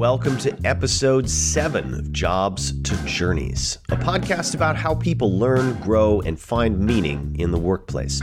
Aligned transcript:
Welcome 0.00 0.38
to 0.38 0.58
episode 0.64 1.28
seven 1.28 1.92
of 1.92 2.10
Jobs 2.10 2.72
to 2.84 2.96
Journeys, 3.04 3.76
a 3.90 3.96
podcast 3.96 4.54
about 4.54 4.74
how 4.74 4.94
people 4.94 5.38
learn, 5.38 5.74
grow, 5.80 6.22
and 6.22 6.40
find 6.40 6.80
meaning 6.80 7.36
in 7.38 7.50
the 7.50 7.58
workplace. 7.58 8.22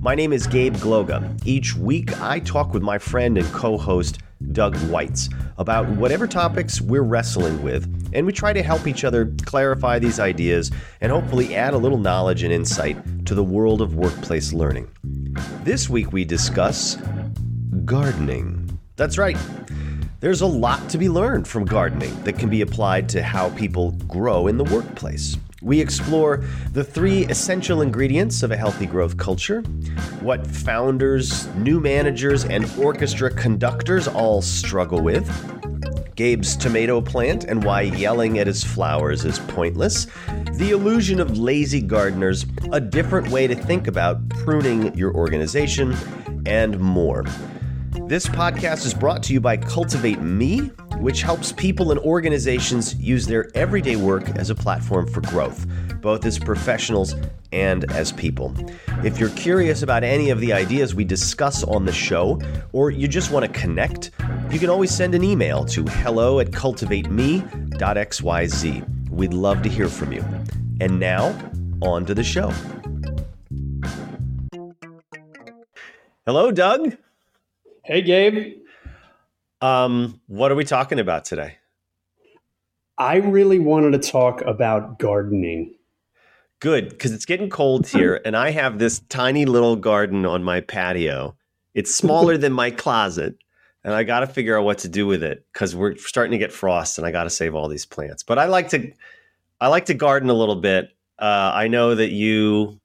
My 0.00 0.14
name 0.14 0.32
is 0.32 0.46
Gabe 0.46 0.76
Gloga. 0.76 1.38
Each 1.44 1.76
week, 1.76 2.18
I 2.22 2.38
talk 2.38 2.72
with 2.72 2.82
my 2.82 2.96
friend 2.96 3.36
and 3.36 3.46
co 3.52 3.76
host, 3.76 4.20
Doug 4.52 4.76
Weitz, 4.76 5.30
about 5.58 5.86
whatever 5.90 6.26
topics 6.26 6.80
we're 6.80 7.02
wrestling 7.02 7.62
with, 7.62 7.84
and 8.14 8.24
we 8.24 8.32
try 8.32 8.54
to 8.54 8.62
help 8.62 8.86
each 8.86 9.04
other 9.04 9.30
clarify 9.44 9.98
these 9.98 10.18
ideas 10.18 10.70
and 11.02 11.12
hopefully 11.12 11.54
add 11.54 11.74
a 11.74 11.78
little 11.78 11.98
knowledge 11.98 12.44
and 12.44 12.52
insight 12.52 13.26
to 13.26 13.34
the 13.34 13.44
world 13.44 13.82
of 13.82 13.94
workplace 13.94 14.54
learning. 14.54 14.90
This 15.64 15.86
week, 15.86 16.14
we 16.14 16.24
discuss 16.24 16.96
gardening. 17.84 18.78
That's 18.96 19.18
right. 19.18 19.36
There's 20.20 20.42
a 20.42 20.46
lot 20.46 20.86
to 20.90 20.98
be 20.98 21.08
learned 21.08 21.48
from 21.48 21.64
gardening 21.64 22.14
that 22.24 22.38
can 22.38 22.50
be 22.50 22.60
applied 22.60 23.08
to 23.08 23.22
how 23.22 23.48
people 23.50 23.92
grow 24.06 24.48
in 24.48 24.58
the 24.58 24.64
workplace. 24.64 25.38
We 25.62 25.80
explore 25.80 26.44
the 26.72 26.84
three 26.84 27.24
essential 27.24 27.80
ingredients 27.80 28.42
of 28.42 28.50
a 28.50 28.56
healthy 28.56 28.84
growth 28.84 29.16
culture, 29.16 29.62
what 30.20 30.46
founders, 30.46 31.46
new 31.54 31.80
managers, 31.80 32.44
and 32.44 32.70
orchestra 32.78 33.30
conductors 33.30 34.08
all 34.08 34.42
struggle 34.42 35.00
with, 35.00 35.26
Gabe's 36.16 36.54
tomato 36.54 37.00
plant 37.00 37.44
and 37.44 37.64
why 37.64 37.80
yelling 37.80 38.38
at 38.38 38.46
his 38.46 38.62
flowers 38.62 39.24
is 39.24 39.38
pointless, 39.38 40.06
the 40.52 40.72
illusion 40.72 41.18
of 41.18 41.38
lazy 41.38 41.80
gardeners, 41.80 42.44
a 42.72 42.80
different 42.80 43.30
way 43.30 43.46
to 43.46 43.54
think 43.54 43.86
about 43.86 44.28
pruning 44.28 44.94
your 44.94 45.14
organization, 45.14 45.96
and 46.44 46.78
more. 46.78 47.24
This 47.92 48.26
podcast 48.26 48.86
is 48.86 48.94
brought 48.94 49.20
to 49.24 49.32
you 49.32 49.40
by 49.40 49.56
Cultivate 49.56 50.20
Me, 50.20 50.58
which 50.98 51.22
helps 51.22 51.50
people 51.50 51.90
and 51.90 51.98
organizations 51.98 52.94
use 52.94 53.26
their 53.26 53.50
everyday 53.56 53.96
work 53.96 54.28
as 54.36 54.48
a 54.48 54.54
platform 54.54 55.08
for 55.08 55.22
growth, 55.22 55.66
both 56.00 56.24
as 56.24 56.38
professionals 56.38 57.16
and 57.50 57.90
as 57.90 58.12
people. 58.12 58.54
If 59.02 59.18
you're 59.18 59.30
curious 59.30 59.82
about 59.82 60.04
any 60.04 60.30
of 60.30 60.38
the 60.38 60.52
ideas 60.52 60.94
we 60.94 61.04
discuss 61.04 61.64
on 61.64 61.84
the 61.84 61.92
show, 61.92 62.40
or 62.72 62.92
you 62.92 63.08
just 63.08 63.32
want 63.32 63.44
to 63.44 63.50
connect, 63.60 64.12
you 64.50 64.60
can 64.60 64.70
always 64.70 64.92
send 64.92 65.16
an 65.16 65.24
email 65.24 65.64
to 65.64 65.84
hello 65.84 66.38
at 66.38 66.52
cultivateme.xyz. 66.52 69.10
We'd 69.10 69.34
love 69.34 69.62
to 69.62 69.68
hear 69.68 69.88
from 69.88 70.12
you. 70.12 70.24
And 70.80 71.00
now, 71.00 71.36
on 71.82 72.06
to 72.06 72.14
the 72.14 72.22
show. 72.22 72.52
Hello, 76.24 76.52
Doug. 76.52 76.96
Hey, 77.90 78.02
Gabe. 78.02 78.58
Um, 79.60 80.20
what 80.28 80.52
are 80.52 80.54
we 80.54 80.62
talking 80.62 81.00
about 81.00 81.24
today? 81.24 81.56
I 82.96 83.16
really 83.16 83.58
wanted 83.58 84.00
to 84.00 84.10
talk 84.10 84.42
about 84.42 85.00
gardening. 85.00 85.74
Good, 86.60 86.90
because 86.90 87.10
it's 87.10 87.24
getting 87.24 87.50
cold 87.50 87.88
here, 87.88 88.20
and 88.24 88.36
I 88.36 88.52
have 88.52 88.78
this 88.78 89.00
tiny 89.08 89.44
little 89.44 89.74
garden 89.74 90.24
on 90.24 90.44
my 90.44 90.60
patio. 90.60 91.36
It's 91.74 91.92
smaller 91.92 92.36
than 92.36 92.52
my 92.52 92.70
closet, 92.70 93.34
and 93.82 93.92
I 93.92 94.04
got 94.04 94.20
to 94.20 94.28
figure 94.28 94.56
out 94.56 94.64
what 94.64 94.78
to 94.78 94.88
do 94.88 95.08
with 95.08 95.24
it 95.24 95.44
because 95.52 95.74
we're 95.74 95.96
starting 95.96 96.30
to 96.30 96.38
get 96.38 96.52
frost, 96.52 96.96
and 96.96 97.04
I 97.04 97.10
got 97.10 97.24
to 97.24 97.30
save 97.30 97.56
all 97.56 97.66
these 97.66 97.86
plants. 97.86 98.22
But 98.22 98.38
I 98.38 98.44
like 98.44 98.68
to, 98.68 98.92
I 99.60 99.66
like 99.66 99.86
to 99.86 99.94
garden 99.94 100.30
a 100.30 100.34
little 100.34 100.54
bit. 100.54 100.90
Uh, 101.18 101.50
I 101.52 101.66
know 101.66 101.96
that 101.96 102.10
you, 102.10 102.80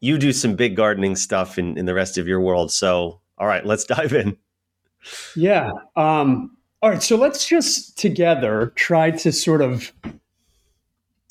you 0.00 0.18
do 0.18 0.32
some 0.32 0.56
big 0.56 0.74
gardening 0.74 1.14
stuff 1.14 1.56
in 1.56 1.78
in 1.78 1.86
the 1.86 1.94
rest 1.94 2.18
of 2.18 2.26
your 2.26 2.40
world, 2.40 2.72
so 2.72 3.20
all 3.38 3.46
right, 3.46 3.64
let's 3.64 3.84
dive 3.84 4.12
in. 4.12 4.36
Yeah. 5.36 5.70
Um, 5.96 6.56
all 6.82 6.90
right. 6.90 7.02
So 7.02 7.16
let's 7.16 7.46
just 7.46 7.98
together 7.98 8.72
try 8.76 9.10
to 9.12 9.32
sort 9.32 9.62
of 9.62 9.92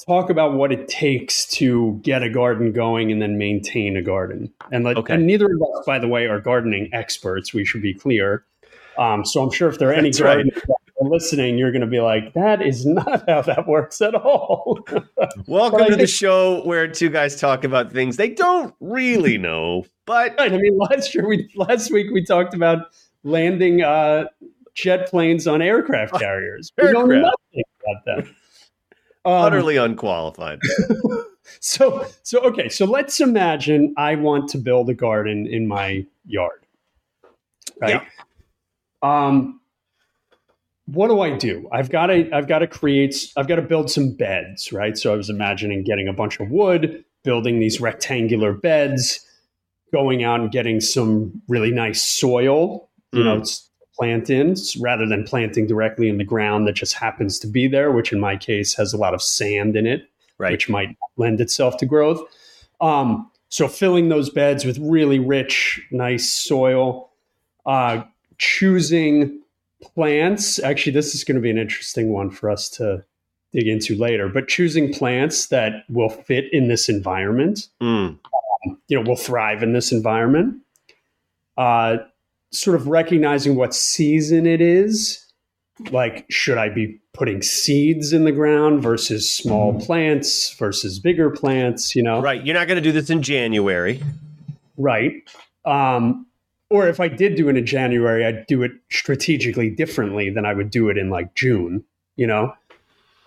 talk 0.06 0.30
about 0.30 0.54
what 0.54 0.72
it 0.72 0.88
takes 0.88 1.46
to 1.46 2.00
get 2.02 2.24
a 2.24 2.30
garden 2.30 2.72
going 2.72 3.12
and 3.12 3.22
then 3.22 3.38
maintain 3.38 3.98
a 3.98 4.02
garden. 4.02 4.52
And, 4.72 4.86
let, 4.86 4.98
okay. 4.98 5.16
and 5.16 5.28
neither 5.28 5.46
of 5.46 5.62
us, 5.62 5.86
by 5.86 6.00
the 6.00 6.08
way, 6.08 6.26
are 6.26 6.40
gardening 6.40 6.90
experts. 6.94 7.54
We 7.54 7.66
should 7.66 7.82
be 7.82 7.94
clear. 7.94 8.46
Um, 8.98 9.26
so 9.26 9.44
I'm 9.44 9.52
sure 9.52 9.70
if 9.70 9.80
there 9.80 9.90
are 9.90 9.94
any 9.94 10.12
gardeners 10.12 10.56
right. 10.56 10.87
Listening, 11.02 11.58
you're 11.58 11.72
going 11.72 11.82
to 11.82 11.88
be 11.88 12.00
like, 12.00 12.34
"That 12.34 12.62
is 12.62 12.86
not 12.86 13.24
how 13.30 13.42
that 13.44 13.68
works 13.68 14.02
at 14.02 14.16
all." 14.16 14.80
Welcome 15.48 15.86
to 15.88 15.96
the 15.96 16.08
show 16.08 16.64
where 16.66 16.88
two 16.88 17.10
guys 17.10 17.40
talk 17.40 17.64
about 17.64 17.92
things 17.92 18.18
they 18.18 18.30
don't 18.30 18.74
really 18.80 19.38
know. 19.38 19.86
But 20.06 20.36
right, 20.40 20.52
I 20.52 20.58
mean, 20.58 20.78
last 20.78 21.14
year 21.14 21.28
we 21.28 21.50
last 21.56 21.92
week 21.92 22.08
we 22.12 22.24
talked 22.24 22.54
about 22.54 22.88
landing 23.24 23.82
uh, 23.82 24.26
jet 24.74 25.10
planes 25.10 25.48
on 25.48 25.62
aircraft 25.62 26.14
carriers. 26.20 26.72
we 26.82 26.92
know 26.92 27.06
nothing 27.06 27.64
about 27.84 28.06
them. 28.06 28.36
Um, 29.26 29.34
Utterly 29.34 29.78
unqualified. 29.78 30.60
so 31.60 32.06
so 32.24 32.40
okay, 32.42 32.70
so 32.70 32.86
let's 32.86 33.20
imagine 33.20 33.94
I 33.98 34.16
want 34.16 34.50
to 34.50 34.58
build 34.58 34.90
a 34.90 34.94
garden 34.94 35.46
in 35.46 35.68
my 35.68 36.06
yard. 36.26 36.66
Right. 37.80 38.02
Yeah. 38.02 38.04
Um 39.04 39.60
what 40.88 41.10
do 41.10 41.20
I 41.20 41.36
do? 41.36 41.68
I've 41.72 41.90
got 41.90 42.08
to 42.08 42.30
I've 42.34 42.48
got 42.48 42.60
to 42.60 42.68
create 42.68 43.32
I've 43.36 43.48
got 43.48 43.58
to 43.58 43.62
build 43.62 43.92
some 43.92 44.12
beds, 44.12 44.72
right? 44.72 44.98
So 44.98 45.14
I 45.14 45.18
was 45.18 45.30
imagining 45.30 45.84
getting 45.84 46.08
a 46.08 46.14
bunch 46.14 46.40
of 46.40 46.50
wood, 46.50 47.04
building 47.24 47.60
these 47.60 47.80
rectangular 47.82 48.54
beds, 48.54 49.20
going 49.94 50.24
out 50.24 50.40
and 50.40 50.52
getting 50.52 50.80
some 50.80 51.42
really 51.48 51.72
nice 51.72 52.02
soil, 52.02 52.90
you 53.12 53.22
mm. 53.22 53.26
know, 53.26 53.44
plant 53.98 54.30
in 54.30 54.56
rather 54.80 55.06
than 55.06 55.24
planting 55.24 55.68
directly 55.68 56.08
in 56.08 56.18
the 56.18 56.24
ground 56.24 56.68
that 56.68 56.74
just 56.74 56.94
happens 56.94 57.38
to 57.40 57.48
be 57.48 57.68
there, 57.68 57.92
which 57.92 58.14
in 58.14 58.20
my 58.20 58.38
case 58.38 58.76
has 58.76 58.94
a 58.94 58.98
lot 58.98 59.14
of 59.14 59.22
sand 59.22 59.76
in 59.76 59.86
it, 59.86 60.10
right. 60.38 60.52
which 60.52 60.70
might 60.70 60.96
lend 61.18 61.42
itself 61.42 61.78
to 61.78 61.86
growth. 61.86 62.22
Um, 62.80 63.30
so 63.50 63.68
filling 63.68 64.10
those 64.10 64.30
beds 64.30 64.66
with 64.66 64.78
really 64.78 65.20
rich, 65.20 65.82
nice 65.92 66.32
soil, 66.32 67.10
uh, 67.66 68.04
choosing 68.38 69.42
plants. 69.82 70.60
Actually, 70.60 70.94
this 70.94 71.14
is 71.16 71.24
going 71.24 71.36
to 71.36 71.42
be 71.42 71.50
an 71.50 71.58
interesting 71.58 72.10
one 72.10 72.30
for 72.30 72.50
us 72.50 72.70
to 72.70 73.04
dig 73.54 73.68
into 73.68 73.96
later, 73.96 74.28
but 74.28 74.48
choosing 74.48 74.94
plants 74.94 75.48
that 75.48 75.84
will 75.90 76.10
fit 76.10 76.46
in 76.52 76.68
this 76.68 76.90
environment. 76.90 77.70
Mm 77.82 78.18
you 78.88 78.98
know 78.98 79.08
will 79.08 79.16
thrive 79.16 79.64
in 79.64 79.74
this 79.74 79.92
environment. 79.92 80.58
Uh, 81.58 81.98
sort 82.52 82.76
of 82.76 82.88
recognizing 82.88 83.56
what 83.56 83.74
season 83.74 84.46
it 84.46 84.62
is. 84.62 85.24
Like, 85.92 86.26
should 86.30 86.58
I 86.58 86.70
be 86.70 87.00
putting 87.14 87.42
seeds 87.42 88.14
in 88.14 88.26
the 88.26 88.32
ground 88.32 88.82
versus 88.82 89.32
small 89.32 89.74
mm. 89.74 89.86
plants 89.86 90.54
versus 90.54 91.00
bigger 91.00 91.30
plants? 91.30 91.96
You 91.96 92.04
know, 92.04 92.22
right? 92.22 92.44
You're 92.44 92.56
not 92.56 92.68
going 92.68 92.82
to 92.82 92.82
do 92.82 92.92
this 92.92 93.10
in 93.10 93.22
January, 93.22 94.02
right? 94.78 95.14
Um, 95.66 96.27
or 96.70 96.88
if 96.88 97.00
I 97.00 97.08
did 97.08 97.36
do 97.36 97.50
it 97.50 97.58
in 97.58 97.66
January, 97.66 98.26
I'd 98.26 98.46
do 98.48 98.64
it 98.64 98.72
strategically 98.92 99.70
differently 99.70 100.30
than 100.30 100.46
I 100.46 100.54
would 100.54 100.70
do 100.70 100.90
it 100.90 100.98
in 100.98 101.10
like 101.10 101.34
June. 101.36 101.84
You 102.16 102.28
know, 102.28 102.54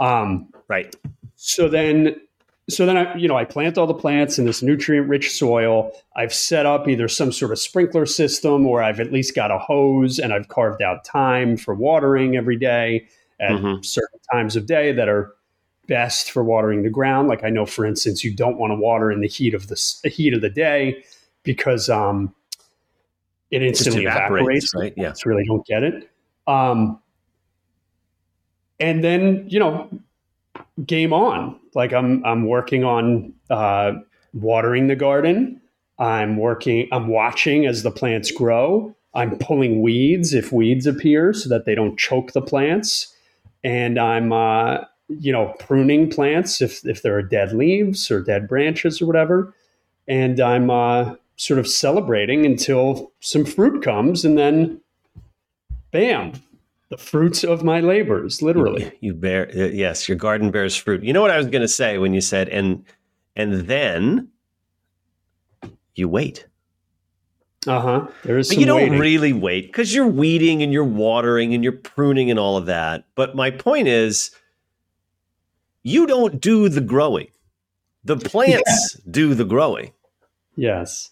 um, 0.00 0.52
right? 0.68 0.94
So 1.36 1.68
then 1.68 2.16
so 2.70 2.86
then 2.86 2.96
I, 2.96 3.14
you 3.16 3.28
know, 3.28 3.36
I 3.36 3.44
plant 3.44 3.78
all 3.78 3.86
the 3.86 3.94
plants 3.94 4.38
in 4.38 4.46
this 4.46 4.62
nutrient-rich 4.62 5.32
soil. 5.32 5.92
I've 6.16 6.32
set 6.32 6.66
up 6.66 6.88
either 6.88 7.08
some 7.08 7.32
sort 7.32 7.52
of 7.52 7.58
sprinkler 7.58 8.06
system, 8.06 8.66
or 8.66 8.82
I've 8.82 9.00
at 9.00 9.12
least 9.12 9.34
got 9.34 9.50
a 9.50 9.58
hose, 9.58 10.18
and 10.18 10.32
I've 10.32 10.48
carved 10.48 10.82
out 10.82 11.04
time 11.04 11.56
for 11.56 11.74
watering 11.74 12.36
every 12.36 12.56
day 12.56 13.08
at 13.40 13.52
mm-hmm. 13.52 13.82
certain 13.82 14.20
times 14.32 14.56
of 14.56 14.66
day 14.66 14.92
that 14.92 15.08
are 15.08 15.34
best 15.88 16.30
for 16.30 16.44
watering 16.44 16.82
the 16.82 16.90
ground. 16.90 17.28
Like 17.28 17.42
I 17.42 17.50
know, 17.50 17.66
for 17.66 17.84
instance, 17.84 18.22
you 18.22 18.34
don't 18.34 18.58
want 18.58 18.70
to 18.70 18.76
water 18.76 19.10
in 19.10 19.20
the 19.20 19.28
heat 19.28 19.54
of 19.54 19.68
the, 19.68 19.94
the 20.02 20.08
heat 20.08 20.34
of 20.34 20.40
the 20.40 20.50
day 20.50 21.02
because 21.42 21.88
um, 21.88 22.34
it 23.50 23.62
instantly 23.62 24.04
evaporates, 24.04 24.72
evaporates. 24.72 24.74
Right? 24.74 24.94
Yeah, 24.96 25.12
really 25.24 25.44
don't 25.46 25.66
get 25.66 25.82
it. 25.82 26.10
Um, 26.46 27.00
and 28.78 29.04
then 29.04 29.44
you 29.48 29.58
know 29.58 29.88
game 30.84 31.12
on. 31.12 31.58
Like 31.74 31.92
I'm 31.92 32.24
I'm 32.24 32.46
working 32.46 32.84
on 32.84 33.32
uh, 33.50 33.92
watering 34.32 34.88
the 34.88 34.96
garden. 34.96 35.60
I'm 35.98 36.36
working. 36.36 36.88
I'm 36.92 37.08
watching 37.08 37.66
as 37.66 37.82
the 37.82 37.90
plants 37.90 38.30
grow. 38.30 38.94
I'm 39.14 39.36
pulling 39.38 39.82
weeds 39.82 40.32
if 40.32 40.52
weeds 40.52 40.86
appear 40.86 41.32
so 41.32 41.48
that 41.48 41.64
they 41.64 41.74
don't 41.74 41.98
choke 41.98 42.32
the 42.32 42.40
plants. 42.40 43.14
And 43.62 43.98
I'm 43.98 44.32
uh, 44.32 44.78
you 45.08 45.32
know 45.32 45.54
pruning 45.58 46.08
plants 46.08 46.60
if 46.60 46.84
if 46.86 47.02
there 47.02 47.16
are 47.16 47.22
dead 47.22 47.52
leaves 47.52 48.10
or 48.10 48.22
dead 48.22 48.48
branches 48.48 49.00
or 49.02 49.06
whatever. 49.06 49.54
And 50.08 50.40
I'm 50.40 50.70
uh, 50.70 51.14
sort 51.40 51.58
of 51.58 51.66
celebrating 51.66 52.44
until 52.44 53.12
some 53.20 53.46
fruit 53.46 53.82
comes, 53.82 54.26
and 54.26 54.36
then 54.36 54.80
bam, 55.90 56.34
the 56.90 56.98
fruits 56.98 57.44
of 57.44 57.64
my 57.64 57.80
labors 57.80 58.42
literally 58.42 58.92
you, 59.00 59.14
bear 59.14 59.50
yes 59.54 60.08
your 60.08 60.18
garden 60.18 60.50
bears 60.50 60.76
fruit 60.76 61.02
you 61.02 61.12
know 61.12 61.22
what 61.22 61.30
i 61.30 61.36
was 61.36 61.46
going 61.46 61.62
to 61.62 61.68
say 61.68 61.98
when 61.98 62.12
you 62.12 62.20
said 62.20 62.48
and 62.48 62.84
and 63.36 63.52
then 63.68 64.28
you 65.94 66.08
wait 66.08 66.46
Uh 67.66 67.80
huh. 67.80 68.08
There 68.24 68.38
is. 68.38 68.48
But 68.48 68.58
you 68.58 68.66
don't 68.66 68.82
waiting. 68.82 68.98
really 68.98 69.32
wait 69.32 69.66
because 69.66 69.94
you're 69.94 70.06
weeding 70.06 70.62
and 70.62 70.72
you're 70.72 70.82
watering 70.82 71.52
and 71.52 71.62
you're 71.62 71.72
pruning 71.72 72.30
and 72.30 72.38
all 72.38 72.56
of 72.56 72.66
that. 72.66 73.04
But 73.14 73.36
my 73.36 73.50
point 73.50 73.86
is, 73.86 74.30
you 75.82 76.06
don't 76.06 76.40
do 76.40 76.70
the 76.70 76.80
growing. 76.80 77.28
The 78.02 78.16
plants 78.16 78.96
yeah. 78.96 79.10
do 79.10 79.34
the 79.34 79.44
growing. 79.44 79.92
Yes. 80.56 81.10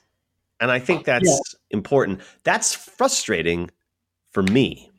And 0.61 0.71
I 0.71 0.79
think 0.79 1.05
that's 1.05 1.29
yeah. 1.29 1.59
important. 1.71 2.21
That's 2.45 2.75
frustrating 2.75 3.71
for 4.31 4.43
me. 4.43 4.91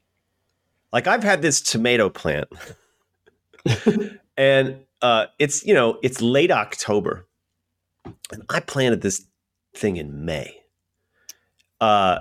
Like 0.92 1.08
I've 1.08 1.24
had 1.24 1.42
this 1.42 1.62
tomato 1.62 2.10
plant 2.10 2.48
and 4.38 4.80
uh, 5.02 5.26
it's, 5.38 5.66
you 5.66 5.74
know, 5.74 6.00
it's 6.02 6.22
late 6.22 6.52
October. 6.52 7.28
And 8.32 8.44
I 8.50 8.60
planted 8.60 9.02
this 9.02 9.26
thing 9.76 9.98
in 9.98 10.26
May. 10.26 10.56
Uh, 11.80 12.20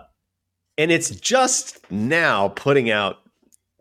and 0.77 0.91
it's 0.93 1.11
just 1.11 1.91
now 1.91 2.49
putting 2.49 2.91
out 2.91 3.19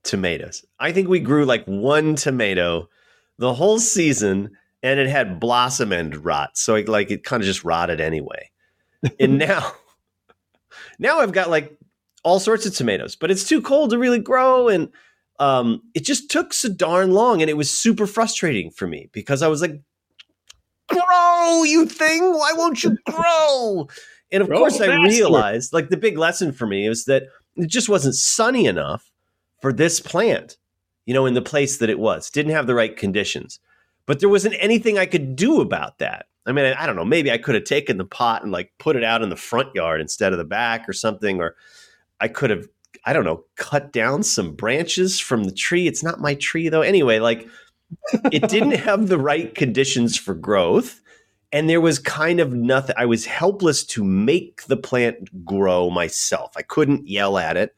tomatoes. 0.04 0.66
I 0.80 0.92
think 0.92 1.10
we 1.10 1.20
grew 1.20 1.46
like 1.46 1.66
one 1.66 2.16
tomato 2.16 2.90
the 3.38 3.54
whole 3.54 3.80
season 3.80 4.52
and 4.82 5.00
it 5.00 5.08
had 5.08 5.40
blossom 5.40 5.92
end 5.92 6.24
rot. 6.24 6.58
So 6.58 6.76
it, 6.76 6.88
like 6.88 7.12
it 7.12 7.24
kind 7.24 7.42
of 7.42 7.46
just 7.46 7.64
rotted 7.64 8.02
anyway. 8.02 8.50
And 9.20 9.38
now, 9.38 9.74
now 11.00 11.20
I've 11.20 11.32
got 11.32 11.50
like 11.50 11.78
all 12.24 12.40
sorts 12.40 12.66
of 12.66 12.76
tomatoes, 12.76 13.16
but 13.16 13.32
it's 13.32 13.48
too 13.48 13.62
cold 13.62 13.92
to 13.92 13.98
really 13.98 14.20
grow. 14.20 14.68
And 14.68 14.90
um, 15.40 15.82
it 15.94 16.04
just 16.04 16.30
took 16.30 16.54
so 16.54 16.70
darn 16.70 17.12
long. 17.12 17.42
And 17.42 17.50
it 17.50 17.58
was 17.58 17.72
super 17.72 18.08
frustrating 18.08 18.72
for 18.72 18.88
me 18.88 19.10
because 19.12 19.42
I 19.42 19.48
was 19.48 19.62
like, 19.62 19.82
grow, 20.88 21.64
you 21.64 21.86
thing. 21.86 22.22
Why 22.34 22.54
won't 22.56 22.84
you 22.84 22.98
grow? 23.06 23.88
And 24.32 24.42
of 24.42 24.50
grow 24.50 24.60
course, 24.60 24.78
faster. 24.78 24.92
I 24.92 25.06
realized 25.06 25.74
like 25.74 25.90
the 25.90 25.98
big 25.98 26.18
lesson 26.18 26.52
for 26.52 26.68
me 26.68 26.88
is 26.88 27.06
that 27.06 27.24
it 27.56 27.68
just 27.70 27.90
wasn't 27.90 28.16
sunny 28.16 28.66
enough 28.66 29.12
for 29.62 29.74
this 29.74 30.00
plant, 30.00 30.58
you 31.06 31.14
know, 31.14 31.26
in 31.26 31.34
the 31.34 31.42
place 31.42 31.78
that 31.78 31.90
it 31.90 32.00
was. 32.00 32.30
Didn't 32.30 32.52
have 32.52 32.68
the 32.68 32.76
right 32.76 32.96
conditions. 32.96 33.60
But 34.06 34.20
there 34.20 34.30
wasn't 34.30 34.56
anything 34.60 34.98
I 34.98 35.06
could 35.06 35.36
do 35.36 35.60
about 35.60 35.98
that. 36.00 36.28
I 36.48 36.52
mean, 36.52 36.66
I, 36.66 36.84
I 36.84 36.86
don't 36.86 36.96
know. 36.96 37.06
Maybe 37.06 37.32
I 37.32 37.38
could 37.38 37.56
have 37.56 37.64
taken 37.66 37.98
the 37.98 38.06
pot 38.06 38.44
and 38.44 38.52
like 38.52 38.72
put 38.80 38.96
it 38.96 39.04
out 39.04 39.22
in 39.22 39.30
the 39.30 39.36
front 39.36 39.76
yard 39.76 40.02
instead 40.02 40.32
of 40.32 40.38
the 40.38 40.46
back 40.46 40.88
or 40.88 40.94
something. 40.94 41.40
Or 41.40 41.56
I 42.20 42.28
could 42.28 42.50
have, 42.50 42.68
I 43.06 43.14
don't 43.14 43.26
know, 43.26 43.44
cut 43.56 43.92
down 43.92 44.24
some 44.24 44.56
branches 44.56 45.20
from 45.20 45.44
the 45.44 45.52
tree. 45.52 45.88
It's 45.88 46.04
not 46.04 46.20
my 46.20 46.36
tree 46.36 46.70
though. 46.70 46.82
Anyway, 46.82 47.20
like 47.20 47.48
it 48.32 48.48
didn't 48.50 48.72
have 48.80 49.08
the 49.08 49.20
right 49.20 49.54
conditions 49.54 50.18
for 50.18 50.34
growth. 50.34 51.02
And 51.54 51.70
there 51.70 51.80
was 51.80 51.98
kind 52.00 52.42
of 52.42 52.52
nothing. 52.52 52.96
I 52.98 53.06
was 53.06 53.26
helpless 53.26 53.86
to 53.86 54.04
make 54.04 54.64
the 54.64 54.76
plant 54.76 55.46
grow 55.46 55.90
myself. 55.90 56.52
I 56.58 56.62
couldn't 56.62 57.08
yell 57.08 57.38
at 57.38 57.56
it. 57.56 57.74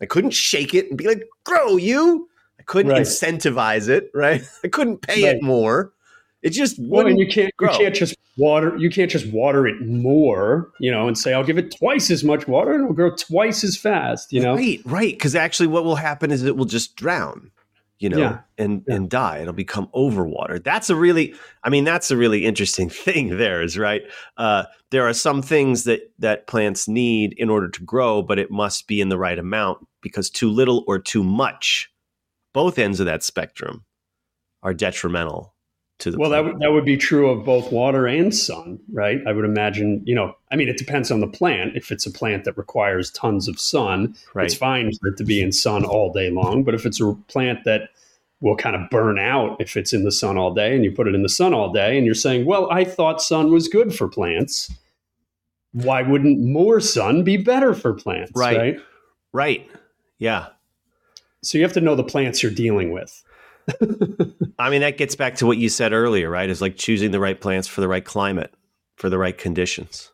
I 0.00 0.06
couldn't 0.06 0.30
shake 0.30 0.72
it 0.74 0.88
and 0.88 0.96
be 0.96 1.08
like, 1.08 1.24
grow 1.44 1.76
you 1.76 2.28
I 2.58 2.62
couldn't 2.64 2.92
right. 2.92 3.02
incentivize 3.02 3.88
it, 3.88 4.10
right? 4.14 4.42
I 4.64 4.68
couldn't 4.68 5.02
pay 5.02 5.24
right. 5.24 5.36
it 5.36 5.42
more. 5.42 5.92
It 6.42 6.50
just 6.50 6.76
well, 6.78 7.06
and 7.06 7.18
you 7.18 7.26
can't 7.26 7.54
grow. 7.56 7.72
you 7.72 7.78
can't 7.78 7.94
just 7.94 8.14
water 8.36 8.76
you 8.76 8.90
can't 8.90 9.10
just 9.10 9.26
water 9.32 9.66
it 9.66 9.80
more, 9.80 10.70
you 10.78 10.90
know, 10.90 11.08
and 11.08 11.18
say 11.18 11.32
I'll 11.32 11.44
give 11.44 11.58
it 11.58 11.74
twice 11.76 12.10
as 12.10 12.22
much 12.22 12.46
water 12.46 12.72
and 12.72 12.84
it'll 12.84 12.94
grow 12.94 13.14
twice 13.14 13.64
as 13.64 13.76
fast, 13.76 14.32
you 14.32 14.40
know. 14.40 14.54
Right, 14.54 14.80
right. 14.84 15.12
Because 15.12 15.34
actually, 15.34 15.66
what 15.66 15.84
will 15.84 15.96
happen 15.96 16.30
is 16.30 16.44
it 16.44 16.56
will 16.56 16.64
just 16.64 16.94
drown, 16.94 17.50
you 17.98 18.08
know, 18.08 18.18
yeah. 18.18 18.38
and 18.56 18.84
yeah. 18.86 18.94
and 18.94 19.10
die. 19.10 19.38
It'll 19.38 19.52
become 19.52 19.88
overwatered. 19.94 20.62
That's 20.62 20.90
a 20.90 20.94
really, 20.94 21.34
I 21.64 21.70
mean, 21.70 21.82
that's 21.82 22.12
a 22.12 22.16
really 22.16 22.44
interesting 22.44 22.88
thing. 22.90 23.36
There 23.36 23.60
is 23.60 23.76
right. 23.76 24.02
Uh, 24.36 24.64
there 24.92 25.08
are 25.08 25.14
some 25.14 25.42
things 25.42 25.84
that 25.84 26.12
that 26.20 26.46
plants 26.46 26.86
need 26.86 27.34
in 27.36 27.50
order 27.50 27.68
to 27.68 27.82
grow, 27.82 28.22
but 28.22 28.38
it 28.38 28.50
must 28.50 28.86
be 28.86 29.00
in 29.00 29.08
the 29.08 29.18
right 29.18 29.38
amount 29.38 29.84
because 30.02 30.30
too 30.30 30.50
little 30.50 30.84
or 30.86 31.00
too 31.00 31.24
much 31.24 31.90
both 32.54 32.78
ends 32.78 33.00
of 33.00 33.06
that 33.06 33.24
spectrum 33.24 33.84
are 34.62 34.74
detrimental 34.74 35.54
to 35.98 36.10
the 36.10 36.18
well 36.18 36.30
that, 36.30 36.38
w- 36.38 36.58
that 36.60 36.72
would 36.72 36.84
be 36.84 36.96
true 36.96 37.28
of 37.28 37.44
both 37.44 37.72
water 37.72 38.06
and 38.06 38.34
sun 38.34 38.78
right? 38.92 39.20
I 39.26 39.32
would 39.32 39.44
imagine 39.44 40.02
you 40.04 40.14
know 40.14 40.36
i 40.50 40.56
mean 40.56 40.68
it 40.68 40.78
depends 40.78 41.10
on 41.10 41.20
the 41.20 41.26
plant. 41.26 41.76
If 41.76 41.90
it's 41.90 42.06
a 42.06 42.10
plant 42.10 42.44
that 42.44 42.56
requires 42.56 43.10
tons 43.10 43.48
of 43.48 43.60
sun 43.60 44.14
right. 44.34 44.46
it's 44.46 44.54
fine 44.54 44.92
for 45.00 45.08
it 45.08 45.16
to 45.16 45.24
be 45.24 45.42
in 45.42 45.52
sun 45.52 45.84
all 45.84 46.12
day 46.12 46.30
long. 46.30 46.64
But 46.64 46.74
if 46.74 46.86
it's 46.86 47.00
a 47.00 47.14
plant 47.28 47.64
that 47.64 47.90
will 48.40 48.56
kind 48.56 48.76
of 48.76 48.88
burn 48.90 49.18
out 49.18 49.60
if 49.60 49.76
it's 49.76 49.92
in 49.92 50.04
the 50.04 50.12
sun 50.12 50.38
all 50.38 50.54
day 50.54 50.74
and 50.74 50.84
you 50.84 50.92
put 50.92 51.08
it 51.08 51.14
in 51.14 51.22
the 51.22 51.28
sun 51.28 51.52
all 51.52 51.72
day 51.72 51.96
and 51.96 52.06
you're 52.06 52.14
saying 52.14 52.46
well 52.46 52.70
i 52.70 52.84
thought 52.84 53.20
sun 53.20 53.50
was 53.50 53.68
good 53.68 53.94
for 53.94 54.08
plants. 54.08 54.72
Why 55.72 56.02
wouldn't 56.02 56.40
more 56.40 56.80
sun 56.80 57.24
be 57.24 57.36
better 57.36 57.74
for 57.74 57.92
plants 57.92 58.32
right. 58.34 58.56
right, 58.56 58.80
right. 59.32 59.70
yeah. 60.18 60.46
So 61.42 61.58
you 61.58 61.64
have 61.64 61.74
to 61.74 61.80
know 61.80 61.94
the 61.94 62.04
plants 62.04 62.42
you're 62.42 62.52
dealing 62.52 62.90
with. 62.90 63.22
I 64.58 64.70
mean, 64.70 64.80
that 64.80 64.96
gets 64.96 65.14
back 65.14 65.36
to 65.36 65.46
what 65.46 65.58
you 65.58 65.68
said 65.68 65.92
earlier, 65.92 66.30
right? 66.30 66.48
Is 66.48 66.60
like 66.60 66.76
choosing 66.76 67.10
the 67.10 67.20
right 67.20 67.40
plants 67.40 67.68
for 67.68 67.80
the 67.80 67.88
right 67.88 68.04
climate, 68.04 68.52
for 68.96 69.08
the 69.08 69.18
right 69.18 69.36
conditions. 69.36 70.10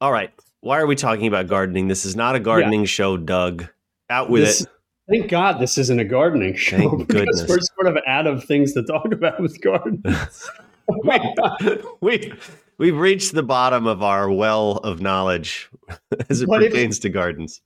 All 0.00 0.12
right. 0.12 0.32
Why 0.60 0.78
are 0.78 0.86
we 0.86 0.96
talking 0.96 1.26
about 1.26 1.46
gardening? 1.46 1.88
This 1.88 2.04
is 2.04 2.16
not 2.16 2.36
a 2.36 2.40
gardening 2.40 2.80
yeah. 2.80 2.86
show, 2.86 3.16
Doug. 3.16 3.66
Out 4.08 4.30
with 4.30 4.44
this, 4.44 4.62
it. 4.62 4.68
Thank 5.08 5.30
God 5.30 5.60
this 5.60 5.76
isn't 5.78 5.98
a 5.98 6.04
gardening 6.04 6.54
show. 6.54 6.76
Thank 6.76 7.08
goodness. 7.08 7.46
We're 7.48 7.60
sort 7.60 7.86
of 7.86 7.98
out 8.06 8.26
of 8.26 8.44
things 8.44 8.72
to 8.74 8.82
talk 8.82 9.12
about 9.12 9.40
with 9.40 9.60
gardens. 9.60 10.50
we, 11.04 11.34
we, 12.00 12.32
we've 12.78 12.96
reached 12.96 13.32
the 13.32 13.42
bottom 13.42 13.86
of 13.86 14.02
our 14.02 14.30
well 14.30 14.72
of 14.78 15.00
knowledge 15.00 15.68
as 16.28 16.42
it 16.42 16.48
but 16.48 16.60
pertains 16.60 16.96
if, 16.96 17.02
to 17.02 17.08
gardens. 17.08 17.60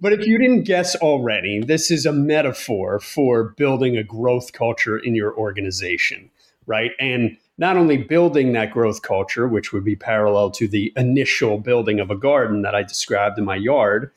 But 0.00 0.12
if 0.12 0.26
you 0.26 0.38
didn't 0.38 0.64
guess 0.64 0.94
already, 0.96 1.60
this 1.60 1.90
is 1.90 2.06
a 2.06 2.12
metaphor 2.12 3.00
for 3.00 3.54
building 3.56 3.96
a 3.96 4.04
growth 4.04 4.52
culture 4.52 4.98
in 4.98 5.14
your 5.14 5.36
organization, 5.36 6.30
right? 6.66 6.92
And 6.98 7.36
not 7.58 7.76
only 7.76 7.98
building 7.98 8.52
that 8.52 8.72
growth 8.72 9.02
culture, 9.02 9.46
which 9.46 9.72
would 9.72 9.84
be 9.84 9.96
parallel 9.96 10.50
to 10.52 10.66
the 10.66 10.92
initial 10.96 11.58
building 11.58 12.00
of 12.00 12.10
a 12.10 12.16
garden 12.16 12.62
that 12.62 12.74
I 12.74 12.82
described 12.82 13.38
in 13.38 13.44
my 13.44 13.56
yard, 13.56 14.10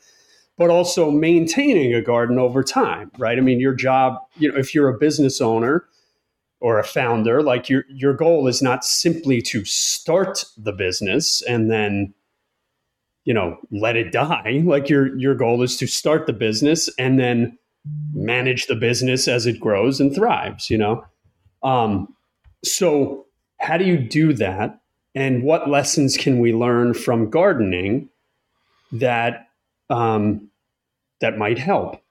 but 0.56 0.70
also 0.70 1.10
maintaining 1.10 1.94
a 1.94 2.00
garden 2.00 2.38
over 2.38 2.62
time, 2.62 3.10
right? 3.18 3.36
I 3.36 3.42
mean, 3.42 3.60
your 3.60 3.74
job, 3.74 4.18
you 4.36 4.50
know, 4.50 4.58
if 4.58 4.74
you're 4.74 4.88
a 4.88 4.98
business 4.98 5.40
owner, 5.40 5.86
or 6.60 6.78
a 6.78 6.84
founder 6.84 7.42
like 7.42 7.68
your 7.68 7.84
your 7.88 8.14
goal 8.14 8.46
is 8.46 8.62
not 8.62 8.84
simply 8.84 9.42
to 9.42 9.64
start 9.64 10.44
the 10.56 10.72
business 10.72 11.42
and 11.42 11.70
then 11.70 12.14
you 13.26 13.34
know 13.34 13.58
let 13.70 13.96
it 13.96 14.10
die 14.10 14.62
like 14.64 14.88
your 14.88 15.14
your 15.18 15.34
goal 15.34 15.62
is 15.62 15.76
to 15.76 15.86
start 15.86 16.26
the 16.26 16.32
business 16.32 16.88
and 16.98 17.18
then 17.18 17.56
manage 18.14 18.66
the 18.66 18.74
business 18.74 19.28
as 19.28 19.46
it 19.46 19.60
grows 19.60 20.00
and 20.00 20.14
thrives 20.14 20.70
you 20.70 20.78
know 20.78 21.04
um, 21.62 22.08
so 22.64 23.26
how 23.60 23.76
do 23.76 23.84
you 23.84 23.98
do 23.98 24.32
that 24.32 24.80
and 25.14 25.42
what 25.42 25.68
lessons 25.68 26.16
can 26.16 26.38
we 26.38 26.52
learn 26.52 26.94
from 26.94 27.28
gardening 27.28 28.08
that 28.92 29.48
um, 29.90 30.48
that 31.20 31.36
might 31.36 31.58
help 31.58 32.02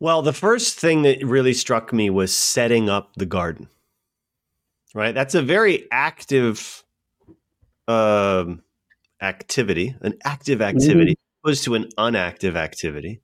well, 0.00 0.22
the 0.22 0.32
first 0.32 0.78
thing 0.78 1.02
that 1.02 1.22
really 1.22 1.52
struck 1.52 1.92
me 1.92 2.08
was 2.08 2.34
setting 2.34 2.88
up 2.88 3.14
the 3.16 3.26
garden. 3.26 3.68
Right? 4.94 5.14
That's 5.14 5.34
a 5.34 5.42
very 5.42 5.86
active 5.92 6.82
um, 7.86 8.62
activity, 9.22 9.94
an 10.00 10.14
active 10.24 10.62
activity, 10.62 11.12
mm-hmm. 11.12 11.48
opposed 11.48 11.64
to 11.64 11.74
an 11.74 11.88
unactive 11.98 12.56
activity. 12.56 13.20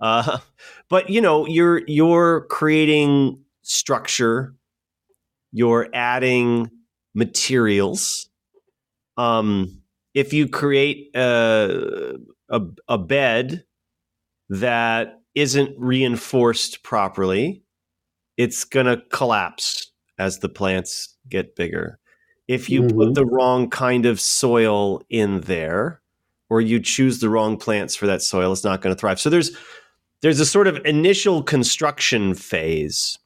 Uh, 0.00 0.38
but 0.88 1.10
you 1.10 1.20
know, 1.20 1.46
you're 1.46 1.82
you're 1.86 2.42
creating 2.46 3.42
structure, 3.62 4.54
you're 5.52 5.88
adding 5.92 6.70
materials. 7.14 8.28
Um, 9.16 9.82
if 10.14 10.32
you 10.32 10.48
create 10.48 11.10
a, 11.14 12.14
a, 12.48 12.60
a 12.88 12.98
bed 12.98 13.64
that 14.48 15.20
isn't 15.34 15.74
reinforced 15.78 16.82
properly, 16.82 17.62
it's 18.36 18.64
going 18.64 18.86
to 18.86 19.02
collapse 19.10 19.92
as 20.18 20.38
the 20.38 20.48
plants 20.48 21.16
get 21.28 21.56
bigger. 21.56 21.98
If 22.48 22.70
you 22.70 22.82
mm-hmm. 22.82 22.96
put 22.96 23.14
the 23.14 23.26
wrong 23.26 23.68
kind 23.68 24.06
of 24.06 24.20
soil 24.20 25.02
in 25.10 25.42
there 25.42 26.00
or 26.48 26.62
you 26.62 26.80
choose 26.80 27.20
the 27.20 27.28
wrong 27.28 27.58
plants 27.58 27.94
for 27.94 28.06
that 28.06 28.22
soil, 28.22 28.52
it's 28.52 28.64
not 28.64 28.80
going 28.80 28.94
to 28.94 28.98
thrive. 28.98 29.20
So 29.20 29.28
there's 29.28 29.54
there's 30.22 30.40
a 30.40 30.46
sort 30.46 30.66
of 30.66 30.80
initial 30.84 31.42
construction 31.42 32.34
phase. 32.34 33.18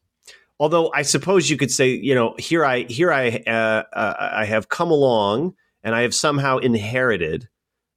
Although 0.59 0.93
I 0.93 1.02
suppose 1.02 1.49
you 1.49 1.57
could 1.57 1.71
say, 1.71 1.91
you 1.91 2.14
know, 2.14 2.35
here 2.38 2.64
I 2.64 2.83
here 2.83 3.12
I 3.12 3.43
uh, 3.47 3.85
uh, 3.93 4.31
I 4.35 4.45
have 4.45 4.69
come 4.69 4.91
along 4.91 5.55
and 5.85 5.95
I 5.95 6.02
have 6.02 6.14
somehow 6.14 6.59
inherited 6.59 7.49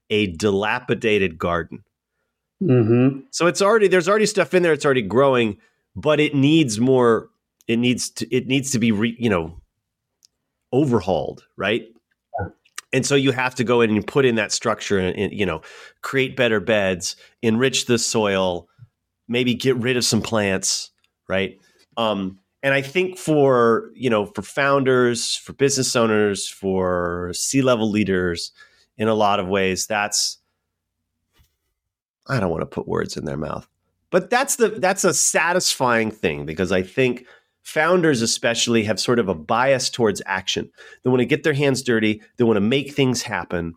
a 0.10 0.28
dilapidated 0.28 1.38
garden. 1.38 1.84
Mm-hmm. 2.62 3.22
So 3.32 3.48
it's 3.48 3.62
already 3.62 3.88
there's 3.88 4.08
already 4.08 4.26
stuff 4.28 4.54
in 4.54 4.64
there. 4.64 4.74
It's 4.74 4.86
already 4.86 5.02
growing, 5.02 5.58
but 5.96 6.20
it 6.20 6.36
needs 6.36 6.80
more. 6.80 7.30
It 7.68 7.78
needs 7.78 8.12
to 8.12 8.36
it 8.36 8.48
needs 8.48 8.72
to 8.72 8.80
be 8.80 8.92
re, 8.92 9.16
you 9.20 9.30
know 9.30 9.60
overhauled, 10.76 11.48
right? 11.56 11.88
And 12.94 13.06
so 13.06 13.16
you 13.16 13.32
have 13.32 13.56
to 13.56 13.64
go 13.64 13.82
in 13.82 13.90
and 13.90 14.06
put 14.06 14.26
in 14.26 14.36
that 14.36 14.52
structure 14.52 15.00
and, 15.00 15.34
you 15.34 15.46
know 15.46 15.62
create 16.02 16.36
better 16.36 16.60
beds 16.60 17.16
enrich 17.42 17.86
the 17.86 17.98
soil 17.98 18.68
maybe 19.28 19.56
get 19.56 19.76
rid 19.78 19.98
of 19.98 20.06
some 20.06 20.22
plants 20.22 20.92
right 21.28 21.60
um, 21.98 22.38
and 22.64 22.74
i 22.74 22.82
think 22.82 23.18
for 23.18 23.90
you 23.96 24.10
know 24.10 24.28
for 24.28 24.44
founders 24.44 25.36
for 25.36 25.54
business 25.54 25.96
owners 25.96 26.48
for 26.48 27.32
c-level 27.34 27.90
leaders 27.90 28.52
in 28.98 29.08
a 29.08 29.16
lot 29.16 29.40
of 29.40 29.48
ways 29.48 29.88
that's 29.88 30.38
i 32.28 32.40
don't 32.40 32.52
want 32.52 32.62
to 32.62 32.68
put 32.68 32.88
words 32.88 33.18
in 33.18 33.26
their 33.26 33.38
mouth 33.38 33.68
but 34.10 34.30
that's 34.30 34.58
the 34.58 34.70
that's 34.70 35.04
a 35.04 35.14
satisfying 35.14 36.12
thing 36.12 36.46
because 36.46 36.72
i 36.72 36.82
think 36.84 37.26
founders 37.66 38.22
especially 38.22 38.84
have 38.84 39.00
sort 39.00 39.20
of 39.20 39.28
a 39.28 39.36
bias 39.36 39.90
towards 39.90 40.22
action. 40.26 40.72
They 41.04 41.10
want 41.10 41.20
to 41.20 41.26
get 41.26 41.44
their 41.44 41.54
hands 41.54 41.82
dirty, 41.82 42.22
they 42.38 42.46
want 42.46 42.58
to 42.58 42.62
make 42.62 42.94
things 42.94 43.24
happen 43.24 43.76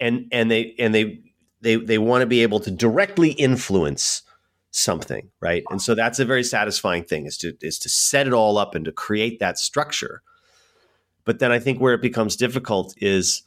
and 0.00 0.26
and 0.32 0.50
they 0.50 0.74
and 0.78 0.94
they 0.94 1.20
they 1.60 1.76
they 1.76 1.98
want 1.98 2.22
to 2.22 2.26
be 2.26 2.42
able 2.42 2.60
to 2.60 2.70
directly 2.70 3.32
influence 3.32 4.22
something, 4.70 5.30
right? 5.40 5.64
And 5.70 5.80
so 5.80 5.94
that's 5.94 6.18
a 6.18 6.24
very 6.24 6.44
satisfying 6.44 7.04
thing 7.04 7.26
is 7.26 7.36
to 7.38 7.54
is 7.60 7.78
to 7.80 7.88
set 7.88 8.26
it 8.26 8.32
all 8.32 8.58
up 8.58 8.74
and 8.74 8.84
to 8.84 8.92
create 8.92 9.40
that 9.40 9.58
structure. 9.58 10.22
But 11.24 11.40
then 11.40 11.50
I 11.50 11.58
think 11.58 11.80
where 11.80 11.94
it 11.94 12.02
becomes 12.02 12.36
difficult 12.36 12.94
is 12.98 13.42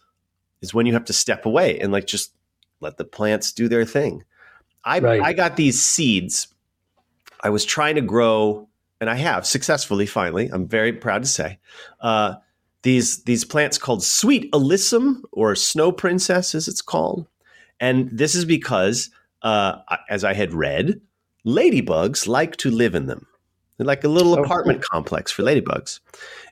is 0.62 0.74
when 0.74 0.86
you 0.86 0.94
have 0.94 1.06
to 1.06 1.14
step 1.14 1.46
away 1.46 1.80
and 1.80 1.92
like 1.92 2.08
just 2.08 2.34
let 2.80 2.98
the 2.98 3.06
plants 3.06 3.52
do 3.52 3.68
their 3.68 3.86
thing. 3.86 4.24
I 4.84 5.00
right. 5.00 5.22
I 5.22 5.34
got 5.34 5.56
these 5.56 5.82
seeds. 5.82 6.48
I 7.44 7.50
was 7.50 7.66
trying 7.66 7.96
to 7.96 8.02
grow 8.02 8.68
and 9.02 9.10
I 9.10 9.16
have 9.16 9.48
successfully 9.48 10.06
finally. 10.06 10.48
I'm 10.54 10.68
very 10.68 10.94
proud 10.94 11.24
to 11.24 11.28
say 11.28 11.60
uh, 12.00 12.36
these 12.84 13.24
these 13.24 13.44
plants 13.44 13.78
called 13.78 14.04
sweet 14.04 14.50
alyssum 14.54 15.24
or 15.32 15.56
snow 15.56 15.92
princess, 15.92 16.56
as 16.56 16.68
it's 16.68 16.82
called, 16.82 17.28
and 17.80 18.10
this 18.14 18.36
is 18.36 18.46
because, 18.46 19.10
uh, 19.42 19.80
as 20.10 20.24
I 20.24 20.34
had 20.34 20.54
read, 20.54 21.02
ladybugs 21.46 22.28
like 22.28 22.56
to 22.58 22.70
live 22.70 22.96
in 22.96 23.08
them. 23.08 23.28
They're 23.78 23.88
like 23.88 24.04
a 24.04 24.10
little 24.10 24.40
oh, 24.40 24.44
apartment 24.44 24.82
cool. 24.82 24.88
complex 24.92 25.32
for 25.32 25.42
ladybugs, 25.42 26.00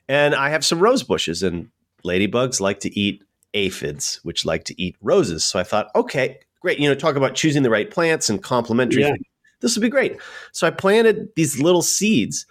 and 0.08 0.34
I 0.34 0.50
have 0.50 0.64
some 0.64 0.80
rose 0.80 1.04
bushes, 1.04 1.44
and 1.44 1.70
ladybugs 2.04 2.60
like 2.60 2.80
to 2.80 2.98
eat 2.98 3.22
aphids, 3.54 4.20
which 4.24 4.44
like 4.44 4.64
to 4.64 4.82
eat 4.82 4.96
roses. 5.00 5.44
So 5.44 5.60
I 5.60 5.62
thought, 5.62 5.88
okay, 5.94 6.40
great. 6.60 6.80
You 6.80 6.88
know, 6.88 6.96
talk 6.96 7.14
about 7.14 7.36
choosing 7.36 7.62
the 7.62 7.70
right 7.70 7.88
plants 7.88 8.28
and 8.28 8.42
complementary 8.42 9.02
yeah 9.02 9.14
this 9.60 9.76
would 9.76 9.82
be 9.82 9.88
great. 9.88 10.18
So 10.52 10.66
I 10.66 10.70
planted 10.70 11.28
these 11.36 11.60
little 11.60 11.82
seeds. 11.82 12.46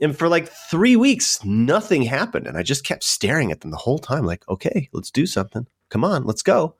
And 0.00 0.16
for 0.16 0.28
like 0.28 0.48
three 0.48 0.96
weeks, 0.96 1.44
nothing 1.44 2.02
happened. 2.02 2.46
And 2.46 2.56
I 2.56 2.62
just 2.62 2.84
kept 2.84 3.04
staring 3.04 3.52
at 3.52 3.60
them 3.60 3.70
the 3.70 3.76
whole 3.76 3.98
time, 3.98 4.24
like, 4.24 4.48
okay, 4.48 4.88
let's 4.92 5.10
do 5.10 5.26
something. 5.26 5.66
Come 5.90 6.04
on, 6.04 6.24
let's 6.24 6.42
go. 6.42 6.74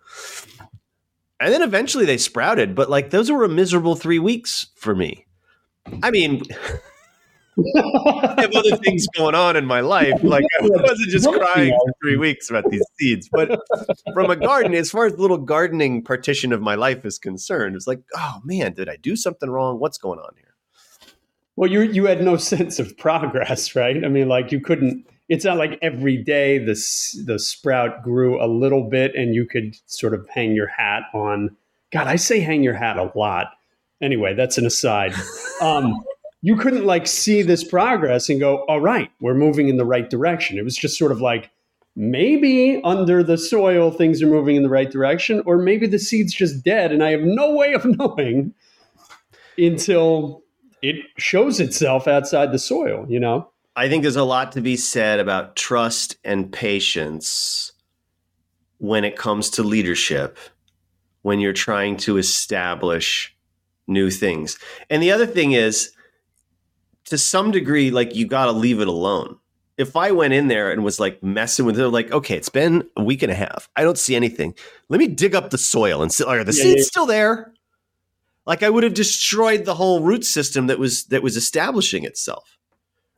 And 1.38 1.52
then 1.52 1.62
eventually 1.62 2.04
they 2.04 2.18
sprouted, 2.18 2.74
but 2.74 2.90
like 2.90 3.10
those 3.10 3.30
were 3.30 3.44
a 3.44 3.48
miserable 3.48 3.94
three 3.96 4.18
weeks 4.18 4.68
for 4.74 4.94
me. 4.94 5.26
I 6.02 6.10
mean, 6.10 6.42
I 7.58 8.42
have 8.42 8.54
other 8.54 8.76
things 8.76 9.06
going 9.16 9.34
on 9.34 9.56
in 9.56 9.66
my 9.66 9.80
life. 9.80 10.22
Like 10.30 10.44
I 10.60 10.66
wasn't 10.66 11.10
just 11.10 11.26
crying 11.26 11.76
for 11.84 11.92
three 12.00 12.16
weeks 12.16 12.50
about 12.50 12.70
these 12.70 12.84
seeds. 12.98 13.28
But 13.32 13.60
from 14.14 14.30
a 14.30 14.36
garden, 14.36 14.74
as 14.74 14.90
far 14.90 15.06
as 15.06 15.14
the 15.14 15.22
little 15.22 15.38
gardening 15.38 16.04
partition 16.04 16.52
of 16.52 16.60
my 16.60 16.76
life 16.76 17.04
is 17.04 17.18
concerned, 17.18 17.74
it's 17.74 17.86
like, 17.86 18.00
oh 18.14 18.40
man, 18.44 18.74
did 18.74 18.88
I 18.88 18.96
do 18.96 19.16
something 19.16 19.50
wrong? 19.50 19.80
What's 19.80 19.98
going 19.98 20.20
on 20.20 20.30
here? 20.36 20.54
Well, 21.56 21.70
you 21.70 21.82
you 21.82 22.06
had 22.06 22.22
no 22.22 22.36
sense 22.52 22.78
of 22.78 22.96
progress, 22.96 23.74
right? 23.74 24.04
I 24.04 24.08
mean, 24.08 24.28
like 24.28 24.52
you 24.52 24.60
couldn't. 24.60 25.06
It's 25.28 25.44
not 25.44 25.56
like 25.56 25.78
every 25.82 26.16
day 26.16 26.58
the 26.58 26.74
the 27.24 27.38
sprout 27.38 28.02
grew 28.02 28.42
a 28.42 28.46
little 28.46 28.88
bit, 28.88 29.14
and 29.14 29.34
you 29.34 29.46
could 29.46 29.76
sort 29.86 30.14
of 30.14 30.28
hang 30.28 30.54
your 30.54 30.68
hat 30.68 31.04
on. 31.12 31.56
God, 31.92 32.06
I 32.06 32.16
say 32.16 32.40
hang 32.40 32.62
your 32.62 32.74
hat 32.74 32.96
a 32.96 33.10
lot. 33.16 33.48
Anyway, 34.00 34.34
that's 34.34 34.58
an 34.58 34.66
aside. 34.66 35.12
Um, 35.60 36.02
you 36.42 36.56
couldn't 36.56 36.86
like 36.86 37.06
see 37.06 37.42
this 37.42 37.62
progress 37.62 38.28
and 38.28 38.40
go, 38.40 38.64
all 38.64 38.80
right, 38.80 39.10
we're 39.20 39.34
moving 39.34 39.68
in 39.68 39.76
the 39.76 39.84
right 39.84 40.08
direction. 40.08 40.58
It 40.58 40.64
was 40.64 40.76
just 40.76 40.98
sort 40.98 41.12
of 41.12 41.20
like 41.20 41.50
maybe 41.96 42.80
under 42.82 43.22
the 43.22 43.36
soil 43.36 43.90
things 43.90 44.22
are 44.22 44.26
moving 44.26 44.56
in 44.56 44.62
the 44.62 44.70
right 44.70 44.90
direction, 44.90 45.42
or 45.44 45.58
maybe 45.58 45.86
the 45.86 45.98
seed's 45.98 46.32
just 46.32 46.64
dead 46.64 46.92
and 46.92 47.04
I 47.04 47.10
have 47.10 47.22
no 47.22 47.54
way 47.54 47.74
of 47.74 47.84
knowing 47.98 48.54
until 49.58 50.42
it 50.82 50.96
shows 51.18 51.60
itself 51.60 52.08
outside 52.08 52.52
the 52.52 52.58
soil, 52.58 53.04
you 53.08 53.20
know? 53.20 53.50
I 53.76 53.88
think 53.88 54.02
there's 54.02 54.16
a 54.16 54.24
lot 54.24 54.52
to 54.52 54.60
be 54.60 54.76
said 54.76 55.20
about 55.20 55.56
trust 55.56 56.16
and 56.24 56.50
patience 56.50 57.72
when 58.78 59.04
it 59.04 59.16
comes 59.16 59.50
to 59.50 59.62
leadership, 59.62 60.38
when 61.22 61.38
you're 61.38 61.52
trying 61.52 61.96
to 61.98 62.16
establish 62.16 63.36
new 63.86 64.10
things. 64.10 64.58
And 64.88 65.02
the 65.02 65.12
other 65.12 65.26
thing 65.26 65.52
is, 65.52 65.92
to 67.10 67.18
some 67.18 67.50
degree, 67.50 67.90
like 67.90 68.14
you 68.14 68.26
got 68.26 68.46
to 68.46 68.52
leave 68.52 68.80
it 68.80 68.88
alone. 68.88 69.36
If 69.76 69.96
I 69.96 70.10
went 70.12 70.34
in 70.34 70.48
there 70.48 70.70
and 70.70 70.84
was 70.84 71.00
like 71.00 71.22
messing 71.22 71.64
with 71.64 71.78
it, 71.78 71.88
like, 71.88 72.12
okay, 72.12 72.36
it's 72.36 72.48
been 72.48 72.88
a 72.96 73.02
week 73.02 73.22
and 73.22 73.32
a 73.32 73.34
half. 73.34 73.68
I 73.76 73.82
don't 73.82 73.98
see 73.98 74.14
anything. 74.14 74.54
Let 74.88 74.98
me 74.98 75.06
dig 75.06 75.34
up 75.34 75.50
the 75.50 75.58
soil 75.58 76.02
and 76.02 76.12
see, 76.12 76.24
are 76.24 76.44
the 76.44 76.52
yeah, 76.52 76.62
seeds 76.62 76.78
yeah. 76.78 76.84
still 76.84 77.06
there? 77.06 77.52
Like 78.46 78.62
I 78.62 78.70
would 78.70 78.84
have 78.84 78.94
destroyed 78.94 79.64
the 79.64 79.74
whole 79.74 80.02
root 80.02 80.24
system 80.24 80.66
that 80.66 80.78
was 80.78 81.04
that 81.06 81.22
was 81.22 81.36
establishing 81.36 82.04
itself, 82.04 82.58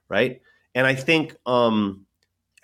right? 0.08 0.40
And 0.75 0.87
I 0.87 0.94
think 0.94 1.37
um, 1.46 2.06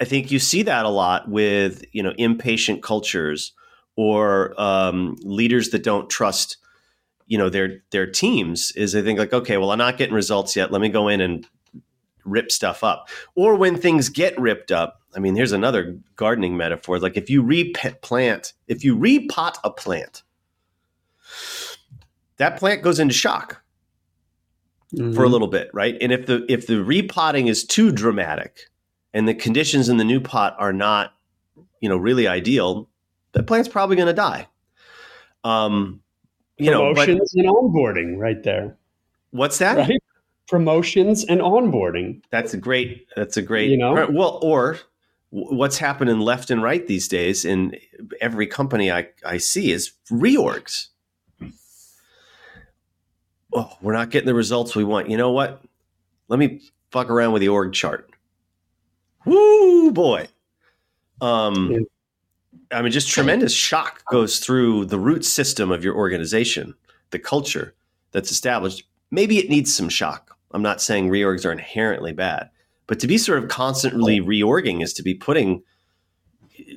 I 0.00 0.04
think 0.04 0.30
you 0.30 0.38
see 0.38 0.62
that 0.62 0.84
a 0.84 0.90
lot 0.90 1.28
with 1.28 1.84
you 1.92 2.02
know 2.02 2.12
impatient 2.18 2.82
cultures 2.82 3.52
or 3.96 4.60
um, 4.60 5.16
leaders 5.22 5.70
that 5.70 5.82
don't 5.82 6.08
trust 6.10 6.56
you 7.28 7.38
know 7.38 7.48
their 7.48 7.82
their 7.90 8.10
teams 8.10 8.72
is 8.72 8.92
they 8.92 9.02
think 9.02 9.18
like 9.18 9.32
okay 9.32 9.56
well 9.56 9.70
i'm 9.70 9.78
not 9.78 9.96
getting 9.96 10.14
results 10.14 10.56
yet 10.56 10.72
let 10.72 10.80
me 10.80 10.88
go 10.88 11.06
in 11.06 11.20
and 11.20 11.46
rip 12.24 12.50
stuff 12.50 12.82
up 12.82 13.08
or 13.36 13.54
when 13.54 13.76
things 13.76 14.08
get 14.08 14.38
ripped 14.40 14.72
up 14.72 15.02
i 15.14 15.20
mean 15.20 15.36
here's 15.36 15.52
another 15.52 15.96
gardening 16.16 16.56
metaphor 16.56 16.98
like 16.98 17.16
if 17.16 17.30
you 17.30 17.42
replant 17.42 18.54
if 18.66 18.82
you 18.82 18.96
repot 18.96 19.54
a 19.62 19.70
plant 19.70 20.22
that 22.38 22.58
plant 22.58 22.82
goes 22.82 22.98
into 22.98 23.14
shock 23.14 23.62
mm-hmm. 24.94 25.12
for 25.12 25.20
a 25.20 25.24
mm-hmm. 25.24 25.32
little 25.32 25.48
bit 25.48 25.70
right 25.72 25.96
and 26.00 26.12
if 26.12 26.26
the 26.26 26.44
if 26.48 26.66
the 26.66 26.82
repotting 26.82 27.46
is 27.46 27.64
too 27.64 27.92
dramatic 27.92 28.68
and 29.14 29.28
the 29.28 29.34
conditions 29.34 29.88
in 29.88 29.96
the 29.96 30.04
new 30.04 30.20
pot 30.20 30.56
are 30.58 30.72
not 30.72 31.14
you 31.80 31.88
know 31.88 31.96
really 31.96 32.26
ideal 32.26 32.88
that 33.32 33.46
plant's 33.46 33.68
probably 33.68 33.96
going 33.96 34.06
to 34.06 34.12
die 34.12 34.46
um 35.44 36.00
you 36.58 36.70
promotions 36.70 37.34
know, 37.34 37.42
but, 37.44 37.56
and 37.62 37.74
onboarding 37.74 38.18
right 38.18 38.42
there. 38.42 38.76
What's 39.30 39.58
that? 39.58 39.76
Right? 39.76 40.02
Promotions 40.48 41.24
and 41.24 41.40
onboarding. 41.40 42.22
That's 42.30 42.54
a 42.54 42.56
great. 42.56 43.06
That's 43.16 43.36
a 43.36 43.42
great. 43.42 43.70
You 43.70 43.76
know, 43.76 44.08
well, 44.10 44.38
or 44.42 44.78
what's 45.30 45.78
happening 45.78 46.20
left 46.20 46.50
and 46.50 46.62
right 46.62 46.86
these 46.86 47.06
days 47.06 47.44
in 47.44 47.76
every 48.20 48.46
company 48.46 48.90
I, 48.90 49.08
I 49.24 49.36
see 49.38 49.70
is 49.72 49.92
reorgs. 50.10 50.88
Oh, 53.52 53.72
we're 53.80 53.92
not 53.92 54.10
getting 54.10 54.26
the 54.26 54.34
results 54.34 54.74
we 54.74 54.84
want. 54.84 55.10
You 55.10 55.16
know 55.16 55.32
what? 55.32 55.62
Let 56.28 56.38
me 56.38 56.60
fuck 56.90 57.10
around 57.10 57.32
with 57.32 57.40
the 57.40 57.48
org 57.48 57.72
chart. 57.72 58.10
Woo 59.24 59.90
boy. 59.92 60.28
Um, 61.20 61.70
yeah. 61.72 61.78
I 62.70 62.82
mean, 62.82 62.92
just 62.92 63.08
tremendous 63.08 63.52
shock 63.52 64.02
goes 64.10 64.38
through 64.38 64.86
the 64.86 64.98
root 64.98 65.24
system 65.24 65.70
of 65.70 65.84
your 65.84 65.96
organization, 65.96 66.74
the 67.10 67.18
culture 67.18 67.74
that's 68.12 68.30
established. 68.30 68.84
Maybe 69.10 69.38
it 69.38 69.48
needs 69.48 69.74
some 69.74 69.88
shock. 69.88 70.36
I'm 70.52 70.62
not 70.62 70.80
saying 70.80 71.08
reorgs 71.08 71.44
are 71.44 71.52
inherently 71.52 72.12
bad, 72.12 72.50
but 72.86 73.00
to 73.00 73.06
be 73.06 73.18
sort 73.18 73.42
of 73.42 73.48
constantly 73.48 74.20
reorging 74.20 74.82
is 74.82 74.92
to 74.94 75.02
be 75.02 75.14
putting, 75.14 75.62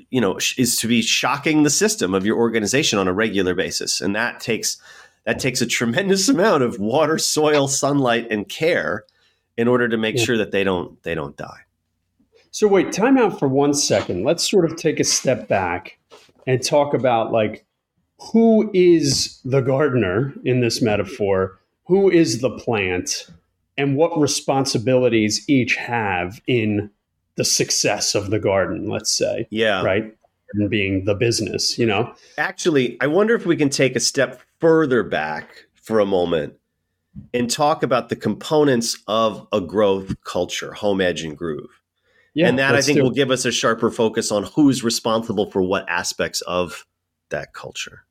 you 0.10 0.21
know, 0.21 0.38
is 0.57 0.77
to 0.77 0.88
be 0.88 1.01
shocking 1.01 1.63
the 1.63 1.69
system 1.69 2.13
of 2.13 2.25
your 2.25 2.38
organization 2.38 3.00
on 3.00 3.07
a 3.07 3.13
regular 3.13 3.55
basis, 3.55 4.01
and 4.01 4.15
that 4.15 4.39
takes 4.39 4.77
that 5.25 5.39
takes 5.39 5.62
a 5.62 5.67
tremendous 5.67 6.27
amount 6.29 6.63
of 6.63 6.79
water, 6.79 7.17
soil, 7.17 7.67
sunlight, 7.67 8.27
and 8.31 8.50
care 8.50 9.05
in 9.57 9.67
order 9.67 9.88
to 9.88 9.98
make 9.98 10.17
sure 10.17 10.38
that 10.38 10.51
they 10.51 10.63
don't 10.63 11.01
they 11.03 11.15
don't 11.15 11.38
die. 11.38 11.62
So 12.51 12.67
wait, 12.67 12.91
time 12.91 13.17
out 13.17 13.39
for 13.39 13.48
one 13.48 13.74
second. 13.74 14.24
Let's 14.24 14.50
sort 14.50 14.65
of 14.65 14.75
take 14.75 15.00
a 15.00 15.05
step 15.05 15.48
back 15.48 15.98
and 16.46 16.62
talk 16.62 16.93
about 16.93 17.31
like 17.31 17.65
who 18.20 18.70
is 18.74 19.39
the 19.46 19.62
gardener 19.62 20.34
in 20.43 20.60
this 20.60 20.81
metaphor? 20.81 21.58
Who 21.86 22.12
is 22.12 22.41
the 22.41 22.51
plant? 22.51 23.27
And 23.77 23.96
what 23.96 24.20
responsibilities 24.20 25.43
each 25.48 25.75
have 25.77 26.41
in 26.46 26.91
the 27.36 27.46
success 27.46 28.15
of 28.15 28.29
the 28.29 28.38
garden, 28.38 28.89
let's 28.89 29.10
say. 29.10 29.48
Yeah. 29.50 29.81
Right? 29.81 30.15
And 30.53 30.70
being 30.70 31.05
the 31.05 31.15
business, 31.15 31.79
you 31.79 31.86
know? 31.86 32.13
Actually, 32.38 33.00
I 33.00 33.08
wonder 33.08 33.34
if 33.34 33.46
we 33.46 33.55
can 33.55 33.70
take 33.70 33.96
a 33.96 34.01
step 34.01 34.41
further 34.60 35.03
back 35.03 35.65
for 35.81 36.01
a 36.01 36.05
moment 36.05 36.55
and 37.34 37.50
talk 37.50 37.81
about 37.81 38.10
the 38.10 38.17
components 38.17 39.01
of 39.08 39.48
a 39.53 39.62
growth 39.62 40.22
culture, 40.25 40.74
home 40.74 41.00
edge 41.00 41.24
and 41.24 41.38
groove 41.38 41.81
Yeah, 42.34 42.48
and 42.48 42.60
that 42.60 42.76
I 42.76 42.82
think 42.82 43.02
will 43.02 43.12
give 43.12 43.30
us 43.30 43.44
a 43.46 43.52
sharper 43.52 43.92
focus 43.92 44.32
on 44.32 44.44
who's 44.44 44.84
responsible 44.84 45.52
for 45.52 45.62
what 45.62 45.88
aspects 45.90 46.42
of 46.42 46.86
that 47.30 47.54
culture. 47.54 48.06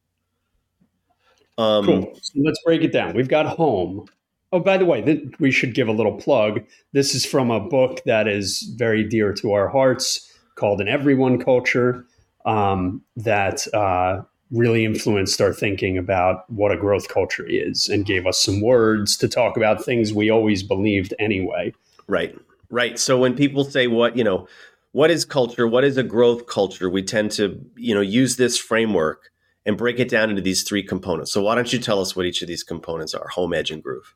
Um, 1.57 1.87
cool. 1.87 2.19
So 2.21 2.33
let's 2.43 2.61
break 2.65 2.83
it 2.83 2.93
down. 2.93 3.15
We've 3.15 3.29
got 3.29 3.47
home. 3.47 4.07
Oh, 4.53 4.61
by 4.61 4.77
the 4.77 4.85
way, 4.85 5.01
th- 5.01 5.39
we 5.39 5.51
should 5.51 5.75
give 5.75 5.89
a 5.89 5.93
little 5.93 6.17
plug. 6.17 6.61
This 6.93 7.15
is 7.15 7.25
from 7.25 7.51
a 7.51 7.61
book 7.61 8.03
that 8.05 8.27
is 8.27 8.63
very 8.77 9.05
dear 9.05 9.33
to 9.35 9.53
our 9.53 9.69
hearts 9.69 10.31
called 10.57 10.81
An 10.81 10.89
Everyone 10.89 11.39
Culture 11.39 12.05
um, 12.45 13.03
that 13.17 13.73
uh, 13.75 14.23
really 14.51 14.85
influenced 14.85 15.41
our 15.41 15.53
thinking 15.53 15.97
about 15.97 16.51
what 16.51 16.73
a 16.73 16.77
growth 16.77 17.09
culture 17.09 17.47
is 17.47 17.89
and 17.89 18.05
gave 18.05 18.27
us 18.27 18.43
some 18.43 18.61
words 18.61 19.17
to 19.19 19.29
talk 19.29 19.57
about 19.57 19.85
things 19.85 20.13
we 20.13 20.31
always 20.31 20.63
believed 20.63 21.15
anyway. 21.19 21.73
Right. 22.09 22.37
Right. 22.71 22.99
So 22.99 23.19
when 23.19 23.35
people 23.35 23.65
say 23.65 23.89
what, 23.89 24.17
you 24.17 24.25
know, 24.25 24.47
what 24.93 25.11
is 25.11 25.25
culture? 25.25 25.67
What 25.67 25.85
is 25.85 25.97
a 25.97 26.03
growth 26.03 26.47
culture? 26.47 26.89
We 26.89 27.03
tend 27.03 27.31
to, 27.33 27.61
you 27.77 27.95
know, 27.95 28.01
use 28.01 28.37
this 28.37 28.59
framework 28.59 29.31
and 29.67 29.77
break 29.77 29.99
it 29.99 30.09
down 30.09 30.31
into 30.31 30.43
these 30.43 30.63
three 30.63 30.83
components. 30.83 31.33
So 31.33 31.43
why 31.43 31.55
don't 31.55 31.73
you 31.73 31.79
tell 31.79 32.01
us 32.01 32.17
what 32.17 32.27
each 32.27 32.43
of 32.43 32.49
these 32.49 32.63
components 32.63 33.15
are? 33.15 33.29
Home, 33.29 33.53
edge, 33.53 33.71
and 33.71 33.83
groove. 33.83 34.15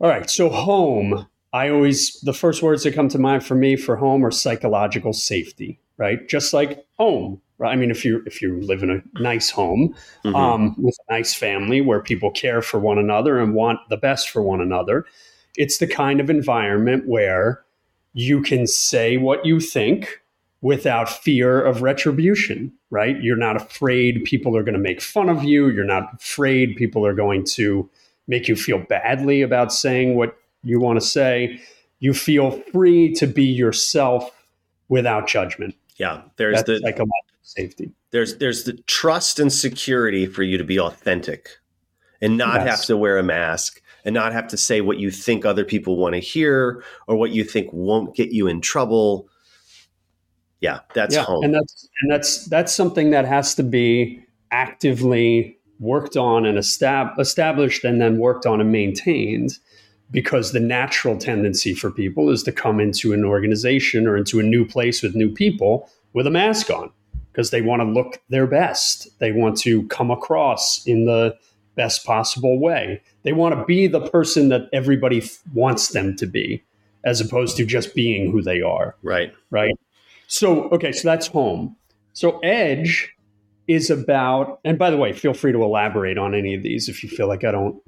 All 0.00 0.08
right. 0.08 0.28
So 0.28 0.48
home, 0.48 1.26
I 1.52 1.70
always 1.70 2.20
the 2.20 2.32
first 2.32 2.62
words 2.62 2.82
that 2.82 2.94
come 2.94 3.08
to 3.08 3.18
mind 3.18 3.44
for 3.44 3.54
me 3.54 3.76
for 3.76 3.96
home 3.96 4.24
are 4.24 4.30
psychological 4.30 5.12
safety, 5.12 5.80
right? 5.96 6.26
Just 6.28 6.52
like 6.52 6.84
home, 6.98 7.40
right? 7.58 7.72
I 7.72 7.76
mean, 7.76 7.90
if 7.90 8.04
you 8.04 8.22
if 8.26 8.42
you 8.42 8.60
live 8.60 8.82
in 8.82 8.90
a 8.90 9.20
nice 9.20 9.50
home 9.50 9.94
mm-hmm. 10.24 10.36
um, 10.36 10.74
with 10.78 10.96
a 11.08 11.12
nice 11.12 11.34
family 11.34 11.80
where 11.80 12.00
people 12.00 12.30
care 12.30 12.62
for 12.62 12.78
one 12.78 12.98
another 12.98 13.38
and 13.38 13.54
want 13.54 13.80
the 13.88 13.96
best 13.96 14.30
for 14.30 14.42
one 14.42 14.60
another, 14.60 15.06
it's 15.56 15.78
the 15.78 15.86
kind 15.86 16.20
of 16.20 16.28
environment 16.28 17.04
where 17.06 17.64
you 18.16 18.40
can 18.40 18.66
say 18.66 19.18
what 19.18 19.44
you 19.44 19.60
think 19.60 20.22
without 20.62 21.06
fear 21.06 21.62
of 21.62 21.82
retribution, 21.82 22.72
right? 22.88 23.22
You're 23.22 23.36
not 23.36 23.56
afraid 23.56 24.24
people 24.24 24.56
are 24.56 24.62
going 24.62 24.72
to 24.72 24.80
make 24.80 25.02
fun 25.02 25.28
of 25.28 25.44
you. 25.44 25.68
You're 25.68 25.84
not 25.84 26.14
afraid 26.14 26.76
people 26.76 27.04
are 27.04 27.12
going 27.12 27.44
to 27.44 27.90
make 28.26 28.48
you 28.48 28.56
feel 28.56 28.78
badly 28.78 29.42
about 29.42 29.70
saying 29.70 30.14
what 30.16 30.34
you 30.64 30.80
want 30.80 30.98
to 30.98 31.06
say. 31.06 31.60
You 31.98 32.14
feel 32.14 32.52
free 32.72 33.12
to 33.16 33.26
be 33.26 33.44
yourself 33.44 34.30
without 34.88 35.28
judgment. 35.28 35.74
Yeah, 35.96 36.22
there's 36.36 36.56
That's 36.56 36.68
the 36.68 36.78
psychological 36.78 37.12
safety. 37.42 37.92
There's 38.12 38.38
there's 38.38 38.64
the 38.64 38.78
trust 38.86 39.38
and 39.38 39.52
security 39.52 40.24
for 40.24 40.42
you 40.42 40.56
to 40.56 40.64
be 40.64 40.80
authentic 40.80 41.50
and 42.22 42.38
not 42.38 42.62
yes. 42.62 42.66
have 42.66 42.86
to 42.86 42.96
wear 42.96 43.18
a 43.18 43.22
mask 43.22 43.82
and 44.06 44.14
not 44.14 44.32
have 44.32 44.46
to 44.46 44.56
say 44.56 44.80
what 44.80 44.98
you 44.98 45.10
think 45.10 45.44
other 45.44 45.64
people 45.64 45.96
want 45.96 46.14
to 46.14 46.20
hear 46.20 46.82
or 47.08 47.16
what 47.16 47.32
you 47.32 47.42
think 47.42 47.68
won't 47.72 48.14
get 48.14 48.30
you 48.30 48.46
in 48.46 48.60
trouble. 48.60 49.28
Yeah, 50.60 50.80
that's 50.94 51.16
yeah, 51.16 51.24
home. 51.24 51.42
And 51.44 51.54
that's 51.54 51.88
and 52.00 52.10
that's 52.10 52.44
that's 52.46 52.72
something 52.72 53.10
that 53.10 53.26
has 53.26 53.54
to 53.56 53.64
be 53.64 54.22
actively 54.52 55.58
worked 55.80 56.16
on 56.16 56.46
and 56.46 56.56
estab- 56.56 57.18
established 57.18 57.84
and 57.84 58.00
then 58.00 58.18
worked 58.18 58.46
on 58.46 58.60
and 58.60 58.72
maintained 58.72 59.58
because 60.12 60.52
the 60.52 60.60
natural 60.60 61.18
tendency 61.18 61.74
for 61.74 61.90
people 61.90 62.30
is 62.30 62.44
to 62.44 62.52
come 62.52 62.78
into 62.78 63.12
an 63.12 63.24
organization 63.24 64.06
or 64.06 64.16
into 64.16 64.38
a 64.38 64.42
new 64.42 64.64
place 64.64 65.02
with 65.02 65.16
new 65.16 65.30
people 65.30 65.90
with 66.12 66.28
a 66.28 66.30
mask 66.30 66.70
on 66.70 66.90
because 67.32 67.50
they 67.50 67.60
want 67.60 67.82
to 67.82 67.84
look 67.84 68.22
their 68.30 68.46
best. 68.46 69.08
They 69.18 69.32
want 69.32 69.58
to 69.58 69.86
come 69.88 70.12
across 70.12 70.86
in 70.86 71.06
the 71.06 71.36
best 71.76 72.04
possible 72.04 72.58
way. 72.58 73.02
They 73.22 73.32
want 73.32 73.54
to 73.54 73.64
be 73.64 73.86
the 73.86 74.08
person 74.08 74.48
that 74.48 74.68
everybody 74.72 75.18
f- 75.18 75.38
wants 75.54 75.88
them 75.88 76.16
to 76.16 76.26
be 76.26 76.64
as 77.04 77.20
opposed 77.20 77.56
to 77.56 77.64
just 77.64 77.94
being 77.94 78.32
who 78.32 78.42
they 78.42 78.60
are. 78.60 78.96
Right. 79.02 79.32
Right. 79.50 79.74
So, 80.26 80.68
okay, 80.70 80.90
so 80.92 81.08
that's 81.08 81.28
home. 81.28 81.76
So, 82.12 82.38
edge 82.40 83.14
is 83.68 83.90
about, 83.90 84.60
and 84.64 84.78
by 84.78 84.90
the 84.90 84.96
way, 84.96 85.12
feel 85.12 85.34
free 85.34 85.52
to 85.52 85.62
elaborate 85.62 86.18
on 86.18 86.34
any 86.34 86.54
of 86.54 86.62
these 86.62 86.88
if 86.88 87.02
you 87.02 87.08
feel 87.08 87.28
like 87.28 87.44
I 87.44 87.52
don't 87.52 87.80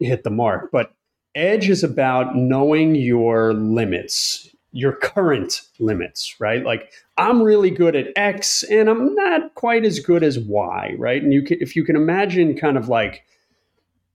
hit 0.00 0.24
the 0.24 0.30
mark, 0.30 0.70
but 0.72 0.92
edge 1.34 1.68
is 1.68 1.84
about 1.84 2.36
knowing 2.36 2.94
your 2.94 3.52
limits, 3.54 4.48
your 4.74 4.92
current 4.92 5.62
limits, 5.78 6.34
right? 6.40 6.64
Like 6.64 6.92
I'm 7.16 7.42
really 7.42 7.70
good 7.70 7.94
at 7.94 8.08
X 8.16 8.64
and 8.64 8.90
I'm 8.90 9.14
not 9.14 9.54
quite 9.54 9.84
as 9.84 10.00
good 10.00 10.24
as 10.24 10.38
Y, 10.38 10.94
right? 10.98 11.22
And 11.22 11.32
you 11.32 11.42
can, 11.42 11.58
if 11.60 11.76
you 11.76 11.84
can 11.84 11.94
imagine 11.94 12.58
kind 12.58 12.76
of 12.76 12.88
like, 12.88 13.24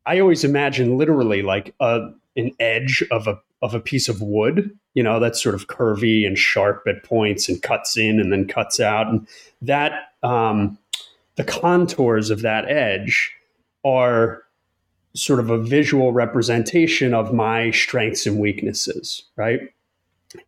I 0.05 0.19
always 0.19 0.43
imagine 0.43 0.97
literally 0.97 1.41
like 1.41 1.73
a, 1.79 2.09
an 2.35 2.51
edge 2.59 3.03
of 3.09 3.27
a 3.27 3.39
of 3.61 3.73
a 3.73 3.79
piece 3.79 4.07
of 4.07 4.21
wood, 4.21 4.77
you 4.93 5.03
know, 5.03 5.19
that's 5.19 5.41
sort 5.41 5.55
of 5.55 5.67
curvy 5.67 6.25
and 6.25 6.37
sharp 6.37 6.83
at 6.87 7.03
points 7.03 7.49
and 7.49 7.61
cuts 7.61 7.97
in 7.97 8.19
and 8.19 8.31
then 8.31 8.47
cuts 8.47 8.79
out. 8.79 9.07
And 9.07 9.27
that 9.61 10.13
um, 10.23 10.77
the 11.35 11.43
contours 11.43 12.29
of 12.29 12.41
that 12.41 12.69
edge 12.69 13.33
are 13.85 14.43
sort 15.13 15.39
of 15.39 15.49
a 15.49 15.57
visual 15.57 16.13
representation 16.13 17.13
of 17.13 17.33
my 17.33 17.71
strengths 17.71 18.25
and 18.25 18.39
weaknesses, 18.39 19.23
right? 19.35 19.59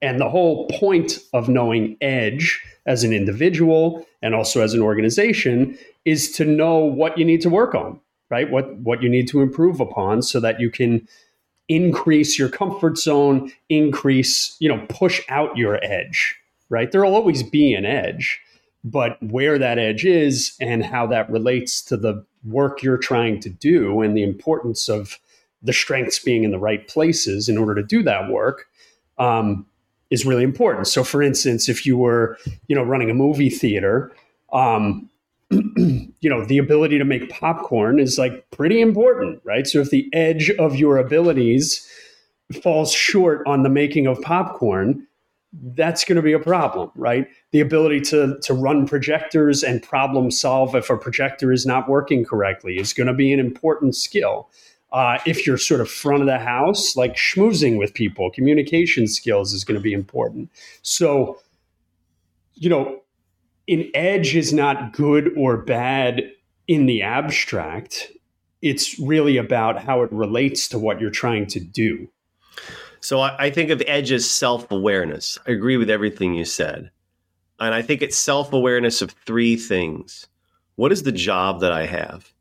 And 0.02 0.20
the 0.20 0.30
whole 0.30 0.68
point 0.68 1.18
of 1.34 1.50
knowing 1.50 1.98
edge 2.02 2.62
as 2.86 3.04
an 3.04 3.14
individual 3.14 4.06
and 4.22 4.36
also 4.36 4.62
as 4.62 4.74
an 4.74 4.82
organization 4.82 5.78
is 6.06 6.32
to 6.34 6.46
know 6.46 6.78
what 6.78 7.18
you 7.18 7.26
need 7.26 7.42
to 7.42 7.50
work 7.50 7.74
on, 7.74 8.00
right? 8.30 8.50
What 8.50 8.76
what 8.78 9.02
you 9.02 9.10
need 9.10 9.28
to 9.30 9.42
improve 9.42 9.80
upon 9.80 10.22
so 10.22 10.40
that 10.40 10.60
you 10.60 10.70
can 10.70 11.08
increase 11.68 12.38
your 12.38 12.50
comfort 12.50 12.98
zone, 12.98 13.52
increase, 13.70 14.56
you 14.60 14.70
know, 14.70 14.86
push 14.90 15.22
out 15.30 15.56
your 15.58 15.84
edge, 15.84 16.36
right? 16.70 16.92
There'll 16.92 17.16
always 17.16 17.44
be 17.44 17.74
an 17.74 17.86
edge, 17.86 18.40
but 18.84 19.22
where 19.24 19.58
that 19.58 19.80
edge 19.80 20.06
is 20.06 20.56
and 20.60 20.84
how 20.84 21.08
that 21.08 21.30
relates 21.30 21.82
to 21.84 21.98
the 21.98 22.26
work 22.44 22.84
you're 22.84 22.98
trying 22.98 23.40
to 23.40 23.50
do 23.50 24.02
and 24.02 24.18
the 24.18 24.24
importance 24.24 24.90
of 24.90 25.18
the 25.64 25.74
strengths 25.74 26.20
being 26.20 26.44
in 26.44 26.52
the 26.52 26.60
right 26.60 26.88
places 26.88 27.48
in 27.48 27.58
order 27.58 27.76
to 27.76 27.84
do 27.84 28.04
that 28.04 28.30
work 28.30 28.68
um, 29.22 29.66
is 30.12 30.26
really 30.26 30.44
important. 30.44 30.88
So, 30.88 31.04
for 31.04 31.24
instance, 31.24 31.70
if 31.70 31.86
you 31.86 31.98
were, 31.98 32.38
you 32.68 32.76
know, 32.76 32.84
running 32.84 33.10
a 33.10 33.14
movie 33.14 33.50
theater, 33.50 34.12
um, 34.54 35.10
you 35.50 36.30
know, 36.30 36.46
the 36.46 36.58
ability 36.58 36.98
to 37.00 37.06
make 37.06 37.30
popcorn 37.30 38.00
is 38.00 38.18
like 38.18 38.50
pretty 38.52 38.82
important, 38.82 39.42
right? 39.44 39.66
So, 39.66 39.80
if 39.80 39.90
the 39.90 40.08
edge 40.14 40.52
of 40.52 40.76
your 40.76 40.98
abilities 40.98 41.88
falls 42.62 42.92
short 42.92 43.42
on 43.48 43.64
the 43.64 43.70
making 43.70 44.06
of 44.08 44.22
popcorn, 44.22 45.08
that's 45.54 46.06
going 46.06 46.18
to 46.18 46.22
be 46.22 46.34
a 46.34 46.40
problem, 46.40 46.92
right? 46.96 47.28
The 47.52 47.62
ability 47.62 48.02
to 48.02 48.38
to 48.42 48.54
run 48.54 48.88
projectors 48.88 49.64
and 49.64 49.82
problem 49.82 50.32
solve 50.32 50.76
if 50.76 50.90
a 50.90 50.98
projector 50.98 51.52
is 51.52 51.66
not 51.66 51.90
working 51.90 52.24
correctly 52.24 52.78
is 52.78 52.94
going 52.94 53.08
to 53.08 53.14
be 53.14 53.34
an 53.34 53.40
important 53.40 53.96
skill. 53.96 54.50
Uh, 54.92 55.18
if 55.26 55.48
you're 55.48 55.58
sort 55.58 55.80
of 55.80 55.90
front 55.90 56.22
of 56.22 56.28
the 56.28 56.38
house, 56.38 56.96
like 56.96 57.16
schmoozing 57.16 57.78
with 57.78 57.94
people, 57.94 58.30
communication 58.32 59.08
skills 59.08 59.54
is 59.54 59.64
going 59.64 59.78
to 59.78 59.82
be 59.82 59.94
important. 59.94 60.50
So, 60.82 61.40
you 62.56 62.70
know, 62.70 63.02
an 63.70 63.90
edge 63.94 64.36
is 64.36 64.52
not 64.52 64.92
good 64.92 65.32
or 65.38 65.58
bad 65.58 66.24
in 66.68 66.88
the 66.88 67.02
abstract. 67.02 68.12
It's 68.62 69.00
really 69.00 69.38
about 69.38 69.82
how 69.82 70.02
it 70.02 70.12
relates 70.12 70.68
to 70.70 70.80
what 70.80 71.00
you're 71.00 71.10
trying 71.10 71.48
to 71.48 71.60
do. 71.60 72.10
So 73.00 73.20
I, 73.20 73.46
I 73.46 73.50
think 73.50 73.70
of 73.72 73.82
edge 73.88 74.12
as 74.12 74.30
self 74.30 74.70
awareness. 74.72 75.38
I 75.48 75.52
agree 75.52 75.78
with 75.78 75.90
everything 75.90 76.34
you 76.36 76.46
said. 76.46 76.92
And 77.60 77.74
I 77.74 77.82
think 77.82 78.02
it's 78.02 78.18
self 78.18 78.54
awareness 78.54 79.02
of 79.02 79.12
three 79.26 79.56
things. 79.56 80.28
What 80.76 80.92
is 80.92 81.04
the 81.04 81.12
job 81.12 81.62
that 81.62 81.72
I 81.72 81.86
have? 81.86 82.32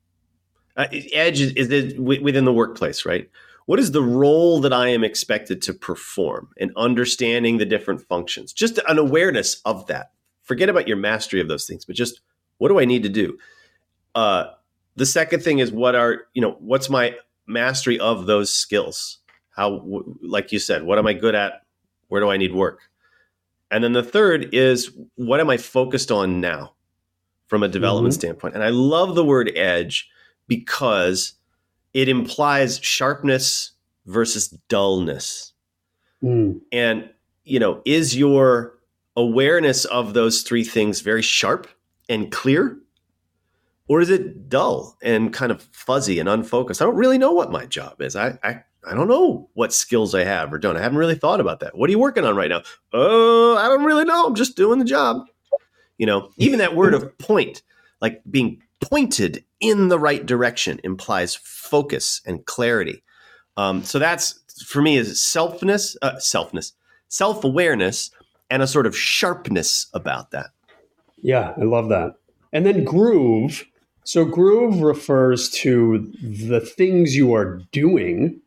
Uh, 0.76 0.86
edge 1.12 1.40
is, 1.40 1.52
is 1.52 1.98
within 1.98 2.44
the 2.44 2.52
workplace, 2.52 3.04
right? 3.04 3.28
What 3.66 3.78
is 3.78 3.92
the 3.92 4.02
role 4.02 4.60
that 4.60 4.72
I 4.72 4.88
am 4.88 5.04
expected 5.04 5.62
to 5.62 5.74
perform 5.74 6.48
and 6.58 6.72
understanding 6.76 7.58
the 7.58 7.66
different 7.66 8.02
functions? 8.02 8.52
Just 8.52 8.78
an 8.88 8.98
awareness 8.98 9.60
of 9.64 9.86
that. 9.86 10.12
Forget 10.42 10.68
about 10.68 10.88
your 10.88 10.96
mastery 10.96 11.40
of 11.40 11.48
those 11.48 11.66
things, 11.66 11.84
but 11.84 11.94
just 11.94 12.20
what 12.58 12.68
do 12.68 12.80
I 12.80 12.84
need 12.84 13.02
to 13.04 13.08
do? 13.08 13.38
Uh, 14.14 14.46
the 14.96 15.06
second 15.06 15.42
thing 15.42 15.60
is 15.60 15.70
what 15.70 15.94
are, 15.94 16.22
you 16.34 16.42
know, 16.42 16.56
what's 16.58 16.90
my 16.90 17.14
mastery 17.46 17.98
of 18.00 18.26
those 18.26 18.52
skills? 18.52 19.20
how 19.60 19.84
like 20.22 20.52
you 20.52 20.58
said 20.58 20.84
what 20.84 20.98
am 20.98 21.06
i 21.06 21.12
good 21.12 21.34
at 21.34 21.62
where 22.08 22.20
do 22.20 22.30
i 22.30 22.36
need 22.36 22.54
work 22.54 22.80
and 23.70 23.84
then 23.84 23.92
the 23.92 24.02
third 24.02 24.54
is 24.54 24.90
what 25.16 25.40
am 25.40 25.50
i 25.50 25.56
focused 25.56 26.10
on 26.10 26.40
now 26.40 26.72
from 27.46 27.62
a 27.62 27.68
development 27.68 28.12
mm-hmm. 28.14 28.20
standpoint 28.20 28.54
and 28.54 28.64
i 28.64 28.70
love 28.70 29.14
the 29.14 29.24
word 29.24 29.52
edge 29.56 30.08
because 30.50 31.34
it 31.94 32.08
implies 32.08 32.78
sharpness 32.80 33.70
versus 34.04 34.48
dullness 34.68 35.52
mm. 36.22 36.60
and 36.72 37.08
you 37.44 37.58
know 37.58 37.80
is 37.84 38.16
your 38.16 38.74
awareness 39.16 39.84
of 39.86 40.12
those 40.12 40.42
three 40.42 40.64
things 40.64 41.00
very 41.00 41.22
sharp 41.22 41.68
and 42.08 42.32
clear 42.32 42.76
or 43.88 44.00
is 44.00 44.10
it 44.10 44.48
dull 44.48 44.98
and 45.02 45.32
kind 45.32 45.52
of 45.52 45.62
fuzzy 45.72 46.18
and 46.18 46.28
unfocused 46.28 46.82
i 46.82 46.84
don't 46.84 46.96
really 46.96 47.18
know 47.18 47.32
what 47.32 47.52
my 47.52 47.64
job 47.64 48.02
is 48.02 48.16
i, 48.16 48.36
I 48.42 48.62
I 48.88 48.94
don't 48.94 49.08
know 49.08 49.48
what 49.54 49.72
skills 49.74 50.14
I 50.14 50.24
have 50.24 50.52
or 50.52 50.58
don't. 50.58 50.76
I 50.76 50.80
haven't 50.80 50.98
really 50.98 51.14
thought 51.14 51.40
about 51.40 51.60
that. 51.60 51.76
What 51.76 51.88
are 51.88 51.90
you 51.90 51.98
working 51.98 52.24
on 52.24 52.34
right 52.34 52.48
now? 52.48 52.62
Oh, 52.92 53.56
I 53.56 53.68
don't 53.68 53.84
really 53.84 54.04
know. 54.04 54.26
I'm 54.26 54.34
just 54.34 54.56
doing 54.56 54.78
the 54.78 54.84
job. 54.84 55.26
You 55.98 56.06
know, 56.06 56.30
even 56.38 56.60
that 56.60 56.74
word 56.74 56.94
of 56.94 57.18
point, 57.18 57.62
like 58.00 58.22
being 58.30 58.62
pointed 58.80 59.44
in 59.60 59.88
the 59.88 59.98
right 59.98 60.24
direction, 60.24 60.80
implies 60.84 61.34
focus 61.34 62.20
and 62.26 62.44
clarity. 62.46 63.02
Um, 63.56 63.84
so 63.84 63.98
that's 63.98 64.40
for 64.64 64.82
me 64.82 64.96
is 64.96 65.18
selfness, 65.18 65.96
uh, 66.02 66.14
selfness, 66.14 66.72
self 67.08 67.44
awareness, 67.44 68.10
and 68.50 68.62
a 68.62 68.66
sort 68.66 68.86
of 68.86 68.96
sharpness 68.96 69.86
about 69.94 70.30
that. 70.30 70.50
Yeah, 71.22 71.54
I 71.60 71.64
love 71.64 71.88
that. 71.90 72.14
And 72.52 72.66
then 72.66 72.84
groove. 72.84 73.66
So 74.04 74.24
groove 74.24 74.80
refers 74.80 75.50
to 75.50 76.10
the 76.22 76.60
things 76.60 77.14
you 77.14 77.34
are 77.34 77.60
doing 77.70 78.40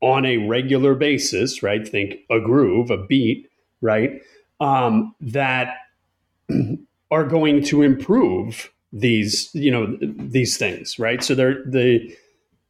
on 0.00 0.24
a 0.24 0.38
regular 0.38 0.94
basis, 0.94 1.62
right? 1.62 1.86
Think 1.86 2.16
a 2.30 2.40
groove, 2.40 2.90
a 2.90 2.98
beat, 3.06 3.48
right? 3.80 4.20
Um, 4.60 5.14
that 5.20 5.76
are 7.10 7.24
going 7.24 7.62
to 7.64 7.82
improve 7.82 8.70
these, 8.94 9.50
you 9.52 9.70
know, 9.70 9.98
these 10.00 10.56
things, 10.56 10.98
right? 10.98 11.22
So 11.22 11.34
they're 11.34 11.64
the 11.64 12.16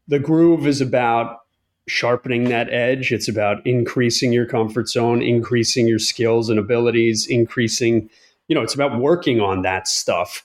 the 0.08 0.18
groove 0.18 0.66
is 0.66 0.80
about 0.80 1.40
sharpening 1.86 2.44
that 2.48 2.72
edge. 2.72 3.12
It's 3.12 3.28
about 3.28 3.64
increasing 3.66 4.32
your 4.32 4.46
comfort 4.46 4.88
zone, 4.88 5.22
increasing 5.22 5.86
your 5.86 5.98
skills 5.98 6.48
and 6.48 6.58
abilities, 6.58 7.26
increasing, 7.26 8.08
you 8.48 8.54
know, 8.54 8.62
it's 8.62 8.74
about 8.74 8.98
working 8.98 9.40
on 9.40 9.62
that 9.62 9.86
stuff. 9.86 10.44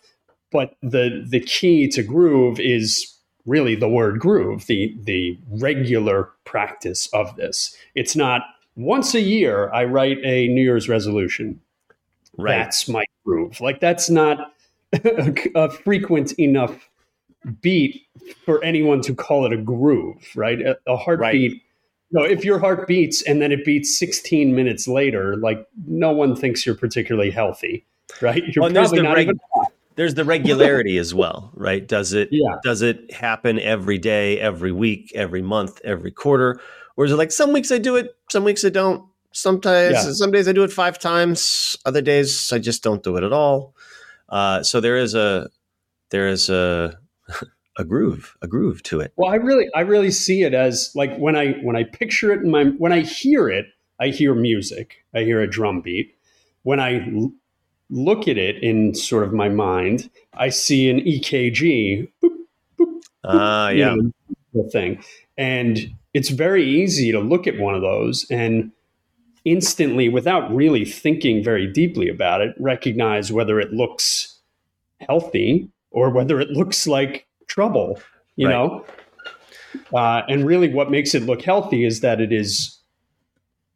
But 0.52 0.76
the 0.82 1.26
the 1.28 1.40
key 1.40 1.88
to 1.90 2.04
groove 2.04 2.60
is 2.60 3.16
really 3.46 3.76
the 3.76 3.90
word 3.90 4.20
groove, 4.20 4.66
the 4.68 4.94
the 5.04 5.40
regular 5.50 6.30
practice 6.44 7.08
of 7.14 7.36
this. 7.38 7.76
It's 7.96 8.18
not 8.18 8.42
once 8.76 9.16
a 9.16 9.22
year 9.22 9.72
I 9.72 9.86
write 9.86 10.18
a 10.26 10.48
New 10.50 10.62
Year's 10.62 10.90
resolution. 10.90 11.62
Right. 12.38 12.58
That's 12.58 12.90
my 12.90 13.06
groove. 13.26 13.62
Like 13.62 13.80
that's 13.80 14.10
not 14.10 14.54
a, 14.94 15.36
a 15.56 15.70
frequent 15.70 16.34
enough 16.34 16.90
beat 17.62 18.02
for 18.46 18.64
anyone 18.64 19.02
to 19.02 19.14
call 19.14 19.46
it 19.46 19.54
a 19.54 19.58
groove, 19.58 20.30
right? 20.36 20.62
A, 20.62 20.78
a 20.88 20.98
heartbeat. 20.98 21.52
Right. 21.52 21.62
You 22.12 22.20
know, 22.20 22.24
if 22.24 22.44
your 22.44 22.60
heart 22.60 22.88
beats 22.88 23.22
and 23.22 23.42
then 23.42 23.52
it 23.52 23.64
beats 23.64 23.98
16 23.98 24.56
minutes 24.56 24.88
later, 24.88 25.38
like 25.38 25.66
no 25.86 26.12
one 26.12 26.36
thinks 26.36 26.66
you're 26.66 26.76
particularly 26.76 27.30
healthy, 27.30 27.86
right? 28.22 28.44
You're 28.48 28.64
well, 28.64 28.72
probably 28.72 29.02
not 29.04 29.16
reg- 29.16 29.28
even. 29.28 29.40
There's 29.96 30.16
the 30.16 30.24
regularity 30.24 30.98
as 30.98 31.14
well, 31.14 31.52
right? 31.54 31.86
Does 31.86 32.14
it 32.14 32.30
yeah. 32.32 32.56
does 32.64 32.82
it 32.82 33.14
happen 33.14 33.60
every 33.60 33.98
day, 33.98 34.40
every 34.40 34.72
week, 34.72 35.12
every 35.14 35.42
month, 35.42 35.82
every 35.84 36.10
quarter? 36.12 36.60
Or 36.96 37.06
is 37.06 37.12
it 37.12 37.18
like 37.18 37.32
some 37.32 37.54
weeks 37.54 37.72
I 37.72 37.78
do 37.78 37.96
it, 37.96 38.16
some 38.30 38.44
weeks 38.44 38.64
I 38.66 38.70
don't? 38.70 39.04
Sometimes 39.32 39.94
yeah. 39.94 40.12
some 40.14 40.32
days 40.32 40.48
I 40.48 40.54
do 40.54 40.64
it 40.64 40.72
five 40.72 40.98
times, 40.98 41.78
other 41.86 42.02
days 42.02 42.52
I 42.52 42.60
just 42.60 42.82
don't 42.82 43.04
do 43.04 43.18
it 43.18 43.24
at 43.24 43.34
all. 43.34 43.76
Uh, 44.30 44.64
so 44.64 44.80
there 44.80 44.98
is 44.98 45.16
a 45.16 45.50
there 46.12 46.28
is 46.28 46.50
a 46.50 46.98
a 47.78 47.84
groove, 47.84 48.36
a 48.42 48.48
groove 48.48 48.84
to 48.84 49.00
it. 49.00 49.14
Well, 49.16 49.32
I 49.32 49.36
really, 49.36 49.70
I 49.74 49.82
really 49.82 50.12
see 50.12 50.44
it 50.44 50.54
as 50.54 50.92
like 50.96 51.16
when 51.18 51.36
I 51.36 51.54
when 51.64 51.76
I 51.76 51.84
picture 51.84 52.32
it 52.32 52.42
in 52.44 52.52
my 52.52 52.66
when 52.66 52.92
I 52.92 53.02
hear 53.02 53.50
it, 53.50 53.68
I 54.00 54.10
hear 54.10 54.36
music, 54.36 55.06
I 55.16 55.22
hear 55.22 55.42
a 55.42 55.50
drum 55.50 55.82
beat. 55.82 56.16
When 56.64 56.80
I 56.80 57.08
l- 57.08 57.32
look 57.90 58.28
at 58.28 58.38
it 58.38 58.62
in 58.62 58.94
sort 58.94 59.24
of 59.24 59.34
my 59.34 59.50
mind, 59.50 60.10
I 60.34 60.50
see 60.50 60.90
an 60.90 61.00
EKG. 61.00 62.12
Ah, 63.24 63.66
uh, 63.66 63.70
yeah, 63.70 63.96
know, 63.96 64.70
thing, 64.72 65.04
and 65.38 65.94
it's 66.14 66.30
very 66.30 66.66
easy 66.66 67.12
to 67.12 67.20
look 67.20 67.48
at 67.48 67.60
one 67.60 67.76
of 67.76 67.82
those 67.82 68.26
and 68.30 68.72
instantly, 69.46 70.10
without 70.10 70.54
really 70.54 70.86
thinking 70.86 71.44
very 71.44 71.72
deeply 71.72 72.10
about 72.10 72.42
it, 72.42 72.56
recognize 72.60 73.32
whether 73.32 73.60
it 73.60 73.72
looks 73.72 74.40
healthy 75.02 75.70
or 75.92 76.10
whether 76.10 76.40
it 76.40 76.50
looks 76.50 76.88
like 76.88 77.28
trouble, 77.48 78.00
you 78.36 78.48
right. 78.48 78.54
know? 78.54 78.86
Uh, 79.94 80.24
and 80.28 80.46
really, 80.46 80.74
what 80.74 80.92
makes 80.92 81.14
it 81.14 81.24
look 81.24 81.42
healthy 81.42 81.86
is 81.86 82.02
that 82.02 82.20
it 82.20 82.32
is 82.32 82.80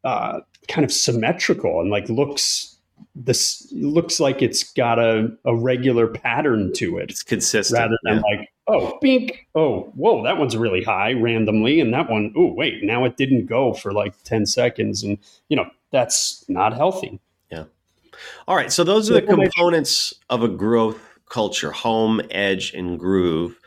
uh, 0.04 0.40
kind 0.68 0.84
of 0.84 0.92
symmetrical 0.92 1.80
and 1.80 1.90
like 1.90 2.08
looks 2.08 2.73
this 3.14 3.68
looks 3.72 4.20
like 4.20 4.42
it's 4.42 4.72
got 4.72 4.98
a, 4.98 5.28
a 5.44 5.54
regular 5.54 6.06
pattern 6.06 6.72
to 6.74 6.98
it. 6.98 7.10
It's 7.10 7.22
consistent 7.22 7.78
rather 7.78 7.98
than 8.02 8.16
yeah. 8.16 8.38
like 8.38 8.48
oh 8.66 8.98
bink 9.02 9.46
oh 9.54 9.92
whoa 9.94 10.24
that 10.24 10.38
one's 10.38 10.56
really 10.56 10.82
high 10.82 11.12
randomly 11.12 11.80
and 11.80 11.92
that 11.92 12.08
one 12.08 12.32
oh 12.34 12.50
wait 12.50 12.82
now 12.82 13.04
it 13.04 13.14
didn't 13.18 13.44
go 13.44 13.74
for 13.74 13.92
like 13.92 14.14
ten 14.24 14.46
seconds 14.46 15.02
and 15.02 15.18
you 15.50 15.56
know 15.56 15.66
that's 15.92 16.44
not 16.48 16.74
healthy. 16.74 17.20
Yeah. 17.50 17.64
All 18.48 18.56
right. 18.56 18.72
So 18.72 18.82
those 18.82 19.10
are 19.10 19.14
the 19.14 19.22
components 19.22 20.12
of 20.28 20.42
a 20.42 20.48
growth 20.48 20.98
culture: 21.28 21.70
home, 21.70 22.20
edge, 22.30 22.74
and 22.74 22.98
groove 22.98 23.58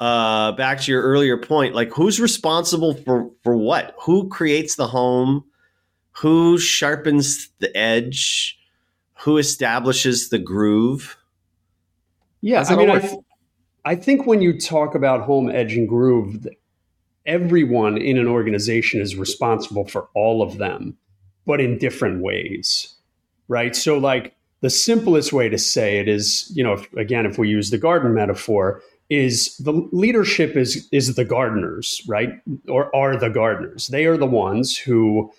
uh, 0.00 0.52
back 0.52 0.80
to 0.80 0.92
your 0.92 1.02
earlier 1.02 1.36
point, 1.36 1.74
like 1.74 1.92
who's 1.92 2.20
responsible 2.20 2.94
for 2.94 3.30
for 3.42 3.56
what? 3.56 3.94
Who 4.02 4.28
creates 4.28 4.76
the 4.76 4.86
home? 4.86 5.44
Who 6.20 6.58
sharpens 6.58 7.48
the 7.60 7.76
edge? 7.76 8.58
Who 9.20 9.38
establishes 9.38 10.30
the 10.30 10.38
groove? 10.38 11.16
Yeah, 12.40 12.64
I 12.68 12.76
mean, 12.76 12.90
I, 12.90 13.16
I 13.84 13.94
think 13.94 14.26
when 14.26 14.40
you 14.40 14.58
talk 14.58 14.94
about 14.94 15.22
home, 15.22 15.50
edge, 15.50 15.74
and 15.74 15.88
groove, 15.88 16.46
everyone 17.26 17.98
in 17.98 18.18
an 18.18 18.26
organization 18.26 19.00
is 19.00 19.16
responsible 19.16 19.86
for 19.86 20.08
all 20.14 20.42
of 20.42 20.58
them, 20.58 20.96
but 21.46 21.60
in 21.60 21.78
different 21.78 22.22
ways, 22.22 22.94
right? 23.48 23.74
So, 23.74 23.98
like 23.98 24.34
the 24.60 24.70
simplest 24.70 25.32
way 25.32 25.48
to 25.48 25.58
say 25.58 25.98
it 25.98 26.08
is, 26.08 26.50
you 26.54 26.64
know, 26.64 26.74
if, 26.74 26.92
again, 26.94 27.26
if 27.26 27.38
we 27.38 27.48
use 27.48 27.70
the 27.70 27.78
garden 27.78 28.14
metaphor, 28.14 28.82
is 29.10 29.56
the 29.56 29.72
leadership 29.92 30.56
is 30.56 30.88
is 30.92 31.14
the 31.14 31.24
gardeners, 31.24 32.02
right? 32.06 32.30
Or 32.68 32.94
are 32.94 33.16
the 33.16 33.30
gardeners. 33.30 33.88
They 33.88 34.06
are 34.06 34.16
the 34.16 34.26
ones 34.26 34.76
who 34.76 35.32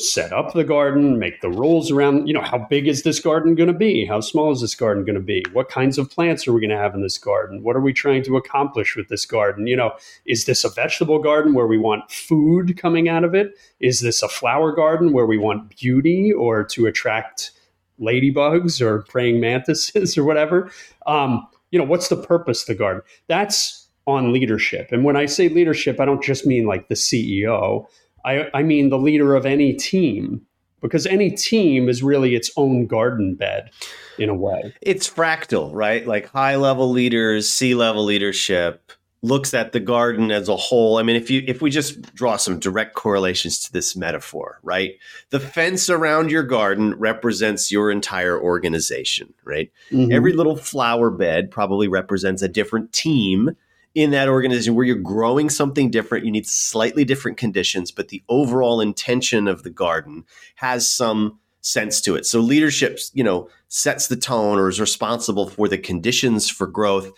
set 0.00 0.32
up 0.32 0.52
the 0.52 0.64
garden, 0.64 1.18
make 1.18 1.40
the 1.40 1.50
rules 1.50 1.90
around, 1.90 2.26
you 2.26 2.34
know, 2.34 2.42
how 2.42 2.58
big 2.58 2.88
is 2.88 3.02
this 3.02 3.20
garden 3.20 3.54
going 3.54 3.68
to 3.68 3.78
be? 3.78 4.04
How 4.04 4.20
small 4.20 4.50
is 4.52 4.60
this 4.60 4.74
garden 4.74 5.04
going 5.04 5.14
to 5.14 5.20
be? 5.20 5.44
What 5.52 5.68
kinds 5.68 5.98
of 5.98 6.10
plants 6.10 6.46
are 6.48 6.52
we 6.52 6.60
going 6.60 6.70
to 6.70 6.76
have 6.76 6.94
in 6.94 7.02
this 7.02 7.18
garden? 7.18 7.62
What 7.62 7.76
are 7.76 7.80
we 7.80 7.92
trying 7.92 8.22
to 8.24 8.36
accomplish 8.36 8.96
with 8.96 9.08
this 9.08 9.24
garden? 9.26 9.66
You 9.66 9.76
know, 9.76 9.92
is 10.26 10.46
this 10.46 10.64
a 10.64 10.68
vegetable 10.68 11.18
garden 11.18 11.54
where 11.54 11.66
we 11.66 11.78
want 11.78 12.10
food 12.10 12.78
coming 12.78 13.08
out 13.08 13.24
of 13.24 13.34
it? 13.34 13.58
Is 13.80 14.00
this 14.00 14.22
a 14.22 14.28
flower 14.28 14.72
garden 14.72 15.12
where 15.12 15.26
we 15.26 15.38
want 15.38 15.76
beauty 15.76 16.32
or 16.32 16.64
to 16.64 16.86
attract 16.86 17.52
ladybugs 18.00 18.80
or 18.80 19.02
praying 19.02 19.40
mantises 19.40 20.16
or 20.18 20.24
whatever? 20.24 20.70
Um, 21.06 21.46
you 21.70 21.78
know, 21.78 21.84
what's 21.84 22.08
the 22.08 22.16
purpose 22.16 22.62
of 22.62 22.66
the 22.66 22.74
garden? 22.74 23.02
That's 23.28 23.88
on 24.06 24.32
leadership. 24.32 24.90
And 24.92 25.04
when 25.04 25.16
I 25.16 25.26
say 25.26 25.48
leadership, 25.48 26.00
I 26.00 26.04
don't 26.04 26.22
just 26.22 26.46
mean 26.46 26.66
like 26.66 26.88
the 26.88 26.94
CEO. 26.94 27.86
I, 28.24 28.48
I 28.54 28.62
mean 28.62 28.90
the 28.90 28.98
leader 28.98 29.34
of 29.34 29.46
any 29.46 29.72
team, 29.74 30.46
because 30.80 31.06
any 31.06 31.30
team 31.30 31.88
is 31.88 32.02
really 32.02 32.34
its 32.34 32.50
own 32.56 32.86
garden 32.86 33.34
bed 33.34 33.70
in 34.18 34.28
a 34.28 34.34
way. 34.34 34.74
It's 34.80 35.08
fractal, 35.08 35.70
right? 35.72 36.06
Like 36.06 36.30
high 36.30 36.56
level 36.56 36.90
leaders, 36.90 37.48
C 37.48 37.74
level 37.74 38.04
leadership, 38.04 38.92
looks 39.22 39.52
at 39.52 39.72
the 39.72 39.80
garden 39.80 40.30
as 40.30 40.48
a 40.48 40.56
whole. 40.56 40.96
I 40.96 41.02
mean, 41.02 41.16
if 41.16 41.30
you 41.30 41.42
if 41.46 41.60
we 41.60 41.70
just 41.70 42.14
draw 42.14 42.36
some 42.36 42.58
direct 42.58 42.94
correlations 42.94 43.58
to 43.64 43.72
this 43.72 43.94
metaphor, 43.94 44.58
right? 44.62 44.92
The 45.30 45.40
fence 45.40 45.90
around 45.90 46.30
your 46.30 46.42
garden 46.42 46.94
represents 46.94 47.70
your 47.70 47.90
entire 47.90 48.40
organization, 48.40 49.34
right? 49.44 49.70
Mm-hmm. 49.90 50.12
Every 50.12 50.32
little 50.32 50.56
flower 50.56 51.10
bed 51.10 51.50
probably 51.50 51.88
represents 51.88 52.42
a 52.42 52.48
different 52.48 52.92
team 52.92 53.56
in 53.94 54.10
that 54.12 54.28
organization 54.28 54.74
where 54.74 54.86
you're 54.86 54.96
growing 54.96 55.50
something 55.50 55.90
different. 55.90 56.24
You 56.24 56.30
need 56.30 56.46
slightly 56.46 57.04
different 57.04 57.38
conditions, 57.38 57.90
but 57.90 58.08
the 58.08 58.22
overall 58.28 58.80
intention 58.80 59.48
of 59.48 59.62
the 59.62 59.70
garden 59.70 60.24
has 60.56 60.88
some 60.88 61.38
sense 61.60 62.00
to 62.02 62.14
it. 62.14 62.24
So 62.24 62.40
leadership, 62.40 62.98
you 63.12 63.24
know, 63.24 63.48
sets 63.68 64.08
the 64.08 64.16
tone 64.16 64.58
or 64.58 64.68
is 64.68 64.80
responsible 64.80 65.48
for 65.48 65.68
the 65.68 65.78
conditions 65.78 66.48
for 66.48 66.66
growth 66.66 67.10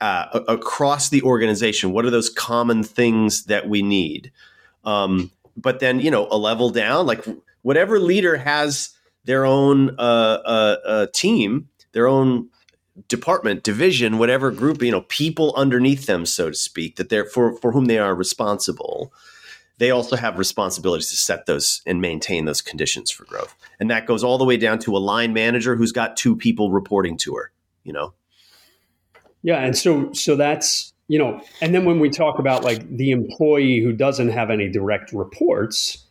uh, 0.00 0.40
across 0.48 1.08
the 1.08 1.22
organization? 1.22 1.92
What 1.92 2.04
are 2.04 2.10
those 2.10 2.30
common 2.30 2.82
things 2.82 3.44
that 3.44 3.68
we 3.68 3.82
need? 3.82 4.30
Um, 4.84 5.30
but 5.56 5.80
then, 5.80 6.00
you 6.00 6.10
know, 6.10 6.28
a 6.30 6.38
level 6.38 6.70
down, 6.70 7.06
like 7.06 7.24
whatever 7.62 7.98
leader 7.98 8.36
has 8.36 8.90
their 9.24 9.44
own 9.44 9.90
uh, 9.98 10.38
uh, 10.44 10.76
uh, 10.86 11.06
team, 11.12 11.68
their 11.92 12.06
own 12.06 12.48
department, 13.06 13.62
division, 13.62 14.18
whatever 14.18 14.50
group, 14.50 14.82
you 14.82 14.90
know, 14.90 15.02
people 15.02 15.54
underneath 15.56 16.06
them, 16.06 16.26
so 16.26 16.50
to 16.50 16.56
speak, 16.56 16.96
that 16.96 17.08
they're 17.08 17.24
for 17.24 17.54
for 17.56 17.72
whom 17.72 17.86
they 17.86 17.98
are 17.98 18.14
responsible. 18.14 19.12
They 19.78 19.92
also 19.92 20.16
have 20.16 20.38
responsibilities 20.38 21.10
to 21.10 21.16
set 21.16 21.46
those 21.46 21.82
and 21.86 22.00
maintain 22.00 22.44
those 22.46 22.60
conditions 22.60 23.10
for 23.10 23.24
growth, 23.24 23.54
and 23.78 23.90
that 23.90 24.06
goes 24.06 24.24
all 24.24 24.38
the 24.38 24.44
way 24.44 24.56
down 24.56 24.78
to 24.80 24.96
a 24.96 24.98
line 24.98 25.32
manager 25.32 25.76
who's 25.76 25.92
got 25.92 26.16
two 26.16 26.34
people 26.34 26.72
reporting 26.72 27.16
to 27.18 27.36
her. 27.36 27.52
You 27.84 27.92
know, 27.92 28.14
yeah, 29.42 29.60
and 29.60 29.76
so 29.76 30.12
so 30.12 30.34
that's 30.34 30.92
you 31.06 31.18
know, 31.18 31.40
and 31.60 31.74
then 31.74 31.84
when 31.84 32.00
we 32.00 32.10
talk 32.10 32.38
about 32.38 32.64
like 32.64 32.88
the 32.96 33.10
employee 33.12 33.80
who 33.80 33.92
doesn't 33.92 34.28
have 34.28 34.50
any 34.50 34.68
direct 34.68 35.12
reports, 35.12 36.04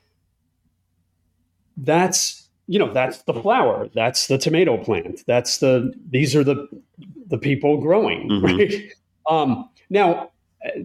that's 1.77 2.46
you 2.67 2.77
know 2.77 2.91
that's 2.91 3.21
the 3.23 3.33
flower 3.33 3.87
that's 3.93 4.27
the 4.27 4.37
tomato 4.37 4.77
plant 4.77 5.23
that's 5.25 5.59
the 5.59 5.93
these 6.09 6.35
are 6.35 6.43
the 6.43 6.67
the 7.27 7.37
people 7.37 7.77
growing 7.79 8.29
mm-hmm. 8.29 8.45
right? 8.45 8.93
Um, 9.29 9.69
now 9.89 10.31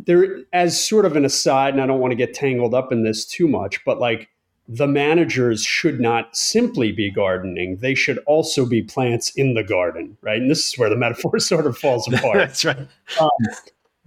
there 0.06 0.38
as 0.52 0.82
sort 0.82 1.04
of 1.04 1.16
an 1.16 1.24
aside 1.24 1.72
and 1.72 1.82
i 1.82 1.86
don't 1.86 2.00
want 2.00 2.12
to 2.12 2.16
get 2.16 2.34
tangled 2.34 2.74
up 2.74 2.92
in 2.92 3.04
this 3.04 3.24
too 3.24 3.48
much 3.48 3.84
but 3.84 3.98
like 3.98 4.28
the 4.68 4.86
managers 4.86 5.62
should 5.62 6.00
not 6.00 6.34
simply 6.36 6.92
be 6.92 7.10
gardening 7.10 7.76
they 7.78 7.94
should 7.94 8.18
also 8.26 8.64
be 8.64 8.82
plants 8.82 9.30
in 9.36 9.54
the 9.54 9.64
garden 9.64 10.16
right? 10.22 10.40
And 10.40 10.50
this 10.50 10.68
is 10.68 10.78
where 10.78 10.88
the 10.88 10.96
metaphor 11.04 11.38
sort 11.38 11.66
of 11.66 11.76
falls 11.76 12.06
apart. 12.12 12.36
That's 12.38 12.64
right. 12.64 12.88
Um, 13.20 13.30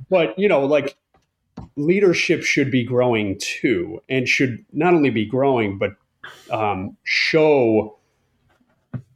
but 0.09 0.37
you 0.39 0.47
know 0.47 0.65
like 0.65 0.95
leadership 1.75 2.43
should 2.43 2.71
be 2.71 2.83
growing 2.83 3.37
too 3.39 4.01
and 4.09 4.27
should 4.27 4.65
not 4.73 4.93
only 4.93 5.09
be 5.09 5.25
growing 5.25 5.77
but 5.77 5.91
um, 6.51 6.95
show 7.03 7.97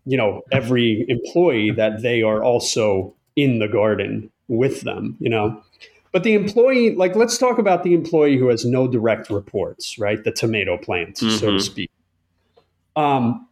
you 0.06 0.18
know 0.18 0.42
every 0.52 1.06
employee 1.08 1.72
that 1.72 2.02
they 2.02 2.22
are 2.22 2.44
also 2.44 3.14
in 3.36 3.60
the 3.60 3.68
garden 3.68 4.32
with 4.48 4.82
them 4.82 5.16
you 5.20 5.30
know 5.30 5.62
but 6.12 6.24
the 6.24 6.34
employee 6.34 6.96
like 6.96 7.16
let's 7.16 7.38
talk 7.38 7.60
about 7.60 7.84
the 7.84 7.94
employee 7.94 8.38
who 8.38 8.48
has 8.48 8.66
no 8.66 8.88
direct 8.88 9.30
reports 9.30 10.00
right 10.00 10.24
the 10.24 10.32
tomato 10.32 10.78
plant 10.78 11.16
mm-hmm. 11.16 11.30
so 11.36 11.46
to 11.46 11.52
mm-hmm. 11.52 11.60
speak 11.60 11.92
um, 12.96 13.48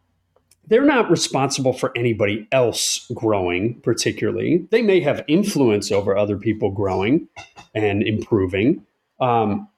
they're 0.66 0.84
not 0.84 1.10
responsible 1.10 1.72
for 1.72 1.96
anybody 1.96 2.46
else 2.50 3.08
growing 3.14 3.80
particularly 3.82 4.66
they 4.70 4.82
may 4.82 5.00
have 5.00 5.24
influence 5.28 5.92
over 5.92 6.16
other 6.16 6.36
people 6.36 6.70
growing 6.70 7.28
and 7.74 8.02
improving 8.02 8.84
um, 9.20 9.68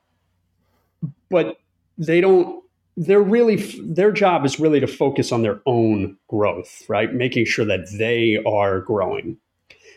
but 1.29 1.59
they 1.99 2.21
don't 2.21 2.65
they're 2.97 3.23
really 3.23 3.57
their 3.83 4.13
job 4.13 4.45
is 4.45 4.61
really 4.61 4.81
to 4.81 4.87
focus 4.87 5.33
on 5.33 5.43
their 5.43 5.61
own 5.67 6.17
growth, 6.29 6.83
right? 6.89 7.13
Making 7.13 7.47
sure 7.47 7.65
that 7.65 7.89
they 7.99 8.39
are 8.47 8.81
growing. 8.81 9.37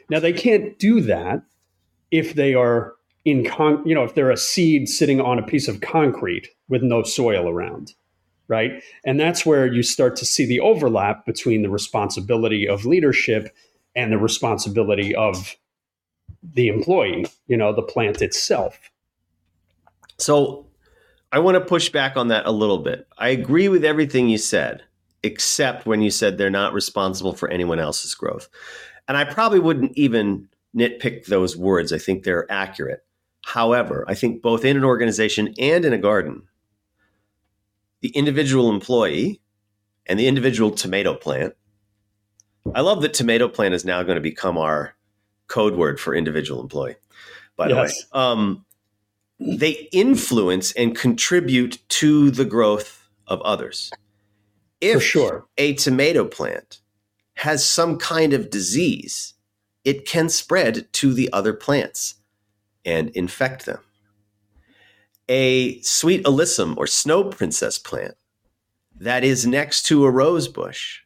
Now 0.10 0.20
they 0.20 0.34
can't 0.34 0.78
do 0.80 1.02
that 1.02 1.44
if 2.12 2.36
they 2.36 2.54
are 2.54 2.94
in 3.26 3.46
con, 3.46 3.82
you 3.86 3.96
know, 3.96 4.04
if 4.04 4.16
they're 4.16 4.32
a 4.32 4.38
seed 4.38 4.90
sitting 4.90 5.22
on 5.22 5.40
a 5.40 5.44
piece 5.44 5.68
of 5.68 5.82
concrete 5.82 6.50
with 6.70 6.84
no 6.84 7.04
soil 7.04 7.50
around, 7.50 7.94
right? 8.48 8.84
And 9.06 9.20
that's 9.20 9.46
where 9.46 9.66
you 9.66 9.82
start 9.82 10.16
to 10.18 10.26
see 10.26 10.46
the 10.46 10.60
overlap 10.60 11.26
between 11.26 11.62
the 11.62 11.70
responsibility 11.70 12.68
of 12.68 12.86
leadership 12.86 13.56
and 13.96 14.12
the 14.12 14.18
responsibility 14.18 15.16
of 15.16 15.56
the 16.44 16.68
employee, 16.68 17.26
you 17.48 17.56
know, 17.56 17.74
the 17.74 17.82
plant 17.82 18.22
itself. 18.22 18.92
So 20.18 20.68
I 21.34 21.40
want 21.40 21.56
to 21.56 21.62
push 21.62 21.90
back 21.90 22.16
on 22.16 22.28
that 22.28 22.46
a 22.46 22.52
little 22.52 22.78
bit. 22.78 23.08
I 23.18 23.30
agree 23.30 23.68
with 23.68 23.84
everything 23.84 24.30
you 24.30 24.38
said, 24.38 24.84
except 25.24 25.88
when 25.88 26.04
you 26.04 26.12
said 26.12 26.38
they're 26.38 26.52
not 26.52 26.74
responsible 26.74 27.34
for 27.34 27.50
anyone 27.50 27.80
else's 27.80 28.14
growth. 28.14 28.48
And 29.08 29.18
I 29.18 29.26
probably 29.26 29.60
wouldn't 29.60 29.98
even 29.98 30.48
nitpick 30.78 31.26
those 31.26 31.58
words. 31.58 31.92
I 31.92 31.98
think 31.98 32.24
they're 32.24 32.50
accurate. 32.52 33.04
However, 33.44 34.06
I 34.08 34.14
think 34.14 34.44
both 34.44 34.64
in 34.64 34.78
an 34.78 34.84
organization 34.84 35.56
and 35.58 35.84
in 35.84 35.92
a 35.92 35.98
garden, 35.98 36.44
the 38.02 38.10
individual 38.10 38.70
employee 38.70 39.42
and 40.06 40.20
the 40.20 40.28
individual 40.28 40.70
tomato 40.70 41.16
plant. 41.16 41.56
I 42.76 42.82
love 42.82 43.02
that 43.02 43.16
tomato 43.16 43.48
plant 43.48 43.74
is 43.74 43.84
now 43.84 44.04
going 44.04 44.18
to 44.18 44.22
become 44.22 44.58
our 44.58 44.96
code 45.48 45.76
word 45.76 46.00
for 46.00 46.14
individual 46.14 46.62
employee, 46.62 46.96
by 47.56 47.70
the 47.70 47.74
yes. 47.74 48.06
way. 48.14 48.22
Um, 48.22 48.66
they 49.46 49.90
influence 49.92 50.72
and 50.74 50.96
contribute 50.96 51.78
to 51.90 52.32
the 52.32 52.46
growth 52.46 53.10
of 53.28 53.42
others. 53.42 53.92
If 54.80 54.96
For 54.96 55.00
sure. 55.00 55.46
a 55.58 55.74
tomato 55.74 56.26
plant 56.26 56.80
has 57.36 57.66
some 57.66 57.98
kind 57.98 58.34
of 58.34 58.50
disease, 58.50 59.34
it 59.84 60.06
can 60.06 60.30
spread 60.30 60.92
to 60.94 61.14
the 61.14 61.32
other 61.34 61.54
plants 61.54 62.16
and 62.86 63.10
infect 63.10 63.66
them. 63.66 63.80
A 65.28 65.80
sweet 65.82 66.24
alyssum 66.26 66.78
or 66.78 66.88
snow 66.88 67.24
princess 67.26 67.78
plant 67.78 68.16
that 68.96 69.24
is 69.24 69.46
next 69.46 69.84
to 69.88 70.06
a 70.06 70.12
rose 70.12 70.48
bush 70.48 71.00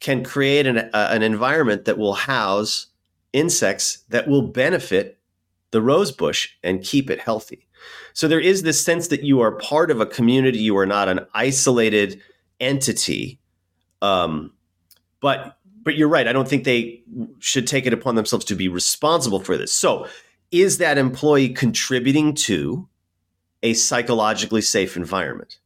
can 0.00 0.22
create 0.22 0.66
an, 0.66 0.78
uh, 0.78 1.08
an 1.10 1.22
environment 1.22 1.86
that 1.86 1.98
will 1.98 2.14
house 2.14 2.88
insects 3.32 4.04
that 4.08 4.28
will 4.28 4.42
benefit 4.42 5.15
the 5.70 5.82
rose 5.82 6.12
bush 6.12 6.50
and 6.62 6.82
keep 6.82 7.10
it 7.10 7.20
healthy. 7.20 7.68
So 8.12 8.28
there 8.28 8.40
is 8.40 8.62
this 8.62 8.82
sense 8.82 9.08
that 9.08 9.22
you 9.22 9.40
are 9.40 9.52
part 9.52 9.90
of 9.90 10.00
a 10.00 10.06
community, 10.06 10.58
you 10.58 10.76
are 10.76 10.86
not 10.86 11.08
an 11.08 11.20
isolated 11.34 12.20
entity. 12.60 13.40
Um, 14.02 14.52
but 15.20 15.58
but 15.82 15.96
you're 15.96 16.08
right. 16.08 16.26
I 16.26 16.32
don't 16.32 16.48
think 16.48 16.64
they 16.64 17.04
should 17.38 17.66
take 17.66 17.86
it 17.86 17.92
upon 17.92 18.16
themselves 18.16 18.44
to 18.46 18.56
be 18.56 18.66
responsible 18.66 19.38
for 19.38 19.56
this. 19.56 19.72
So 19.72 20.08
is 20.50 20.78
that 20.78 20.98
employee 20.98 21.50
contributing 21.50 22.34
to 22.34 22.88
a 23.62 23.74
psychologically 23.74 24.62
safe 24.62 24.96
environment? 24.96 25.58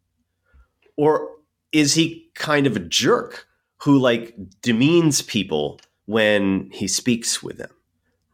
Or 0.97 1.31
is 1.73 1.95
he 1.95 2.31
kind 2.35 2.67
of 2.67 2.77
a 2.77 2.81
jerk 2.81 3.47
who 3.79 3.99
like 3.99 4.35
demeans 4.61 5.23
people 5.23 5.81
when 6.05 6.71
he 6.71 6.87
speaks 6.87 7.43
with 7.43 7.57
them? 7.57 7.71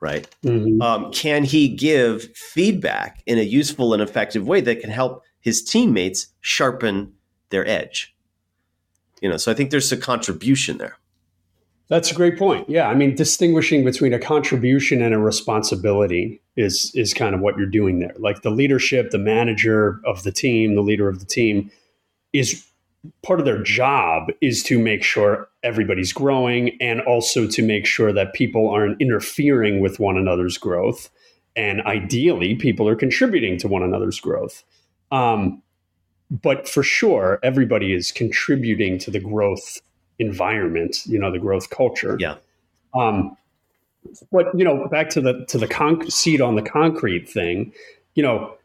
Right? 0.00 0.28
Mm-hmm. 0.44 0.80
Um, 0.82 1.12
can 1.12 1.44
he 1.44 1.68
give 1.68 2.24
feedback 2.36 3.22
in 3.26 3.38
a 3.38 3.42
useful 3.42 3.92
and 3.92 4.02
effective 4.02 4.46
way 4.46 4.60
that 4.60 4.80
can 4.80 4.90
help 4.90 5.24
his 5.40 5.62
teammates 5.62 6.28
sharpen 6.40 7.12
their 7.50 7.66
edge? 7.66 8.14
You 9.20 9.28
know, 9.28 9.36
so 9.36 9.50
I 9.50 9.54
think 9.54 9.70
there's 9.70 9.90
a 9.92 9.96
contribution 9.96 10.78
there. 10.78 10.98
That's 11.88 12.10
a 12.10 12.14
great 12.14 12.36
point. 12.36 12.68
Yeah, 12.68 12.88
I 12.88 12.94
mean, 12.94 13.14
distinguishing 13.14 13.84
between 13.84 14.12
a 14.12 14.18
contribution 14.18 15.02
and 15.02 15.14
a 15.14 15.18
responsibility 15.18 16.42
is 16.56 16.90
is 16.94 17.14
kind 17.14 17.34
of 17.34 17.40
what 17.40 17.56
you're 17.56 17.66
doing 17.66 18.00
there. 18.00 18.14
Like 18.18 18.42
the 18.42 18.50
leadership, 18.50 19.10
the 19.10 19.18
manager 19.18 20.00
of 20.04 20.24
the 20.24 20.32
team, 20.32 20.74
the 20.74 20.80
leader 20.80 21.08
of 21.08 21.20
the 21.20 21.26
team 21.26 21.70
is 22.32 22.66
part 23.22 23.40
of 23.40 23.46
their 23.46 23.62
job 23.62 24.28
is 24.40 24.62
to 24.64 24.78
make 24.78 25.02
sure 25.02 25.48
everybody's 25.62 26.12
growing 26.12 26.76
and 26.80 27.00
also 27.02 27.46
to 27.46 27.62
make 27.62 27.86
sure 27.86 28.12
that 28.12 28.32
people 28.32 28.68
aren't 28.68 29.00
interfering 29.00 29.80
with 29.80 29.98
one 29.98 30.16
another's 30.16 30.58
growth. 30.58 31.10
And 31.54 31.82
ideally, 31.82 32.54
people 32.54 32.88
are 32.88 32.96
contributing 32.96 33.58
to 33.58 33.68
one 33.68 33.82
another's 33.82 34.20
growth. 34.20 34.64
Um, 35.10 35.62
but 36.30 36.68
for 36.68 36.82
sure, 36.82 37.38
everybody 37.42 37.94
is 37.94 38.12
contributing 38.12 38.98
to 38.98 39.10
the 39.10 39.20
growth 39.20 39.80
environment, 40.18 40.98
you 41.06 41.18
know, 41.18 41.30
the 41.30 41.38
growth 41.38 41.70
culture. 41.70 42.16
Yeah. 42.18 42.36
Um, 42.94 43.36
but 44.32 44.46
you 44.56 44.64
know, 44.64 44.88
back 44.88 45.10
to 45.10 45.20
the 45.20 45.44
to 45.46 45.58
the 45.58 45.68
con- 45.68 46.10
seed 46.10 46.40
on 46.40 46.54
the 46.56 46.62
concrete 46.62 47.28
thing, 47.28 47.72
you 48.14 48.22
know, 48.22 48.56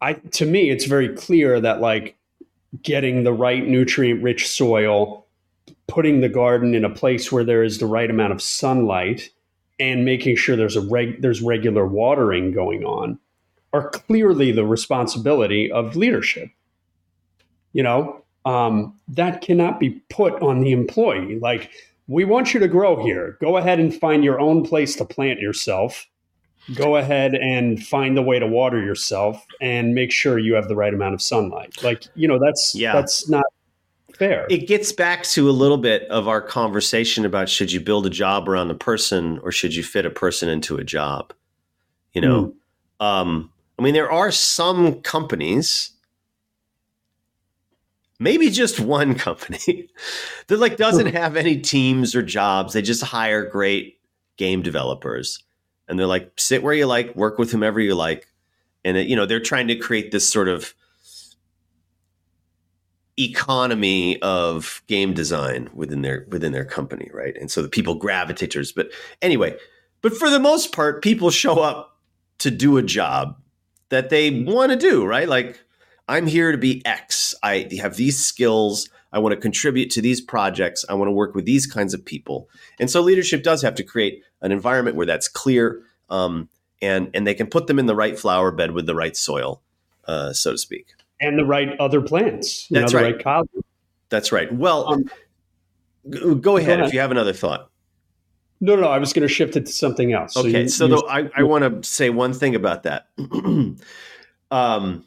I 0.00 0.14
to 0.14 0.46
me, 0.46 0.70
it's 0.70 0.86
very 0.86 1.14
clear 1.14 1.60
that 1.60 1.80
like 1.80 2.16
getting 2.82 3.24
the 3.24 3.32
right 3.32 3.66
nutrient 3.66 4.22
rich 4.22 4.48
soil, 4.48 5.26
putting 5.86 6.20
the 6.20 6.28
garden 6.28 6.74
in 6.74 6.84
a 6.84 6.90
place 6.90 7.30
where 7.30 7.44
there 7.44 7.62
is 7.62 7.78
the 7.78 7.86
right 7.86 8.10
amount 8.10 8.32
of 8.32 8.42
sunlight, 8.42 9.30
and 9.78 10.04
making 10.04 10.36
sure 10.36 10.56
there's 10.56 10.76
a 10.76 10.80
reg- 10.80 11.20
there's 11.20 11.42
regular 11.42 11.86
watering 11.86 12.52
going 12.52 12.84
on 12.84 13.18
are 13.72 13.90
clearly 13.90 14.52
the 14.52 14.64
responsibility 14.64 15.70
of 15.70 15.96
leadership. 15.96 16.48
You 17.72 17.82
know, 17.82 18.24
um, 18.46 18.98
that 19.08 19.42
cannot 19.42 19.78
be 19.78 19.90
put 20.08 20.40
on 20.40 20.60
the 20.60 20.72
employee. 20.72 21.38
Like, 21.38 21.70
we 22.06 22.24
want 22.24 22.54
you 22.54 22.60
to 22.60 22.68
grow 22.68 23.02
here. 23.02 23.36
Go 23.40 23.56
ahead 23.56 23.78
and 23.78 23.94
find 23.94 24.24
your 24.24 24.40
own 24.40 24.64
place 24.64 24.96
to 24.96 25.04
plant 25.04 25.40
yourself 25.40 26.06
go 26.74 26.96
ahead 26.96 27.34
and 27.34 27.84
find 27.84 28.16
the 28.16 28.22
way 28.22 28.38
to 28.38 28.46
water 28.46 28.82
yourself 28.82 29.46
and 29.60 29.94
make 29.94 30.10
sure 30.10 30.38
you 30.38 30.54
have 30.54 30.68
the 30.68 30.76
right 30.76 30.92
amount 30.92 31.14
of 31.14 31.22
sunlight. 31.22 31.82
Like, 31.82 32.04
you 32.14 32.26
know, 32.26 32.38
that's 32.38 32.74
yeah. 32.74 32.92
that's 32.92 33.28
not 33.28 33.44
fair. 34.14 34.46
It 34.50 34.66
gets 34.66 34.92
back 34.92 35.22
to 35.24 35.48
a 35.48 35.52
little 35.52 35.78
bit 35.78 36.08
of 36.10 36.26
our 36.26 36.40
conversation 36.40 37.24
about 37.24 37.48
should 37.48 37.70
you 37.70 37.80
build 37.80 38.06
a 38.06 38.10
job 38.10 38.48
around 38.48 38.68
the 38.68 38.74
person 38.74 39.38
or 39.42 39.52
should 39.52 39.74
you 39.74 39.82
fit 39.82 40.06
a 40.06 40.10
person 40.10 40.48
into 40.48 40.76
a 40.76 40.84
job? 40.84 41.32
You 42.12 42.22
know, 42.22 42.54
mm. 43.00 43.04
um, 43.04 43.52
I 43.78 43.82
mean, 43.82 43.94
there 43.94 44.10
are 44.10 44.32
some 44.32 45.02
companies, 45.02 45.90
maybe 48.18 48.48
just 48.48 48.80
one 48.80 49.14
company 49.14 49.88
that 50.48 50.58
like 50.58 50.78
doesn't 50.78 51.14
have 51.14 51.36
any 51.36 51.58
teams 51.58 52.14
or 52.14 52.22
jobs. 52.22 52.72
They 52.72 52.82
just 52.82 53.02
hire 53.02 53.44
great 53.44 54.00
game 54.36 54.62
developers 54.62 55.42
and 55.88 55.98
they're 55.98 56.06
like 56.06 56.32
sit 56.36 56.62
where 56.62 56.74
you 56.74 56.86
like 56.86 57.14
work 57.16 57.38
with 57.38 57.50
whomever 57.50 57.80
you 57.80 57.94
like 57.94 58.26
and 58.84 58.96
it, 58.96 59.06
you 59.06 59.16
know 59.16 59.26
they're 59.26 59.40
trying 59.40 59.68
to 59.68 59.76
create 59.76 60.10
this 60.12 60.28
sort 60.28 60.48
of 60.48 60.74
economy 63.18 64.20
of 64.22 64.82
game 64.86 65.14
design 65.14 65.70
within 65.74 66.02
their 66.02 66.26
within 66.30 66.52
their 66.52 66.64
company 66.64 67.10
right 67.14 67.36
and 67.36 67.50
so 67.50 67.62
the 67.62 67.68
people 67.68 67.94
gravitate 67.94 68.50
towards 68.50 68.72
but 68.72 68.90
anyway 69.22 69.56
But 70.02 70.16
for 70.16 70.30
the 70.30 70.38
most 70.38 70.72
part, 70.72 71.02
people 71.02 71.30
show 71.30 71.60
up 71.60 71.98
to 72.38 72.50
do 72.50 72.76
a 72.76 72.82
job 72.82 73.36
that 73.88 74.10
they 74.10 74.44
want 74.44 74.70
to 74.70 74.76
do, 74.76 75.04
right? 75.04 75.28
Like, 75.28 75.58
I'm 76.06 76.26
here 76.26 76.52
to 76.52 76.58
be 76.58 76.84
X. 76.84 77.34
I 77.42 77.68
have 77.80 77.96
these 77.96 78.22
skills. 78.24 78.88
I 79.16 79.18
want 79.18 79.32
to 79.32 79.40
contribute 79.40 79.88
to 79.92 80.02
these 80.02 80.20
projects. 80.20 80.84
I 80.90 80.94
want 80.94 81.08
to 81.08 81.12
work 81.12 81.34
with 81.34 81.46
these 81.46 81.66
kinds 81.66 81.94
of 81.94 82.04
people. 82.04 82.50
And 82.78 82.90
so 82.90 83.00
leadership 83.00 83.42
does 83.42 83.62
have 83.62 83.74
to 83.76 83.82
create 83.82 84.22
an 84.42 84.52
environment 84.52 84.94
where 84.94 85.06
that's 85.06 85.26
clear 85.26 85.80
um, 86.10 86.50
and, 86.82 87.08
and 87.14 87.26
they 87.26 87.32
can 87.32 87.46
put 87.46 87.66
them 87.66 87.78
in 87.78 87.86
the 87.86 87.96
right 87.96 88.18
flower 88.18 88.50
bed 88.50 88.72
with 88.72 88.84
the 88.84 88.94
right 88.94 89.16
soil, 89.16 89.62
uh, 90.04 90.34
so 90.34 90.52
to 90.52 90.58
speak. 90.58 90.88
And 91.18 91.38
the 91.38 91.46
right 91.46 91.70
other 91.80 92.02
plants. 92.02 92.68
That's 92.70 92.92
know, 92.92 93.00
right. 93.00 93.24
right 93.24 93.46
that's 94.10 94.32
right. 94.32 94.52
Well, 94.52 94.92
um, 94.92 95.04
go, 96.10 96.34
go 96.34 96.56
ahead 96.58 96.80
if 96.80 96.92
you 96.92 97.00
have 97.00 97.10
another 97.10 97.32
thought. 97.32 97.70
No, 98.60 98.76
no, 98.76 98.88
I 98.88 98.98
was 98.98 99.14
going 99.14 99.26
to 99.26 99.32
shift 99.32 99.56
it 99.56 99.64
to 99.64 99.72
something 99.72 100.12
else. 100.12 100.36
Okay, 100.36 100.68
so, 100.68 100.88
you, 100.88 100.98
so 100.98 101.08
I, 101.08 101.30
I 101.34 101.42
want 101.42 101.82
to 101.82 101.88
say 101.88 102.10
one 102.10 102.34
thing 102.34 102.54
about 102.54 102.82
that. 102.82 103.08
um, 104.50 105.06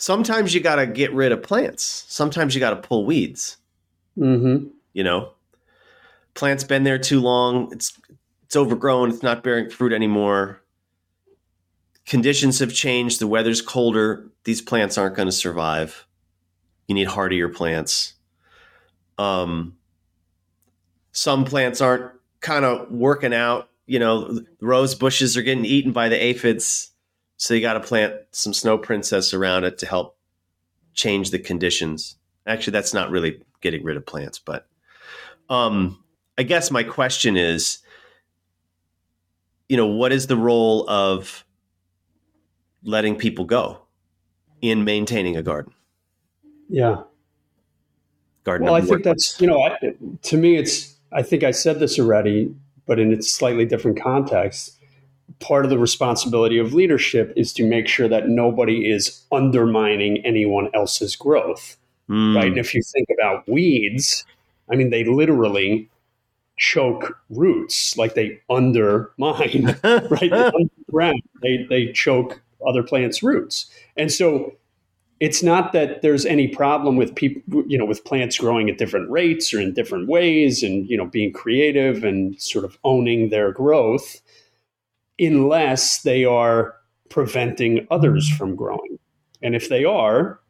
sometimes 0.00 0.54
you 0.54 0.60
got 0.60 0.76
to 0.76 0.86
get 0.86 1.12
rid 1.12 1.30
of 1.30 1.42
plants. 1.42 2.06
Sometimes 2.08 2.54
you 2.54 2.60
got 2.60 2.70
to 2.70 2.88
pull 2.88 3.04
weeds. 3.04 3.58
Mm-hmm. 4.18 4.68
You 4.94 5.04
know, 5.04 5.32
plant's 6.34 6.64
been 6.64 6.84
there 6.84 6.98
too 6.98 7.20
long. 7.20 7.70
It's 7.70 7.96
it's 8.44 8.56
overgrown. 8.56 9.10
It's 9.10 9.22
not 9.22 9.44
bearing 9.44 9.70
fruit 9.70 9.92
anymore. 9.92 10.62
Conditions 12.06 12.58
have 12.58 12.72
changed. 12.72 13.20
The 13.20 13.28
weather's 13.28 13.62
colder. 13.62 14.28
These 14.42 14.62
plants 14.62 14.98
aren't 14.98 15.14
going 15.14 15.28
to 15.28 15.32
survive. 15.32 16.06
You 16.88 16.96
need 16.96 17.06
hardier 17.06 17.48
plants. 17.48 18.14
Um, 19.18 19.76
some 21.12 21.44
plants 21.44 21.80
aren't 21.80 22.10
kind 22.40 22.64
of 22.64 22.90
working 22.90 23.34
out. 23.34 23.68
You 23.86 24.00
know, 24.00 24.40
rose 24.60 24.94
bushes 24.94 25.36
are 25.36 25.42
getting 25.42 25.64
eaten 25.64 25.92
by 25.92 26.08
the 26.08 26.20
aphids. 26.20 26.89
So 27.40 27.54
you 27.54 27.62
got 27.62 27.72
to 27.72 27.80
plant 27.80 28.16
some 28.32 28.52
snow 28.52 28.76
princess 28.76 29.32
around 29.32 29.64
it 29.64 29.78
to 29.78 29.86
help 29.86 30.18
change 30.92 31.30
the 31.30 31.38
conditions. 31.38 32.16
Actually, 32.46 32.72
that's 32.72 32.92
not 32.92 33.10
really 33.10 33.42
getting 33.62 33.82
rid 33.82 33.96
of 33.96 34.04
plants, 34.04 34.38
but 34.38 34.66
um, 35.48 36.04
I 36.36 36.42
guess 36.42 36.70
my 36.70 36.82
question 36.82 37.38
is, 37.38 37.78
you 39.70 39.78
know, 39.78 39.86
what 39.86 40.12
is 40.12 40.26
the 40.26 40.36
role 40.36 40.86
of 40.90 41.46
letting 42.82 43.16
people 43.16 43.46
go 43.46 43.80
in 44.60 44.84
maintaining 44.84 45.38
a 45.38 45.42
garden? 45.42 45.72
Yeah. 46.68 47.04
Garden. 48.44 48.66
Well, 48.66 48.74
I 48.74 48.82
think 48.82 49.02
that's 49.02 49.40
you 49.40 49.46
know, 49.46 49.62
I, 49.62 49.78
to 50.24 50.36
me, 50.36 50.56
it's. 50.56 50.94
I 51.10 51.22
think 51.22 51.42
I 51.42 51.52
said 51.52 51.80
this 51.80 51.98
already, 51.98 52.54
but 52.86 52.98
in 52.98 53.14
a 53.14 53.22
slightly 53.22 53.64
different 53.64 53.98
context 53.98 54.79
part 55.40 55.64
of 55.64 55.70
the 55.70 55.78
responsibility 55.78 56.58
of 56.58 56.74
leadership 56.74 57.32
is 57.36 57.52
to 57.54 57.64
make 57.64 57.88
sure 57.88 58.08
that 58.08 58.28
nobody 58.28 58.90
is 58.90 59.24
undermining 59.32 60.24
anyone 60.24 60.68
else's 60.74 61.16
growth. 61.16 61.76
Mm. 62.08 62.36
Right. 62.36 62.46
And 62.48 62.58
if 62.58 62.74
you 62.74 62.82
think 62.82 63.08
about 63.18 63.48
weeds, 63.48 64.24
I 64.70 64.76
mean, 64.76 64.90
they 64.90 65.04
literally 65.04 65.88
choke 66.56 67.18
roots, 67.30 67.96
like 67.96 68.14
they 68.14 68.40
undermine, 68.50 69.78
right? 70.10 70.30
They, 70.30 71.22
they, 71.42 71.66
they 71.68 71.92
choke 71.92 72.42
other 72.66 72.82
plants' 72.82 73.22
roots. 73.22 73.70
And 73.96 74.12
so 74.12 74.54
it's 75.20 75.42
not 75.42 75.72
that 75.72 76.02
there's 76.02 76.26
any 76.26 76.48
problem 76.48 76.96
with 76.96 77.14
people, 77.14 77.42
you 77.66 77.78
know, 77.78 77.86
with 77.86 78.04
plants 78.04 78.38
growing 78.38 78.68
at 78.68 78.76
different 78.76 79.10
rates 79.10 79.54
or 79.54 79.60
in 79.60 79.72
different 79.72 80.08
ways 80.08 80.62
and, 80.62 80.88
you 80.88 80.96
know, 80.96 81.06
being 81.06 81.32
creative 81.32 82.04
and 82.04 82.40
sort 82.40 82.64
of 82.64 82.78
owning 82.84 83.30
their 83.30 83.52
growth 83.52 84.20
unless 85.20 86.02
they 86.02 86.24
are 86.24 86.74
preventing 87.08 87.86
others 87.90 88.28
from 88.28 88.56
growing. 88.56 88.98
And 89.42 89.54
if 89.54 89.68
they 89.68 89.84
are, 89.84 90.40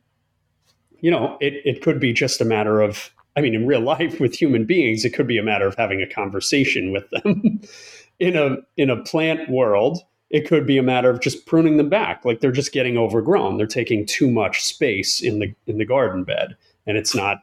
you 1.00 1.11
know, 1.11 1.37
it, 1.40 1.54
it 1.64 1.83
could 1.83 1.98
be 1.98 2.12
just 2.12 2.40
a 2.40 2.44
matter 2.44 2.80
of, 2.80 3.11
I 3.37 3.40
mean, 3.40 3.54
in 3.54 3.66
real 3.66 3.80
life 3.94 4.20
with 4.20 4.35
human 4.35 4.64
beings, 4.64 5.04
it 5.04 5.11
could 5.11 5.26
be 5.26 5.38
a 5.38 5.42
matter 5.42 5.66
of 5.66 5.74
having 5.74 6.00
a 6.00 6.06
conversation 6.06 6.92
with 6.92 7.09
them. 7.11 7.61
in 8.20 8.37
a 8.37 8.59
in 8.76 8.90
a 8.90 9.02
plant 9.02 9.48
world, 9.48 9.98
it 10.28 10.46
could 10.46 10.66
be 10.66 10.78
a 10.78 10.83
matter 10.83 11.11
of 11.11 11.20
just 11.20 11.46
pruning 11.46 11.78
them 11.78 11.88
back. 11.88 12.24
Like 12.24 12.40
they're 12.40 12.52
just 12.52 12.72
getting 12.72 12.98
overgrown. 12.98 13.56
They're 13.56 13.66
taking 13.66 14.06
too 14.06 14.30
much 14.30 14.62
space 14.62 15.20
in 15.20 15.38
the 15.38 15.54
in 15.66 15.78
the 15.78 15.87
garden 15.87 16.22
bed. 16.22 16.56
And 16.87 16.96
it's 16.96 17.14
not 17.14 17.42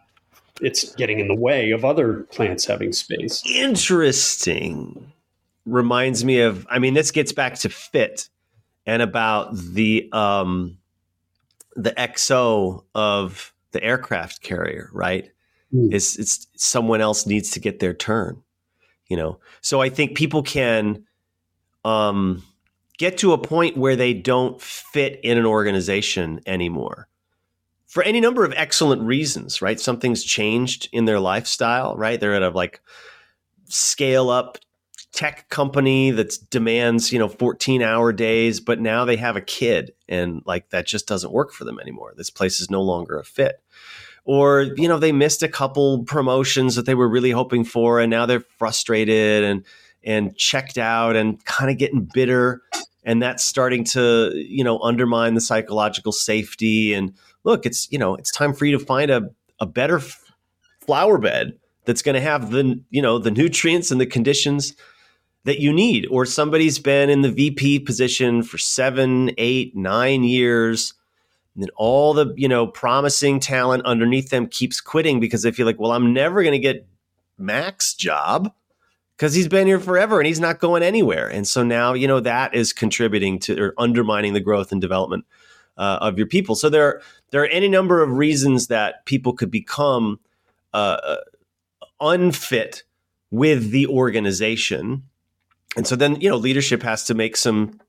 it's 0.62 0.96
getting 0.96 1.20
in 1.20 1.28
the 1.28 1.36
way 1.36 1.72
of 1.72 1.84
other 1.84 2.26
plants 2.32 2.66
having 2.66 2.94
space. 2.94 3.44
Interesting 3.46 5.12
reminds 5.68 6.24
me 6.24 6.40
of 6.40 6.66
i 6.70 6.80
mean 6.80 6.94
this 6.94 7.12
gets 7.12 7.32
back 7.32 7.56
to 7.56 7.70
fit 7.70 8.30
and 8.86 9.02
about 9.02 9.56
the 9.56 10.10
um 10.14 10.78
the 11.76 11.92
xo 11.92 12.84
of 12.96 13.54
the 13.72 13.84
aircraft 13.84 14.42
carrier 14.42 14.90
right? 14.94 15.32
Mm. 15.74 15.94
it's 15.94 16.18
it's 16.18 16.48
someone 16.56 17.02
else 17.02 17.26
needs 17.26 17.52
to 17.52 17.60
get 17.60 17.80
their 17.80 17.94
turn 17.94 18.42
you 19.08 19.18
know? 19.18 19.40
So 19.62 19.82
i 19.82 19.90
think 19.90 20.16
people 20.16 20.42
can 20.42 21.04
um 21.84 22.44
get 22.98 23.18
to 23.20 23.34
a 23.34 23.38
point 23.38 23.78
where 23.78 23.96
they 23.96 24.14
don't 24.14 24.62
fit 24.62 25.20
in 25.24 25.38
an 25.38 25.46
organization 25.46 26.40
anymore 26.46 27.10
for 27.86 28.04
any 28.04 28.22
number 28.22 28.46
of 28.46 28.54
excellent 28.56 29.02
reasons 29.02 29.62
right? 29.62 29.80
Something's 29.80 30.24
changed 30.24 30.88
in 30.94 31.04
their 31.04 31.20
lifestyle 31.20 31.98
right? 31.98 32.18
They're 32.18 32.36
at 32.36 32.44
a 32.44 32.50
like 32.50 32.82
scale 33.66 34.30
up 34.30 34.58
tech 35.18 35.50
company 35.50 36.12
that 36.12 36.38
demands 36.52 37.12
you 37.12 37.18
know 37.18 37.28
14 37.28 37.82
hour 37.82 38.14
days 38.14 38.60
but 38.60 38.80
now 38.80 39.04
they 39.04 39.16
have 39.16 39.36
a 39.36 39.42
kid 39.42 39.92
and 40.08 40.44
like 40.46 40.70
that 40.70 40.86
just 40.86 41.08
doesn't 41.08 41.34
work 41.34 41.52
for 41.52 41.64
them 41.64 41.80
anymore. 41.80 42.14
This 42.16 42.30
place 42.30 42.60
is 42.60 42.70
no 42.70 42.84
longer 42.84 43.18
a 43.18 43.24
fit. 43.24 43.56
Or 44.26 44.68
you 44.78 44.88
know 44.88 45.00
they 45.00 45.12
missed 45.12 45.42
a 45.42 45.48
couple 45.48 46.04
promotions 46.04 46.76
that 46.76 46.86
they 46.86 46.94
were 46.94 47.10
really 47.10 47.32
hoping 47.32 47.64
for 47.64 48.00
and 48.00 48.12
now 48.12 48.28
they're 48.28 48.44
frustrated 48.60 49.44
and 49.44 49.66
and 50.04 50.38
checked 50.38 50.78
out 50.78 51.16
and 51.16 51.44
kind 51.46 51.72
of 51.72 51.80
getting 51.80 52.08
bitter 52.14 52.62
and 53.04 53.20
that's 53.20 53.44
starting 53.44 53.86
to 53.86 54.32
you 54.36 54.64
know 54.64 54.78
undermine 54.82 55.34
the 55.34 55.42
psychological 55.42 56.12
safety. 56.12 56.94
And 56.94 57.16
look 57.44 57.66
it's 57.66 57.92
you 57.92 57.98
know 57.98 58.14
it's 58.14 58.32
time 58.32 58.54
for 58.54 58.66
you 58.66 58.78
to 58.78 58.86
find 58.86 59.10
a, 59.10 59.32
a 59.60 59.66
better 59.66 60.00
flower 60.86 61.18
bed 61.18 61.58
that's 61.86 62.04
going 62.04 62.14
to 62.14 62.22
have 62.22 62.52
the 62.52 62.80
you 62.92 63.02
know 63.02 63.18
the 63.18 63.32
nutrients 63.32 63.90
and 63.90 64.00
the 64.00 64.06
conditions 64.06 64.76
that 65.48 65.62
you 65.62 65.72
need, 65.72 66.06
or 66.12 66.26
somebody's 66.26 66.78
been 66.78 67.10
in 67.10 67.22
the 67.22 67.32
VP 67.32 67.80
position 67.80 68.44
for 68.44 68.58
seven, 68.58 69.32
eight, 69.38 69.74
nine 69.78 70.26
years. 70.26 70.94
And 71.56 71.64
then 71.64 71.70
all 71.78 72.14
the, 72.14 72.34
you 72.36 72.50
know, 72.50 72.68
promising 72.68 73.40
talent 73.40 73.86
underneath 73.86 74.30
them 74.30 74.48
keeps 74.48 74.82
quitting 74.82 75.22
because 75.22 75.44
they 75.44 75.52
feel 75.52 75.66
like, 75.66 75.80
well, 75.80 75.94
I'm 75.94 76.12
never 76.12 76.44
going 76.44 76.52
to 76.52 76.60
get 76.60 76.86
Mac's 77.38 77.94
job 77.94 78.52
because 79.16 79.34
he's 79.34 79.48
been 79.48 79.68
here 79.68 79.80
forever 79.80 80.20
and 80.20 80.28
he's 80.28 80.42
not 80.42 80.60
going 80.60 80.84
anywhere. 80.84 81.30
And 81.30 81.48
so 81.48 81.64
now, 81.64 81.94
you 81.94 82.10
know, 82.10 82.20
that 82.20 82.54
is 82.54 82.74
contributing 82.74 83.40
to 83.40 83.58
or 83.58 83.74
undermining 83.78 84.34
the 84.34 84.42
growth 84.42 84.74
and 84.74 84.82
development 84.82 85.24
uh, 85.78 86.00
of 86.02 86.18
your 86.18 86.28
people. 86.28 86.56
So 86.56 86.70
there, 86.70 87.02
there 87.32 87.42
are 87.42 87.48
any 87.48 87.70
number 87.70 88.04
of 88.04 88.12
reasons 88.12 88.68
that 88.68 89.06
people 89.06 89.32
could 89.32 89.50
become 89.50 90.20
uh, 90.74 90.98
uh 91.02 91.16
unfit 92.02 92.84
with 93.32 93.72
the 93.72 93.88
organization 93.88 95.04
and 95.78 95.86
so 95.86 95.96
then, 95.96 96.20
you 96.20 96.28
know, 96.28 96.36
leadership 96.36 96.82
has 96.82 97.04
to 97.06 97.14
make 97.14 97.38
some 97.38 97.80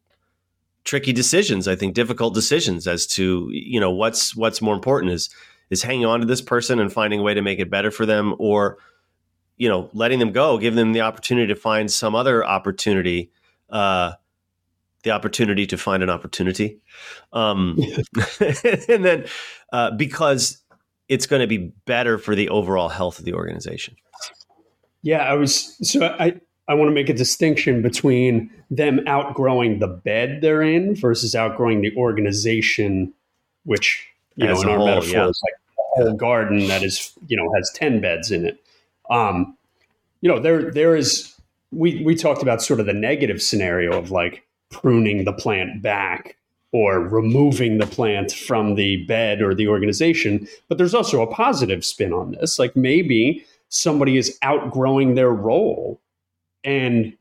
tricky 0.84 1.12
decisions, 1.12 1.66
I 1.66 1.74
think 1.74 1.94
difficult 1.94 2.34
decisions 2.34 2.86
as 2.86 3.06
to, 3.08 3.48
you 3.50 3.80
know, 3.80 3.90
what's 3.90 4.36
what's 4.36 4.60
more 4.60 4.74
important 4.74 5.12
is 5.12 5.30
is 5.70 5.82
hanging 5.82 6.04
on 6.04 6.20
to 6.20 6.26
this 6.26 6.42
person 6.42 6.78
and 6.78 6.92
finding 6.92 7.20
a 7.20 7.22
way 7.22 7.34
to 7.34 7.42
make 7.42 7.58
it 7.58 7.70
better 7.70 7.90
for 7.90 8.06
them 8.06 8.34
or 8.38 8.78
you 9.56 9.68
know, 9.68 9.90
letting 9.92 10.20
them 10.20 10.30
go, 10.30 10.56
giving 10.56 10.76
them 10.76 10.92
the 10.92 11.00
opportunity 11.00 11.52
to 11.52 11.58
find 11.58 11.90
some 11.90 12.14
other 12.14 12.46
opportunity 12.46 13.32
uh 13.70 14.12
the 15.04 15.10
opportunity 15.12 15.66
to 15.66 15.78
find 15.78 16.02
an 16.02 16.10
opportunity. 16.10 16.80
Um, 17.32 17.78
and 18.40 19.04
then 19.04 19.26
uh, 19.72 19.92
because 19.92 20.60
it's 21.08 21.26
going 21.26 21.40
to 21.40 21.46
be 21.46 21.72
better 21.86 22.18
for 22.18 22.34
the 22.34 22.48
overall 22.48 22.88
health 22.88 23.18
of 23.18 23.24
the 23.24 23.32
organization. 23.32 23.96
Yeah, 25.02 25.18
I 25.18 25.34
was 25.34 25.76
so 25.88 26.04
I 26.04 26.40
I 26.68 26.74
want 26.74 26.88
to 26.88 26.94
make 26.94 27.08
a 27.08 27.14
distinction 27.14 27.80
between 27.80 28.50
them 28.70 29.00
outgrowing 29.06 29.78
the 29.78 29.88
bed 29.88 30.40
they're 30.42 30.62
in 30.62 30.94
versus 30.94 31.34
outgrowing 31.34 31.80
the 31.80 31.96
organization, 31.96 33.12
which 33.64 34.06
you 34.36 34.46
As 34.46 34.62
know 34.62 34.62
in 34.62 34.68
our 34.68 34.76
whole, 34.76 34.86
metaphor 34.86 35.10
yeah. 35.10 35.28
is 35.28 35.42
like 35.42 35.54
a 35.78 35.82
whole 36.04 36.14
garden 36.14 36.66
that 36.68 36.82
is 36.82 37.12
you 37.26 37.36
know 37.36 37.50
has 37.56 37.70
ten 37.74 38.00
beds 38.00 38.30
in 38.30 38.44
it. 38.44 38.62
Um, 39.10 39.56
you 40.20 40.28
know 40.28 40.38
there 40.38 40.70
there 40.70 40.94
is 40.94 41.34
we 41.72 42.02
we 42.04 42.14
talked 42.14 42.42
about 42.42 42.62
sort 42.62 42.80
of 42.80 42.86
the 42.86 42.92
negative 42.92 43.42
scenario 43.42 43.96
of 43.96 44.10
like 44.10 44.44
pruning 44.70 45.24
the 45.24 45.32
plant 45.32 45.82
back 45.82 46.36
or 46.72 47.00
removing 47.00 47.78
the 47.78 47.86
plant 47.86 48.30
from 48.30 48.74
the 48.74 49.02
bed 49.06 49.40
or 49.40 49.54
the 49.54 49.66
organization, 49.66 50.46
but 50.68 50.76
there's 50.76 50.92
also 50.92 51.22
a 51.22 51.26
positive 51.26 51.82
spin 51.82 52.12
on 52.12 52.32
this. 52.32 52.58
Like 52.58 52.76
maybe 52.76 53.42
somebody 53.70 54.18
is 54.18 54.38
outgrowing 54.42 55.14
their 55.14 55.30
role 55.30 55.98
and 56.64 57.16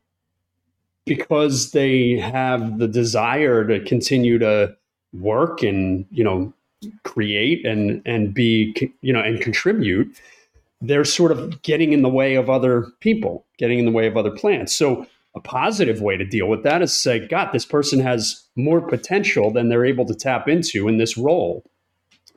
because 1.06 1.72
they 1.72 2.18
have 2.18 2.80
the 2.80 2.88
desire 2.88 3.66
to 3.66 3.84
continue 3.86 4.38
to 4.38 4.76
work 5.14 5.64
and 5.64 6.06
you 6.12 6.24
know 6.24 6.54
create 7.04 7.66
and 7.66 8.02
and 8.06 8.34
be 8.34 8.76
you 9.02 9.14
know 9.14 9.22
and 9.22 9.42
contribute 9.42 10.20
they're 10.82 11.06
sort 11.06 11.32
of 11.32 11.62
getting 11.64 11.92
in 11.92 12.04
the 12.04 12.10
way 12.10 12.36
of 12.36 12.50
other 12.50 12.88
people 13.00 13.46
getting 13.58 13.80
in 13.80 13.86
the 13.86 13.92
way 13.92 14.06
of 14.06 14.16
other 14.16 14.30
plants. 14.30 14.76
So 14.76 15.08
a 15.34 15.40
positive 15.40 16.02
way 16.02 16.18
to 16.18 16.26
deal 16.26 16.48
with 16.48 16.64
that 16.64 16.82
is 16.82 16.96
say 16.96 17.28
god 17.28 17.52
this 17.52 17.66
person 17.66 18.00
has 18.00 18.44
more 18.56 18.82
potential 18.82 19.52
than 19.52 19.70
they're 19.70 19.86
able 19.86 20.06
to 20.06 20.16
tap 20.16 20.48
into 20.48 20.88
in 20.88 20.98
this 20.98 21.18
role. 21.18 21.64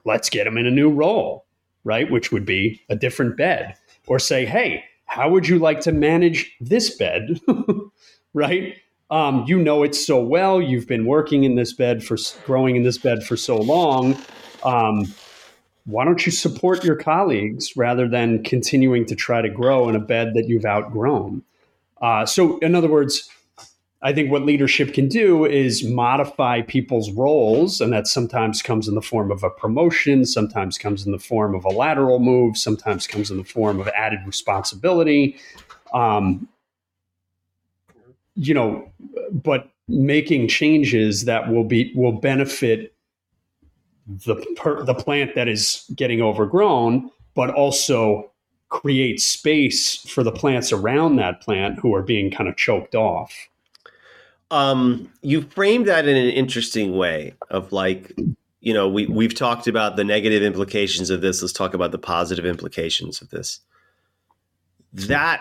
Let's 0.05 0.31
get 0.31 0.45
them 0.45 0.57
in 0.57 0.67
a 0.67 0.71
new 0.71 0.91
role 0.91 1.45
right? 1.85 2.11
Which 2.11 2.33
would 2.33 2.45
be 2.45 2.81
a 2.89 2.97
different 2.97 3.37
bed. 3.37 3.75
Or 4.07 4.19
say 4.19 4.45
hey 4.45 4.85
how 5.11 5.29
would 5.29 5.49
you 5.49 5.59
like 5.59 5.81
to 5.81 5.93
manage 5.93 6.57
this 6.61 6.97
bed 6.97 7.41
right 8.35 8.77
um, 9.11 9.45
you 9.49 9.59
know 9.59 9.83
it 9.83 9.95
so 9.95 10.23
well. 10.23 10.63
You've 10.63 10.87
been 10.87 11.05
working 11.05 11.43
in 11.43 11.57
this 11.57 11.73
bed 11.73 12.05
for 12.05 12.17
growing 12.47 12.77
in 12.77 12.85
this 12.85 12.97
bed 12.97 13.25
for 13.25 13.37
so 13.37 13.57
long. 13.57 14.17
Um, 14.63 15.13
why 15.85 16.05
don't 16.05 16.25
you 16.25 16.31
support 16.31 16.85
your 16.85 16.95
colleagues 16.95 17.77
rather 17.77 18.07
than 18.07 18.45
continuing 18.45 19.05
to 19.07 19.17
try 19.17 19.43
to 19.43 19.49
grow 19.49 19.89
in 19.89 19.97
a 19.97 20.01
bed 20.01 20.35
that 20.35 20.47
you've 20.47 20.65
outgrown? 20.65 21.43
Uh, 22.01 22.25
so, 22.25 22.59
in 22.59 22.77
other 22.77 22.89
words, 22.89 23.29
I 24.03 24.15
think 24.15 24.31
what 24.31 24.47
leadership 24.47 24.95
can 24.95 25.09
do 25.09 25.45
is 25.45 25.85
modify 25.85 26.63
people's 26.63 27.11
roles, 27.11 27.83
and 27.83 27.93
that 27.93 28.07
sometimes 28.07 28.63
comes 28.63 28.89
in 28.89 28.95
the 28.95 29.03
form 29.03 29.31
of 29.31 29.43
a 29.43 29.51
promotion, 29.51 30.25
sometimes 30.25 30.79
comes 30.79 31.05
in 31.05 31.13
the 31.13 31.19
form 31.19 31.55
of 31.55 31.67
a 31.67 31.69
lateral 31.69 32.19
move, 32.19 32.57
sometimes 32.57 33.07
comes 33.07 33.31
in 33.31 33.37
the 33.37 33.45
form 33.45 33.79
of 33.79 33.89
added 33.89 34.21
responsibility. 34.27 35.37
Um, 35.93 36.49
you 38.37 38.55
know, 38.55 38.91
but 39.31 39.69
making 39.87 40.49
changes 40.49 41.27
that 41.27 41.51
will 41.51 41.65
be 41.65 41.93
will 41.95 42.13
benefit 42.13 42.95
the 44.07 44.37
per, 44.57 44.83
the 44.83 44.95
plant 44.95 45.35
that 45.35 45.47
is 45.47 45.85
getting 45.95 46.23
overgrown, 46.23 47.11
but 47.35 47.51
also 47.51 48.31
create 48.71 49.21
space 49.21 49.97
for 50.09 50.23
the 50.23 50.33
plants 50.33 50.73
around 50.73 51.17
that 51.17 51.43
plant 51.43 51.79
who 51.81 51.95
are 51.95 52.03
being 52.03 52.31
kind 52.31 52.49
of 52.49 52.57
choked 52.57 52.95
off. 52.95 53.49
Um, 54.51 55.13
you 55.23 55.43
framed 55.43 55.87
that 55.87 56.09
in 56.09 56.17
an 56.17 56.31
interesting 56.31 56.97
way 56.97 57.35
of 57.51 57.73
like, 57.73 58.13
you 58.61 58.75
know, 58.75 58.89
we 58.89 59.07
we've 59.07 59.35
talked 59.35 59.67
about 59.67 59.97
the 59.97 60.05
negative 60.05 60.43
implications 60.43 61.11
of 61.11 61.21
this. 61.21 61.41
Let's 61.41 61.53
talk 61.53 61.75
about 61.75 61.93
the 61.93 61.99
positive 61.99 62.45
implications 62.45 63.23
of 63.23 63.31
this. 63.31 63.61
That 64.93 65.41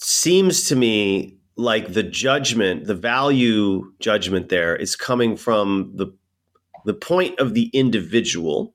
seems 0.00 0.64
to 0.68 0.76
me 0.76 1.38
like 1.56 1.92
the 1.92 2.02
judgment, 2.02 2.86
the 2.86 2.94
value 2.94 3.92
judgment 4.00 4.48
there 4.48 4.76
is 4.76 4.96
coming 4.96 5.36
from 5.36 5.92
the 5.94 6.12
the 6.84 6.94
point 6.94 7.38
of 7.38 7.54
the 7.54 7.66
individual, 7.74 8.74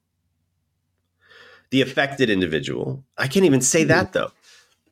the 1.72 1.82
affected 1.82 2.30
individual. 2.30 3.04
I 3.18 3.28
can't 3.28 3.46
even 3.46 3.62
say 3.62 3.84
that 3.86 4.14
though. 4.14 4.32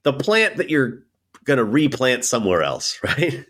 The 0.04 0.14
plant 0.14 0.58
that 0.58 0.70
you're 0.70 1.04
going 1.44 1.58
to 1.58 1.64
replant 1.64 2.26
somewhere 2.26 2.64
else, 2.64 3.00
right? 3.04 3.46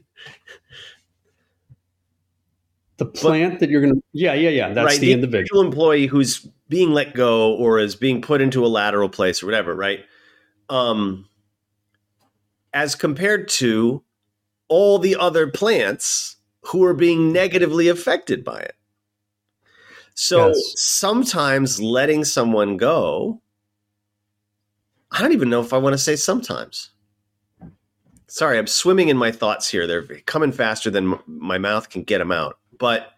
The 3.02 3.08
plant 3.08 3.54
but, 3.54 3.60
that 3.62 3.70
you're 3.72 3.82
going 3.82 3.96
to, 3.96 4.02
yeah, 4.14 4.36
yeah, 4.36 4.50
yeah. 4.50 4.74
That's 4.74 4.86
right, 4.86 5.00
the, 5.00 5.08
the 5.08 5.14
individual. 5.14 5.64
employee 5.64 6.06
who's 6.06 6.48
being 6.70 6.92
let 6.92 7.16
go 7.16 7.56
or 7.56 7.80
is 7.80 7.96
being 7.96 8.22
put 8.22 8.42
into 8.42 8.64
a 8.64 8.68
lateral 8.68 9.10
place 9.10 9.42
or 9.42 9.48
whatever, 9.48 9.74
right? 9.74 10.02
Um, 10.70 11.28
as 12.76 12.94
compared 12.94 13.48
to 13.50 14.04
all 14.68 15.00
the 15.00 15.16
other 15.16 15.48
plants 15.48 16.36
who 16.62 16.84
are 16.84 16.94
being 16.94 17.34
negatively 17.34 17.88
affected 17.88 18.44
by 18.44 18.60
it. 18.60 18.76
So 20.14 20.50
yes. 20.50 20.74
sometimes 20.76 21.82
letting 21.82 22.24
someone 22.24 22.78
go, 22.78 23.42
I 25.10 25.24
don't 25.24 25.34
even 25.34 25.50
know 25.50 25.62
if 25.62 25.74
I 25.74 25.80
want 25.80 25.96
to 25.96 25.98
say 25.98 26.16
sometimes. 26.16 26.92
Sorry, 28.28 28.60
I'm 28.60 28.68
swimming 28.68 29.10
in 29.10 29.18
my 29.18 29.32
thoughts 29.32 29.68
here. 29.72 29.88
They're 29.88 30.04
coming 30.28 30.52
faster 30.52 30.92
than 30.92 31.18
my 31.26 31.58
mouth 31.58 31.90
can 31.90 32.04
get 32.04 32.20
them 32.20 32.32
out. 32.32 32.60
But 32.82 33.12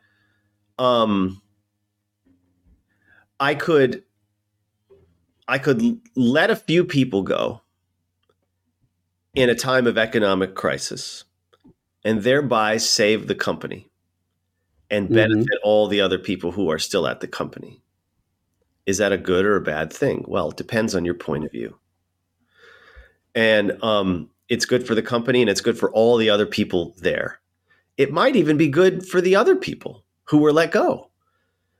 um 0.77 1.41
I 3.39 3.55
could 3.55 4.03
I 5.47 5.57
could 5.57 6.01
let 6.15 6.51
a 6.51 6.55
few 6.55 6.83
people 6.83 7.23
go 7.23 7.61
in 9.33 9.49
a 9.49 9.55
time 9.55 9.87
of 9.87 9.97
economic 9.97 10.55
crisis 10.55 11.23
and 12.03 12.21
thereby 12.21 12.77
save 12.77 13.27
the 13.27 13.35
company 13.35 13.89
and 14.89 15.05
mm-hmm. 15.05 15.15
benefit 15.15 15.45
mm-hmm. 15.45 15.67
all 15.67 15.87
the 15.87 16.01
other 16.01 16.19
people 16.19 16.51
who 16.51 16.69
are 16.69 16.79
still 16.79 17.07
at 17.07 17.21
the 17.21 17.27
company. 17.27 17.81
Is 18.85 18.97
that 18.97 19.13
a 19.13 19.17
good 19.17 19.45
or 19.45 19.55
a 19.55 19.61
bad 19.61 19.93
thing? 19.93 20.25
Well, 20.27 20.49
it 20.49 20.57
depends 20.57 20.93
on 20.93 21.05
your 21.05 21.13
point 21.13 21.45
of 21.45 21.51
view. 21.51 21.79
And 23.33 23.81
um, 23.81 24.29
it's 24.49 24.65
good 24.65 24.85
for 24.85 24.93
the 24.93 25.01
company 25.01 25.41
and 25.41 25.49
it's 25.49 25.61
good 25.61 25.79
for 25.79 25.89
all 25.91 26.17
the 26.17 26.29
other 26.29 26.45
people 26.45 26.93
there. 26.99 27.39
It 27.97 28.11
might 28.11 28.35
even 28.35 28.57
be 28.57 28.67
good 28.67 29.05
for 29.07 29.21
the 29.21 29.35
other 29.35 29.55
people 29.55 30.03
who 30.25 30.39
were 30.39 30.53
let 30.53 30.71
go 30.71 31.09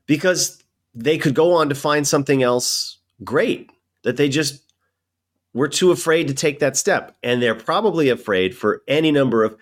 because 0.05 0.64
they 0.93 1.18
could 1.18 1.34
go 1.34 1.53
on 1.53 1.70
to 1.70 1.76
find 1.76 2.07
something 2.07 2.43
else 2.43 2.99
great 3.24 3.72
that 4.03 4.18
they 4.18 4.30
just 4.30 4.64
were 5.53 5.68
too 5.68 5.91
afraid 5.91 6.28
to 6.28 6.34
take 6.34 6.59
that 6.59 6.78
step. 6.78 7.16
And 7.24 7.41
they're 7.41 7.55
probably 7.55 8.09
afraid 8.09 8.55
for 8.55 8.84
any 8.88 9.11
number 9.11 9.43
of 9.43 9.55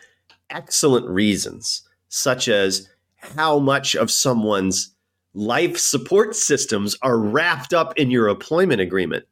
excellent 0.50 1.08
reasons, 1.08 1.84
such 2.10 2.48
as 2.48 2.90
how 3.16 3.60
much 3.60 3.96
of 3.96 4.12
someone's 4.12 4.94
life 5.34 5.78
support 5.78 6.36
systems 6.36 6.98
are 7.02 7.18
wrapped 7.18 7.74
up 7.74 7.98
in 7.98 8.12
your 8.12 8.28
employment 8.28 8.82
agreement. 8.82 9.26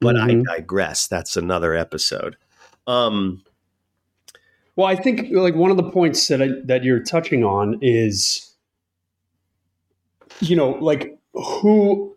But 0.00 0.16
mm-hmm. 0.16 0.42
I 0.50 0.56
digress. 0.56 1.06
That's 1.06 1.36
another 1.36 1.74
episode. 1.74 2.36
Um, 2.86 3.42
well, 4.76 4.86
I 4.86 4.96
think 4.96 5.28
like 5.30 5.54
one 5.54 5.70
of 5.70 5.76
the 5.76 5.90
points 5.90 6.28
that 6.28 6.42
I, 6.42 6.48
that 6.64 6.84
you're 6.84 7.02
touching 7.02 7.44
on 7.44 7.78
is, 7.82 8.54
you 10.40 10.56
know, 10.56 10.70
like 10.70 11.18
who, 11.34 12.16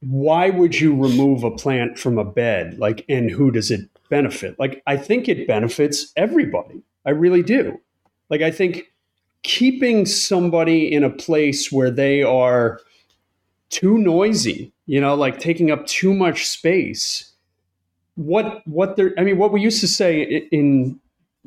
why 0.00 0.50
would 0.50 0.80
you 0.80 0.94
remove 0.94 1.44
a 1.44 1.50
plant 1.50 1.98
from 1.98 2.18
a 2.18 2.24
bed? 2.24 2.78
Like, 2.78 3.04
and 3.08 3.30
who 3.30 3.50
does 3.50 3.70
it 3.70 3.88
benefit? 4.10 4.58
Like, 4.58 4.82
I 4.86 4.96
think 4.96 5.28
it 5.28 5.46
benefits 5.46 6.12
everybody. 6.16 6.82
I 7.06 7.10
really 7.10 7.42
do. 7.42 7.80
Like, 8.28 8.42
I 8.42 8.50
think 8.50 8.92
keeping 9.44 10.06
somebody 10.06 10.92
in 10.92 11.04
a 11.04 11.10
place 11.10 11.70
where 11.70 11.90
they 11.90 12.22
are 12.22 12.80
too 13.70 13.98
noisy, 13.98 14.72
you 14.86 15.00
know, 15.00 15.14
like 15.14 15.38
taking 15.38 15.70
up 15.70 15.86
too 15.86 16.12
much 16.12 16.46
space. 16.46 17.32
What, 18.16 18.66
what 18.66 18.96
they're, 18.96 19.14
I 19.16 19.22
mean, 19.22 19.38
what 19.38 19.52
we 19.52 19.60
used 19.60 19.80
to 19.80 19.88
say 19.88 20.22
in, 20.52 21.00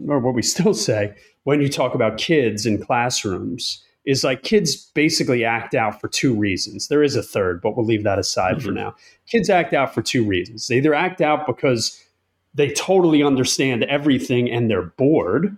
or 0.07 0.19
what 0.19 0.33
we 0.33 0.41
still 0.41 0.73
say 0.73 1.15
when 1.43 1.61
you 1.61 1.69
talk 1.69 1.95
about 1.95 2.17
kids 2.17 2.65
in 2.65 2.83
classrooms 2.83 3.83
is 4.05 4.23
like 4.23 4.43
kids 4.43 4.75
basically 4.93 5.43
act 5.43 5.73
out 5.73 5.99
for 5.99 6.07
two 6.07 6.35
reasons. 6.35 6.87
There 6.87 7.01
is 7.01 7.15
a 7.15 7.23
third, 7.23 7.61
but 7.61 7.75
we'll 7.75 7.85
leave 7.85 8.03
that 8.03 8.19
aside 8.19 8.57
mm-hmm. 8.57 8.67
for 8.67 8.71
now. 8.71 8.95
Kids 9.27 9.49
act 9.49 9.73
out 9.73 9.93
for 9.93 10.01
two 10.01 10.23
reasons. 10.23 10.67
They 10.67 10.77
either 10.77 10.93
act 10.93 11.21
out 11.21 11.47
because 11.47 12.01
they 12.53 12.71
totally 12.71 13.23
understand 13.23 13.83
everything 13.85 14.49
and 14.49 14.69
they're 14.69 14.83
bored 14.83 15.57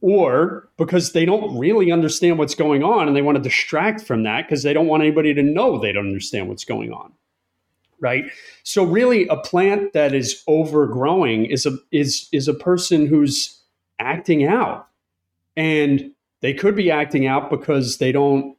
or 0.00 0.68
because 0.76 1.12
they 1.12 1.24
don't 1.24 1.56
really 1.56 1.90
understand 1.92 2.38
what's 2.38 2.54
going 2.54 2.82
on 2.82 3.06
and 3.06 3.16
they 3.16 3.22
want 3.22 3.36
to 3.36 3.42
distract 3.42 4.02
from 4.02 4.22
that 4.24 4.46
because 4.46 4.62
they 4.62 4.72
don't 4.72 4.86
want 4.86 5.02
anybody 5.02 5.32
to 5.32 5.42
know 5.42 5.78
they 5.78 5.92
don't 5.92 6.06
understand 6.06 6.48
what's 6.48 6.64
going 6.64 6.92
on 6.92 7.12
right? 8.04 8.30
So 8.64 8.84
really 8.84 9.26
a 9.28 9.36
plant 9.36 9.94
that 9.94 10.14
is 10.14 10.44
overgrowing 10.46 11.46
is 11.46 11.64
a 11.64 11.76
is 11.90 12.28
is 12.32 12.46
a 12.46 12.54
person 12.54 13.06
who's 13.06 13.58
acting 13.98 14.46
out. 14.46 14.86
And 15.56 16.12
they 16.40 16.52
could 16.52 16.76
be 16.76 16.90
acting 16.90 17.26
out 17.26 17.48
because 17.48 17.96
they 17.98 18.12
don't 18.12 18.56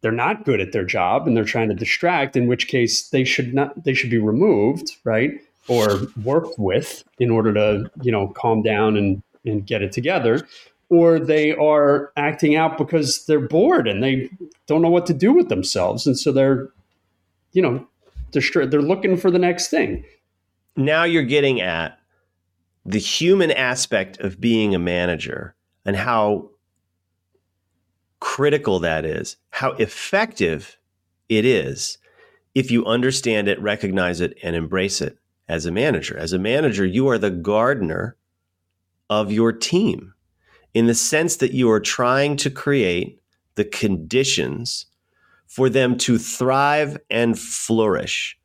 they're 0.00 0.10
not 0.10 0.44
good 0.44 0.60
at 0.60 0.72
their 0.72 0.84
job 0.84 1.28
and 1.28 1.36
they're 1.36 1.44
trying 1.44 1.68
to 1.68 1.74
distract 1.74 2.34
in 2.34 2.48
which 2.48 2.66
case 2.66 3.10
they 3.10 3.22
should 3.22 3.52
not 3.54 3.84
they 3.84 3.94
should 3.94 4.10
be 4.10 4.18
removed 4.18 4.96
right? 5.04 5.32
Or 5.68 6.00
worked 6.24 6.58
with 6.58 7.04
in 7.18 7.30
order 7.30 7.52
to 7.52 7.90
you 8.02 8.10
know 8.10 8.28
calm 8.28 8.62
down 8.62 8.96
and 8.96 9.22
and 9.44 9.66
get 9.66 9.82
it 9.82 9.92
together. 9.92 10.48
Or 10.88 11.18
they 11.18 11.52
are 11.52 12.12
acting 12.16 12.56
out 12.56 12.78
because 12.78 13.26
they're 13.26 13.40
bored 13.40 13.88
and 13.88 14.02
they 14.02 14.30
don't 14.66 14.82
know 14.82 14.90
what 14.90 15.06
to 15.06 15.14
do 15.14 15.32
with 15.32 15.48
themselves. 15.48 16.06
And 16.06 16.18
so 16.18 16.32
they're 16.32 16.70
you 17.52 17.60
know 17.60 17.86
they're 18.32 18.66
they're 18.66 18.82
looking 18.82 19.16
for 19.16 19.30
the 19.30 19.38
next 19.38 19.68
thing 19.68 20.04
now 20.76 21.04
you're 21.04 21.22
getting 21.22 21.60
at 21.60 21.98
the 22.84 22.98
human 22.98 23.50
aspect 23.50 24.18
of 24.18 24.40
being 24.40 24.74
a 24.74 24.78
manager 24.78 25.54
and 25.84 25.96
how 25.96 26.50
critical 28.20 28.78
that 28.78 29.04
is 29.04 29.36
how 29.50 29.72
effective 29.72 30.78
it 31.28 31.44
is 31.44 31.98
if 32.54 32.70
you 32.70 32.84
understand 32.84 33.48
it, 33.48 33.60
recognize 33.60 34.20
it, 34.20 34.36
and 34.42 34.54
embrace 34.54 35.00
it 35.00 35.18
as 35.48 35.66
a 35.66 35.72
manager. 35.72 36.16
As 36.16 36.32
a 36.32 36.38
manager, 36.38 36.84
you 36.84 37.08
are 37.08 37.18
the 37.18 37.30
gardener 37.30 38.16
of 39.08 39.32
your 39.32 39.52
team 39.52 40.14
in 40.74 40.86
the 40.86 40.94
sense 40.94 41.36
that 41.36 41.52
you 41.52 41.70
are 41.70 41.80
trying 41.80 42.36
to 42.36 42.50
create 42.50 43.20
the 43.54 43.64
conditions 43.64 44.86
for 45.52 45.68
them 45.68 45.98
to 45.98 46.16
thrive 46.16 46.96
and 47.10 47.38
flourish, 47.38 48.38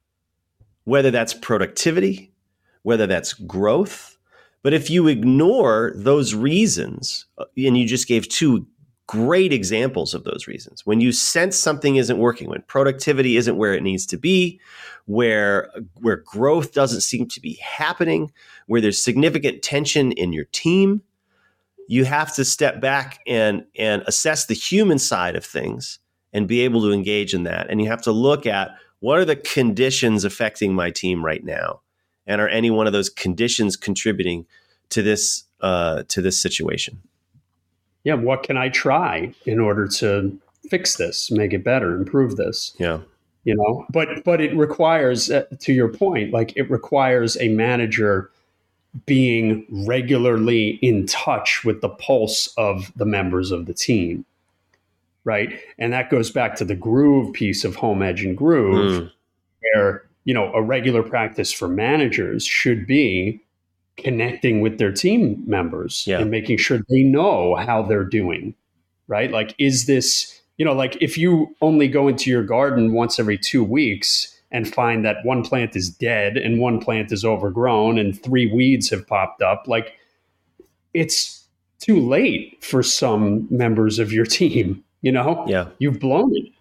whether 0.84 1.10
that's 1.10 1.34
productivity, 1.34 2.34
whether 2.82 3.08
that's 3.08 3.32
growth. 3.32 4.18
But 4.62 4.74
if 4.74 4.89
you 4.89 5.08
ignore 5.08 5.93
those 5.95 6.36
reasons, 6.36 7.26
uh, 7.38 7.45
and 7.55 7.78
you 7.78 7.88
just 7.88 8.10
gave 8.10 8.28
two 8.28 8.68
great 9.08 9.53
examples 9.53 10.14
of 10.14 10.26
those 10.26 10.47
reasons, 10.47 10.86
when 10.86 10.99
you 10.99 11.14
sense 11.14 11.55
something 11.55 11.95
isn't 11.95 12.18
working, 12.18 12.49
when 12.49 12.62
productivity 12.64 13.38
isn't 13.38 13.55
where 13.55 13.74
it 13.74 13.84
needs 13.84 14.05
to 14.08 14.18
be, 14.18 14.60
where 15.05 15.70
where 16.01 16.18
growth 16.18 16.74
doesn't 16.74 17.01
seem 17.01 17.26
to 17.30 17.39
be 17.39 17.53
happening, 17.64 18.34
where 18.66 18.82
there's 18.82 19.01
significant 19.01 19.62
tension 19.62 20.12
in 20.12 20.34
your 20.34 20.45
team, 20.51 21.01
you 21.88 22.03
have 22.03 22.36
to 22.36 22.43
step 22.43 22.82
back 22.82 23.22
and 23.26 23.64
and 23.78 24.03
assess 24.08 24.47
the 24.47 24.53
human 24.53 24.99
side 24.99 25.38
of 25.38 25.45
things 25.45 25.99
and 26.38 26.47
be 26.47 26.61
able 26.61 26.81
to 26.81 26.91
engage 26.91 27.33
in 27.33 27.43
that. 27.43 27.67
And 27.67 27.81
you 27.81 27.89
have 27.89 28.03
to 28.03 28.11
look 28.11 28.45
at 28.45 28.69
what 28.99 29.17
are 29.17 29.25
the 29.25 29.35
conditions 29.35 30.23
affecting 30.23 30.73
my 30.73 30.91
team 30.91 31.25
right 31.25 31.43
now, 31.43 31.81
and 32.27 32.39
are 32.39 32.47
any 32.47 32.69
one 32.69 32.85
of 32.85 32.93
those 32.93 33.09
conditions 33.09 33.75
contributing 33.75 34.45
to 34.89 35.01
this 35.01 35.43
uh, 35.61 36.03
to 36.09 36.21
this 36.21 36.39
situation? 36.39 37.01
Yeah, 38.03 38.13
what 38.13 38.43
can 38.43 38.55
I 38.55 38.69
try 38.69 39.33
in 39.47 39.59
order 39.59 39.88
to 39.88 40.39
fix 40.69 40.95
this, 40.95 41.31
make 41.31 41.53
it 41.53 41.63
better, 41.63 41.95
improve 41.95 42.38
this? 42.38 42.75
Yeah 42.77 42.99
you 43.43 43.55
know 43.55 43.85
but 43.89 44.23
but 44.25 44.41
it 44.41 44.53
requires 44.57 45.31
uh, 45.31 45.45
to 45.59 45.71
your 45.71 45.88
point 45.88 46.33
like 46.33 46.51
it 46.57 46.69
requires 46.69 47.38
a 47.39 47.47
manager 47.47 48.29
being 49.05 49.65
regularly 49.69 50.71
in 50.81 51.05
touch 51.05 51.63
with 51.63 51.79
the 51.79 51.88
pulse 51.88 52.47
of 52.57 52.91
the 52.97 53.05
members 53.05 53.51
of 53.51 53.65
the 53.67 53.73
team 53.73 54.25
right 55.28 55.59
and 55.78 55.93
that 55.93 56.09
goes 56.09 56.32
back 56.32 56.55
to 56.55 56.65
the 56.65 56.75
groove 56.75 57.32
piece 57.34 57.63
of 57.63 57.75
home 57.75 58.01
edge 58.01 58.23
and 58.23 58.38
groove 58.38 59.03
mm. 59.03 59.11
where 59.61 60.03
you 60.25 60.34
know 60.34 60.51
a 60.53 60.61
regular 60.61 61.03
practice 61.03 61.51
for 61.51 61.67
managers 61.67 62.45
should 62.45 62.88
be 62.88 63.39
connecting 63.97 64.61
with 64.61 64.78
their 64.78 64.91
team 64.91 65.43
members 65.45 66.05
yeah. 66.07 66.19
and 66.19 66.32
making 66.32 66.57
sure 66.57 66.80
they 66.89 67.03
know 67.03 67.55
how 67.55 67.82
they're 67.82 68.03
doing 68.03 68.55
right 69.07 69.32
like 69.32 69.53
is 69.57 69.86
this 69.86 70.38
you 70.57 70.65
know, 70.65 70.73
like 70.73 70.97
if 70.99 71.17
you 71.17 71.55
only 71.61 71.88
go 71.88 72.07
into 72.07 72.30
your 72.30 72.43
garden 72.43 72.93
once 72.93 73.19
every 73.19 73.38
two 73.38 73.63
weeks 73.63 74.36
and 74.51 74.71
find 74.73 75.05
that 75.05 75.17
one 75.23 75.43
plant 75.43 75.75
is 75.75 75.89
dead 75.89 76.36
and 76.38 76.59
one 76.59 76.80
plant 76.80 77.11
is 77.11 77.23
overgrown 77.23 77.97
and 77.97 78.21
three 78.21 78.51
weeds 78.51 78.89
have 78.89 79.05
popped 79.05 79.41
up, 79.41 79.65
like 79.67 79.93
it's 80.93 81.47
too 81.80 81.99
late 81.99 82.63
for 82.63 82.82
some 82.82 83.47
members 83.51 83.99
of 83.99 84.11
your 84.11 84.25
team. 84.39 84.84
You 85.01 85.11
know, 85.11 85.45
yeah, 85.47 85.69
you've 85.79 85.99
blown 85.99 86.35
it. 86.35 86.51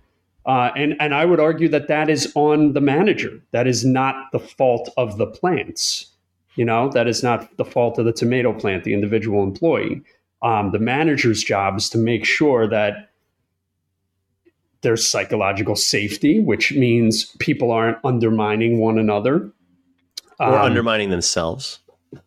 Uh, 0.44 0.70
and 0.76 0.94
and 1.00 1.14
I 1.14 1.24
would 1.24 1.40
argue 1.40 1.68
that 1.70 1.88
that 1.88 2.08
is 2.08 2.32
on 2.34 2.72
the 2.72 2.80
manager. 2.80 3.40
That 3.50 3.66
is 3.66 3.84
not 3.84 4.30
the 4.32 4.38
fault 4.38 4.90
of 4.96 5.18
the 5.18 5.26
plants. 5.26 6.06
You 6.54 6.64
know, 6.64 6.88
that 6.90 7.06
is 7.06 7.22
not 7.22 7.56
the 7.56 7.64
fault 7.64 7.98
of 7.98 8.04
the 8.04 8.12
tomato 8.12 8.52
plant, 8.52 8.84
the 8.84 8.94
individual 8.94 9.42
employee. 9.42 10.02
Um, 10.42 10.70
the 10.72 10.78
manager's 10.78 11.42
job 11.42 11.76
is 11.76 11.88
to 11.90 11.98
make 11.98 12.24
sure 12.24 12.68
that 12.68 13.10
there's 14.82 15.06
psychological 15.06 15.74
safety, 15.74 16.38
which 16.38 16.72
means 16.72 17.24
people 17.38 17.72
aren't 17.72 17.98
undermining 18.04 18.78
one 18.78 18.98
another 18.98 19.50
or 20.38 20.54
um, 20.54 20.54
undermining 20.54 21.10
themselves. 21.10 21.80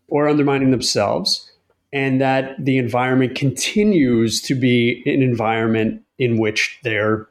Or 0.07 0.27
undermining 0.27 0.71
themselves. 0.71 1.48
And 1.91 2.21
that 2.21 2.53
the 2.63 2.77
environment 2.77 3.35
continues 3.35 4.41
to 4.43 4.53
be 4.53 5.01
an 5.05 5.23
environment 5.23 6.03
in 6.19 6.37
which 6.37 6.79
their 6.83 7.27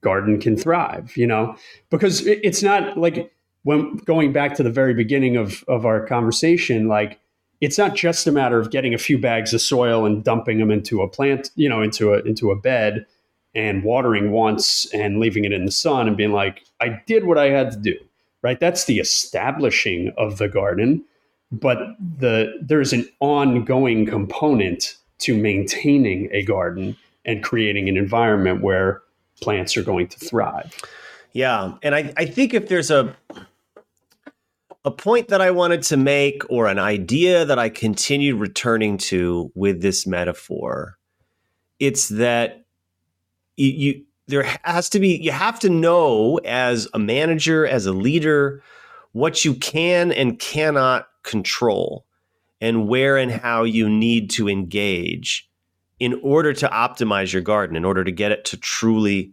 garden 0.00 0.40
can 0.40 0.56
thrive, 0.56 1.16
you 1.16 1.26
know? 1.26 1.56
Because 1.90 2.24
it's 2.26 2.62
not 2.62 2.96
like 2.96 3.32
when 3.64 3.96
going 3.96 4.32
back 4.32 4.54
to 4.54 4.62
the 4.62 4.70
very 4.70 4.94
beginning 4.94 5.36
of, 5.36 5.64
of 5.66 5.84
our 5.84 6.06
conversation, 6.06 6.86
like 6.86 7.18
it's 7.60 7.78
not 7.78 7.94
just 7.94 8.26
a 8.26 8.32
matter 8.32 8.58
of 8.58 8.70
getting 8.70 8.94
a 8.94 8.98
few 8.98 9.18
bags 9.18 9.52
of 9.52 9.60
soil 9.60 10.06
and 10.06 10.22
dumping 10.22 10.58
them 10.58 10.70
into 10.70 11.02
a 11.02 11.08
plant, 11.08 11.50
you 11.56 11.68
know, 11.68 11.82
into 11.82 12.14
a 12.14 12.20
into 12.20 12.50
a 12.50 12.56
bed 12.56 13.06
and 13.54 13.82
watering 13.82 14.30
once 14.30 14.86
and 14.94 15.18
leaving 15.18 15.44
it 15.44 15.52
in 15.52 15.64
the 15.64 15.72
sun 15.72 16.06
and 16.06 16.16
being 16.16 16.32
like, 16.32 16.62
I 16.80 17.02
did 17.06 17.24
what 17.24 17.38
I 17.38 17.46
had 17.46 17.72
to 17.72 17.78
do. 17.78 17.96
Right. 18.40 18.60
That's 18.60 18.84
the 18.84 19.00
establishing 19.00 20.12
of 20.16 20.38
the 20.38 20.48
garden. 20.48 21.04
But 21.50 21.78
the 21.98 22.58
there's 22.60 22.92
an 22.92 23.08
ongoing 23.20 24.04
component 24.06 24.96
to 25.20 25.36
maintaining 25.36 26.28
a 26.32 26.42
garden 26.42 26.96
and 27.24 27.42
creating 27.42 27.88
an 27.88 27.96
environment 27.96 28.62
where 28.62 29.02
plants 29.40 29.76
are 29.76 29.82
going 29.82 30.08
to 30.08 30.18
thrive. 30.18 30.74
Yeah. 31.32 31.74
And 31.82 31.94
I, 31.94 32.12
I 32.16 32.24
think 32.24 32.54
if 32.54 32.68
there's 32.68 32.90
a 32.90 33.14
a 34.84 34.90
point 34.90 35.28
that 35.28 35.40
I 35.40 35.50
wanted 35.50 35.82
to 35.84 35.96
make 35.96 36.42
or 36.48 36.66
an 36.66 36.78
idea 36.78 37.44
that 37.44 37.58
I 37.58 37.68
continued 37.68 38.40
returning 38.40 38.96
to 38.98 39.52
with 39.54 39.82
this 39.82 40.06
metaphor, 40.06 40.96
it's 41.78 42.08
that 42.08 42.64
you, 43.56 43.68
you 43.68 44.04
there 44.28 44.44
has 44.62 44.88
to 44.90 45.00
be 45.00 45.16
you 45.16 45.32
have 45.32 45.58
to 45.60 45.68
know 45.68 46.38
as 46.44 46.88
a 46.94 46.98
manager 46.98 47.66
as 47.66 47.86
a 47.86 47.92
leader 47.92 48.62
what 49.12 49.44
you 49.44 49.54
can 49.54 50.12
and 50.12 50.38
cannot 50.38 51.08
control 51.28 52.04
and 52.60 52.88
where 52.88 53.16
and 53.16 53.30
how 53.30 53.62
you 53.62 53.88
need 53.88 54.30
to 54.30 54.48
engage 54.48 55.48
in 56.00 56.18
order 56.22 56.52
to 56.52 56.68
optimize 56.68 57.32
your 57.32 57.42
garden 57.42 57.76
in 57.76 57.84
order 57.84 58.02
to 58.02 58.12
get 58.12 58.32
it 58.32 58.44
to 58.46 58.56
truly 58.56 59.32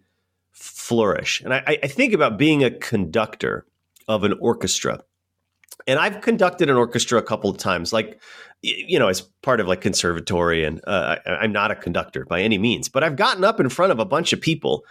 flourish. 0.52 1.42
And 1.42 1.54
i, 1.54 1.78
I 1.84 1.88
think 1.88 2.14
about 2.14 2.38
being 2.38 2.64
a 2.64 2.72
conductor 2.72 3.66
of 4.08 4.24
an 4.24 4.34
orchestra. 4.40 5.02
And 5.88 6.00
i've 6.00 6.22
conducted 6.22 6.70
an 6.70 6.76
orchestra 6.76 7.18
a 7.18 7.24
couple 7.24 7.50
of 7.50 7.58
times 7.58 7.92
like 7.92 8.20
you 8.66 8.98
know, 8.98 9.08
as 9.08 9.22
part 9.22 9.60
of 9.60 9.68
like 9.68 9.82
conservatory, 9.82 10.64
and 10.64 10.82
uh, 10.88 11.18
I, 11.26 11.30
I'm 11.36 11.52
not 11.52 11.72
a 11.72 11.76
conductor 11.76 12.26
by 12.26 12.42
any 12.42 12.58
means, 12.58 12.90
but 12.90 13.04
I've 13.04 13.16
gotten 13.16 13.44
up 13.44 13.60
in 13.60 13.70
front 13.70 13.92
of 13.92 14.00
a 14.00 14.06
bunch 14.06 14.34
of 14.34 14.42
people 14.42 14.86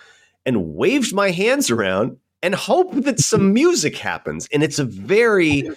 and 0.46 0.74
waved 0.74 1.12
my 1.12 1.30
hands 1.30 1.70
around 1.70 2.16
and 2.42 2.54
hope 2.54 2.94
that 2.94 3.18
some 3.18 3.52
music 3.54 3.96
happens. 3.96 4.48
And 4.52 4.62
it's 4.62 4.78
a 4.78 4.84
very 4.84 5.68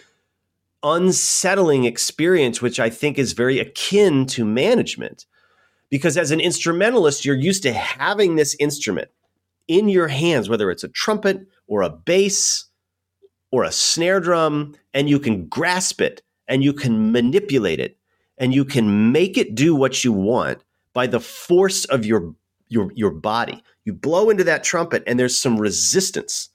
unsettling 0.84 1.86
experience, 1.86 2.62
which 2.62 2.80
I 2.80 2.90
think 2.90 3.18
is 3.18 3.34
very 3.34 3.60
akin 3.60 4.26
to 4.28 4.46
management. 4.46 5.26
Because 5.90 6.18
as 6.18 6.32
an 6.32 6.40
instrumentalist, 6.40 7.26
you're 7.26 7.36
used 7.36 7.64
to 7.64 7.74
having 7.74 8.36
this 8.36 8.56
instrument 8.60 9.10
in 9.68 9.90
your 9.90 10.08
hands, 10.08 10.50
whether 10.50 10.70
it's 10.72 10.84
a 10.84 10.90
trumpet 10.90 11.46
or 11.68 11.82
a 11.82 11.90
bass 11.90 12.66
or 13.52 13.64
a 13.64 13.72
snare 13.72 14.20
drum, 14.20 14.76
and 14.94 15.10
you 15.10 15.20
can 15.20 15.48
grasp 15.48 16.02
it 16.02 16.22
and 16.48 16.64
you 16.64 16.74
can 16.74 17.12
manipulate 17.12 17.80
it 17.80 17.98
and 18.38 18.54
you 18.54 18.66
can 18.66 19.12
make 19.12 19.38
it 19.38 19.56
do 19.56 19.76
what 19.76 20.04
you 20.04 20.12
want 20.12 20.64
by 20.94 21.08
the 21.08 21.20
force 21.20 21.86
of 21.86 22.06
your 22.06 22.34
your 22.70 22.92
your 22.96 23.12
body. 23.12 23.64
You 23.86 23.94
blow 23.94 24.30
into 24.30 24.44
that 24.44 24.64
trumpet 24.64 25.04
and 25.08 25.20
there's 25.20 25.40
some 25.40 25.58
resistance 25.58 26.50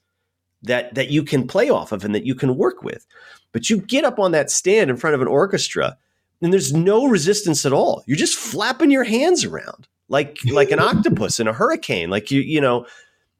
that 0.61 0.93
that 0.95 1.09
you 1.09 1.23
can 1.23 1.47
play 1.47 1.69
off 1.69 1.91
of 1.91 2.03
and 2.05 2.13
that 2.15 2.25
you 2.25 2.35
can 2.35 2.55
work 2.57 2.83
with. 2.83 3.05
But 3.53 3.69
you 3.69 3.77
get 3.77 4.03
up 4.03 4.19
on 4.19 4.33
that 4.33 4.51
stand 4.51 4.89
in 4.89 4.97
front 4.97 5.15
of 5.15 5.21
an 5.21 5.27
orchestra 5.27 5.97
and 6.41 6.51
there's 6.51 6.73
no 6.73 7.05
resistance 7.05 7.65
at 7.65 7.71
all. 7.71 8.03
You're 8.05 8.17
just 8.17 8.37
flapping 8.37 8.91
your 8.91 9.05
hands 9.05 9.45
around 9.45 9.87
like 10.09 10.39
like 10.51 10.71
an 10.71 10.79
octopus 10.79 11.39
in 11.39 11.47
a 11.47 11.53
hurricane. 11.53 12.09
Like 12.09 12.31
you 12.31 12.41
you 12.41 12.61
know, 12.61 12.85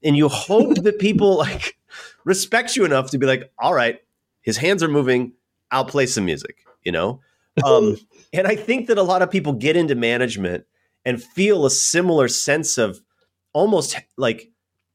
and 0.03 0.17
you 0.17 0.29
hope 0.29 0.75
that 0.75 0.99
people 0.99 1.37
like 1.37 1.77
respect 2.23 2.75
you 2.75 2.85
enough 2.85 3.11
to 3.11 3.17
be 3.17 3.25
like, 3.25 3.51
all 3.59 3.73
right, 3.73 3.99
his 4.41 4.57
hands 4.57 4.81
are 4.83 4.89
moving. 4.89 5.33
I'll 5.71 5.85
play 5.85 6.05
some 6.05 6.25
music, 6.25 6.57
you 6.83 6.91
know? 6.91 7.19
Um, 7.65 7.97
and 8.33 8.47
I 8.47 8.55
think 8.55 8.87
that 8.87 8.97
a 8.97 9.03
lot 9.03 9.21
of 9.21 9.31
people 9.31 9.53
get 9.53 9.75
into 9.75 9.95
management 9.95 10.65
and 11.05 11.21
feel 11.21 11.65
a 11.65 11.69
similar 11.69 12.27
sense 12.27 12.77
of 12.77 13.01
almost 13.53 13.99
like 14.17 14.49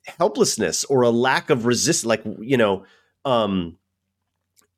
helplessness 0.06 0.84
or 0.84 1.02
a 1.02 1.10
lack 1.10 1.50
of 1.50 1.66
resist 1.66 2.06
like 2.06 2.22
you 2.40 2.56
know 2.56 2.84
um 3.26 3.76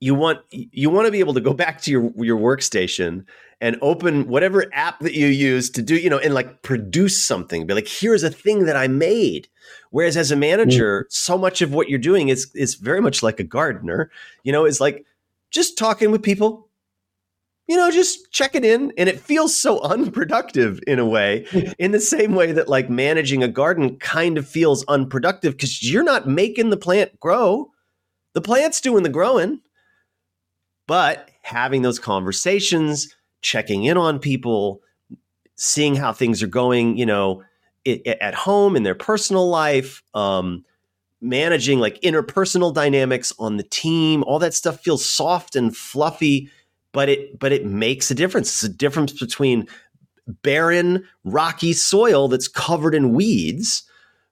you 0.01 0.15
want 0.15 0.41
you 0.51 0.91
want 0.91 1.07
to 1.07 1.13
be 1.13 1.21
able 1.21 1.35
to 1.35 1.41
go 1.41 1.53
back 1.53 1.81
to 1.83 1.91
your 1.91 2.13
your 2.17 2.39
workstation 2.39 3.25
and 3.61 3.77
open 3.83 4.27
whatever 4.27 4.65
app 4.73 4.99
that 5.01 5.15
you 5.15 5.27
use 5.27 5.71
to 5.71 5.83
do 5.83 5.97
you 5.97 6.11
know 6.11 6.19
and 6.19 6.35
like 6.35 6.63
produce 6.63 7.23
something 7.23 7.67
be 7.67 7.75
like 7.75 7.89
here's 7.89 8.23
a 8.23 8.31
thing 8.31 8.65
that 8.65 8.77
i 8.77 8.89
made 8.89 9.49
whereas 9.91 10.17
as 10.17 10.31
a 10.31 10.37
manager 10.37 11.05
mm. 11.05 11.13
so 11.13 11.37
much 11.37 11.63
of 11.63 11.73
what 11.73 11.89
you're 11.89 11.99
doing 11.99 12.29
is 12.29 12.51
is 12.55 12.75
very 12.75 13.01
much 13.01 13.23
like 13.23 13.39
a 13.39 13.45
gardener 13.45 14.11
you 14.43 14.53
know 14.53 14.65
is 14.65 14.81
like 14.81 15.05
just 15.51 15.77
talking 15.77 16.11
with 16.11 16.23
people 16.23 16.71
you 17.71 17.77
know, 17.77 17.89
just 17.89 18.33
check 18.33 18.57
it 18.57 18.65
in. 18.65 18.93
And 18.99 19.09
it 19.09 19.21
feels 19.21 19.55
so 19.55 19.81
unproductive 19.83 20.81
in 20.89 20.99
a 20.99 21.07
way, 21.07 21.47
in 21.79 21.93
the 21.93 22.01
same 22.01 22.35
way 22.35 22.51
that 22.51 22.69
like 22.69 22.91
managing 22.91 23.45
a 23.45 23.49
garden 23.49 23.97
kind 23.99 24.37
of 24.37 24.49
feels 24.49 24.85
unproductive 24.89 25.53
because 25.53 25.89
you're 25.89 26.03
not 26.03 26.27
making 26.27 26.71
the 26.71 26.77
plant 26.77 27.21
grow. 27.21 27.71
The 28.35 28.41
plant's 28.41 28.81
doing 28.81 29.05
the 29.05 29.09
growing. 29.09 29.61
But 30.91 31.31
having 31.43 31.83
those 31.83 32.01
conversations, 32.01 33.15
checking 33.43 33.85
in 33.85 33.97
on 33.97 34.19
people, 34.19 34.83
seeing 35.55 35.95
how 35.95 36.13
things 36.13 36.43
are 36.43 36.49
going, 36.49 36.97
you 36.97 37.07
know, 37.07 37.45
it, 37.85 38.03
it, 38.05 38.19
at 38.21 38.35
home 38.35 38.75
in 38.75 38.83
their 38.83 38.97
personal 38.97 39.49
life, 39.49 40.03
um, 40.15 40.65
managing 41.21 41.79
like 41.79 42.01
interpersonal 42.01 42.75
dynamics 42.75 43.33
on 43.39 43.57
the 43.57 43.63
team, 43.63 44.25
all 44.25 44.41
that 44.41 44.53
stuff 44.53 44.81
feels 44.81 45.09
soft 45.09 45.55
and 45.55 45.77
fluffy 45.77 46.51
but 46.93 47.09
it 47.09 47.39
but 47.39 47.53
it 47.53 47.65
makes 47.65 48.11
a 48.11 48.15
difference. 48.17 48.49
It's 48.49 48.65
a 48.65 48.77
difference 48.77 49.13
between 49.13 49.69
barren, 50.43 51.07
rocky 51.23 51.73
soil 51.73 52.27
that's 52.27 52.49
covered 52.49 52.97
in 52.97 53.15
weeds 53.15 53.85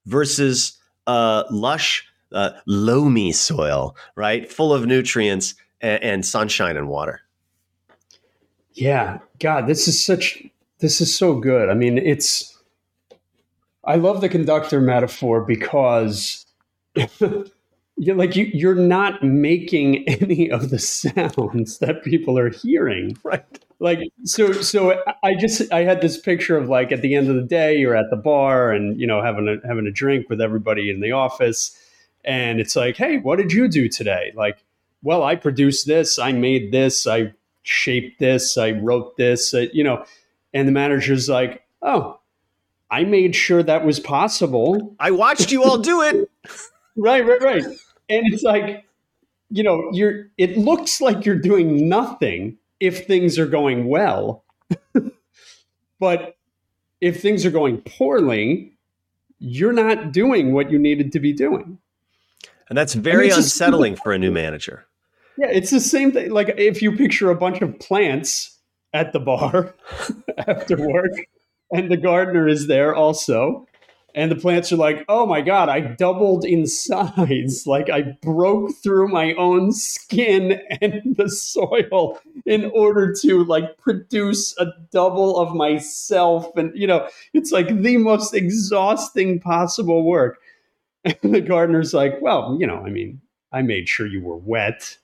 versus 0.06 0.76
uh, 1.06 1.44
lush, 1.52 2.04
uh, 2.32 2.50
loamy 2.66 3.30
soil, 3.30 3.96
right, 4.16 4.50
full 4.50 4.74
of 4.74 4.86
nutrients 4.86 5.54
and, 5.80 6.02
and 6.02 6.26
sunshine 6.26 6.76
and 6.76 6.88
water. 6.88 7.20
Yeah, 8.72 9.18
God, 9.40 9.66
this 9.66 9.88
is 9.88 10.04
such 10.04 10.44
this 10.78 11.00
is 11.00 11.16
so 11.16 11.34
good. 11.34 11.68
I 11.68 11.74
mean, 11.74 11.98
it's 11.98 12.56
I 13.84 13.96
love 13.96 14.20
the 14.20 14.28
conductor 14.28 14.80
metaphor 14.80 15.40
because 15.40 16.46
you're 17.98 18.16
like 18.16 18.36
you 18.36 18.50
you're 18.52 18.74
not 18.74 19.22
making 19.22 20.08
any 20.08 20.50
of 20.50 20.70
the 20.70 20.78
sounds 20.78 21.78
that 21.78 22.04
people 22.04 22.38
are 22.38 22.50
hearing. 22.50 23.16
Right. 23.22 23.44
Like 23.80 24.00
so 24.24 24.52
so 24.52 25.00
i 25.22 25.36
just 25.36 25.72
i 25.72 25.84
had 25.84 26.00
this 26.00 26.18
picture 26.18 26.56
of 26.56 26.68
like 26.68 26.90
at 26.90 27.00
the 27.00 27.14
end 27.14 27.28
of 27.28 27.36
the 27.36 27.42
day 27.42 27.78
you're 27.78 27.94
at 27.94 28.10
the 28.10 28.16
bar 28.16 28.72
and 28.72 28.98
you 29.00 29.06
know 29.06 29.22
having 29.22 29.46
a 29.46 29.64
having 29.64 29.86
a 29.86 29.92
drink 29.92 30.28
with 30.28 30.40
everybody 30.40 30.90
in 30.90 31.00
the 31.00 31.12
office. 31.12 31.78
And 32.24 32.60
it's 32.60 32.76
like 32.76 32.96
hey 32.96 33.18
what 33.18 33.36
did 33.36 33.52
you 33.52 33.68
do 33.68 33.88
today? 33.88 34.32
Like 34.34 34.64
well 35.02 35.22
i 35.22 35.34
produced 35.34 35.86
this 35.86 36.18
i 36.18 36.32
made 36.32 36.72
this 36.72 37.06
i 37.06 37.32
shaped 37.62 38.18
this 38.18 38.56
i 38.56 38.70
wrote 38.70 39.16
this 39.16 39.52
uh, 39.54 39.66
you 39.72 39.84
know 39.84 40.04
and 40.54 40.66
the 40.66 40.72
manager's 40.72 41.28
like 41.28 41.62
oh 41.82 42.18
i 42.90 43.04
made 43.04 43.36
sure 43.36 43.62
that 43.62 43.84
was 43.84 44.00
possible. 44.00 44.96
I 44.98 45.10
watched 45.10 45.52
you 45.52 45.62
all 45.62 45.78
do 45.78 46.02
it. 46.02 46.30
Right 47.00 47.24
right 47.24 47.40
right. 47.40 47.62
And 47.62 48.26
it's 48.32 48.42
like 48.42 48.84
you 49.50 49.62
know 49.62 49.88
you're 49.92 50.26
it 50.36 50.58
looks 50.58 51.00
like 51.00 51.24
you're 51.24 51.36
doing 51.36 51.88
nothing 51.88 52.58
if 52.80 53.06
things 53.06 53.38
are 53.38 53.46
going 53.46 53.86
well. 53.86 54.42
But 56.00 56.36
if 57.00 57.22
things 57.22 57.46
are 57.46 57.52
going 57.52 57.82
poorly 57.82 58.72
you're 59.38 59.72
not 59.72 60.10
doing 60.12 60.52
what 60.52 60.72
you 60.72 60.78
needed 60.78 61.12
to 61.12 61.20
be 61.20 61.32
doing. 61.32 61.78
And 62.68 62.76
that's 62.76 62.94
very 62.94 63.26
I 63.26 63.30
mean, 63.30 63.38
unsettling 63.38 63.92
just, 63.92 64.02
for 64.02 64.12
a 64.12 64.18
new 64.18 64.32
manager 64.32 64.87
yeah 65.38 65.48
it's 65.50 65.70
the 65.70 65.80
same 65.80 66.12
thing 66.12 66.30
like 66.30 66.54
if 66.56 66.82
you 66.82 66.96
picture 66.96 67.30
a 67.30 67.34
bunch 67.34 67.60
of 67.60 67.78
plants 67.78 68.58
at 68.92 69.12
the 69.12 69.20
bar 69.20 69.74
after 70.46 70.76
work 70.76 71.12
and 71.72 71.90
the 71.90 71.96
gardener 71.96 72.48
is 72.48 72.66
there 72.66 72.94
also 72.94 73.66
and 74.14 74.32
the 74.32 74.36
plants 74.36 74.72
are 74.72 74.76
like, 74.76 75.04
oh 75.08 75.26
my 75.26 75.42
God, 75.42 75.68
I 75.68 75.80
doubled 75.80 76.44
in 76.44 76.66
size. 76.66 77.64
Like 77.68 77.90
I 77.90 78.16
broke 78.22 78.74
through 78.82 79.08
my 79.08 79.34
own 79.34 79.72
skin 79.72 80.60
and 80.80 81.02
the 81.16 81.28
soil 81.28 82.18
in 82.46 82.64
order 82.74 83.14
to 83.20 83.44
like 83.44 83.76
produce 83.78 84.58
a 84.58 84.66
double 84.90 85.38
of 85.38 85.54
myself. 85.54 86.50
And, 86.56 86.72
you 86.74 86.86
know, 86.86 87.08
it's 87.34 87.52
like 87.52 87.68
the 87.68 87.98
most 87.98 88.34
exhausting 88.34 89.38
possible 89.38 90.04
work. 90.04 90.38
And 91.04 91.34
the 91.34 91.40
gardener's 91.40 91.94
like, 91.94 92.20
well, 92.20 92.56
you 92.58 92.66
know, 92.66 92.82
I 92.84 92.90
mean, 92.90 93.20
I 93.52 93.62
made 93.62 93.88
sure 93.88 94.06
you 94.06 94.22
were 94.22 94.36
wet. 94.36 94.98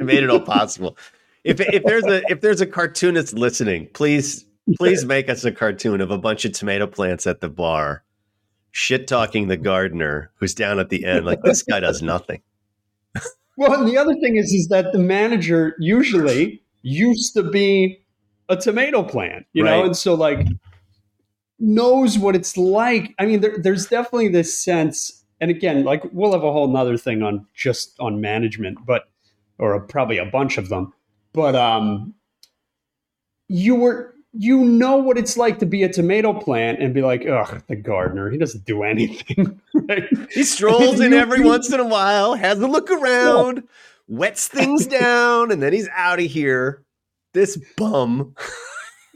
I 0.00 0.04
made 0.04 0.22
it 0.22 0.30
all 0.30 0.40
possible. 0.40 0.96
If, 1.44 1.60
if 1.60 1.84
there's 1.84 2.04
a 2.04 2.22
if 2.30 2.40
there's 2.40 2.60
a 2.60 2.66
cartoonist 2.66 3.34
listening, 3.34 3.88
please 3.94 4.46
Please 4.74 5.04
make 5.04 5.28
us 5.28 5.44
a 5.44 5.52
cartoon 5.52 6.00
of 6.00 6.10
a 6.10 6.18
bunch 6.18 6.44
of 6.44 6.52
tomato 6.52 6.86
plants 6.86 7.26
at 7.26 7.40
the 7.40 7.48
bar, 7.48 8.02
shit 8.72 9.06
talking 9.06 9.46
the 9.46 9.56
gardener 9.56 10.32
who's 10.36 10.54
down 10.54 10.80
at 10.80 10.88
the 10.88 11.04
end. 11.04 11.24
Like 11.24 11.40
this 11.42 11.62
guy 11.62 11.80
does 11.80 12.02
nothing. 12.02 12.42
well, 13.56 13.72
and 13.72 13.88
the 13.88 13.96
other 13.96 14.14
thing 14.14 14.36
is, 14.36 14.52
is 14.52 14.68
that 14.68 14.92
the 14.92 14.98
manager 14.98 15.76
usually 15.78 16.64
used 16.82 17.34
to 17.34 17.44
be 17.44 18.00
a 18.48 18.56
tomato 18.56 19.04
plant, 19.04 19.46
you 19.52 19.64
right. 19.64 19.70
know, 19.70 19.84
and 19.84 19.96
so 19.96 20.14
like 20.14 20.46
knows 21.60 22.18
what 22.18 22.34
it's 22.34 22.56
like. 22.56 23.14
I 23.20 23.26
mean, 23.26 23.40
there, 23.40 23.58
there's 23.58 23.86
definitely 23.86 24.28
this 24.28 24.58
sense, 24.58 25.24
and 25.40 25.50
again, 25.50 25.84
like 25.84 26.02
we'll 26.12 26.32
have 26.32 26.44
a 26.44 26.52
whole 26.52 26.68
nother 26.68 26.96
thing 26.96 27.22
on 27.22 27.46
just 27.54 27.98
on 28.00 28.20
management, 28.20 28.78
but 28.86 29.08
or 29.58 29.78
probably 29.80 30.18
a 30.18 30.26
bunch 30.26 30.58
of 30.58 30.68
them. 30.68 30.92
But 31.32 31.54
um, 31.54 32.14
you 33.48 33.74
were 33.74 34.14
you 34.38 34.64
know 34.64 34.96
what 34.96 35.16
it's 35.16 35.36
like 35.36 35.58
to 35.60 35.66
be 35.66 35.82
a 35.82 35.92
tomato 35.92 36.32
plant 36.34 36.80
and 36.82 36.92
be 36.92 37.00
like, 37.00 37.26
ugh, 37.26 37.62
the 37.68 37.76
gardener, 37.76 38.30
he 38.30 38.38
doesn't 38.38 38.64
do 38.64 38.82
anything. 38.82 39.60
right? 39.74 40.04
He 40.30 40.44
strolls 40.44 41.00
in 41.00 41.12
every 41.12 41.40
once 41.40 41.72
in 41.72 41.80
a 41.80 41.86
while, 41.86 42.34
has 42.34 42.60
a 42.60 42.66
look 42.66 42.90
around, 42.90 43.62
wets 44.08 44.48
things 44.48 44.86
down, 44.86 45.50
and 45.50 45.62
then 45.62 45.72
he's 45.72 45.88
out 45.94 46.20
of 46.20 46.26
here. 46.26 46.82
This 47.32 47.56
bum. 47.76 48.34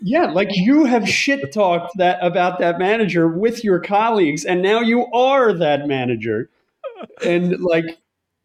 yeah, 0.02 0.26
like 0.26 0.48
you 0.52 0.84
have 0.84 1.08
shit 1.08 1.52
talked 1.52 1.96
that 1.96 2.18
about 2.22 2.58
that 2.58 2.78
manager 2.78 3.28
with 3.28 3.64
your 3.64 3.80
colleagues, 3.80 4.44
and 4.44 4.62
now 4.62 4.80
you 4.80 5.06
are 5.12 5.52
that 5.52 5.86
manager. 5.86 6.50
And 7.24 7.58
like 7.60 7.98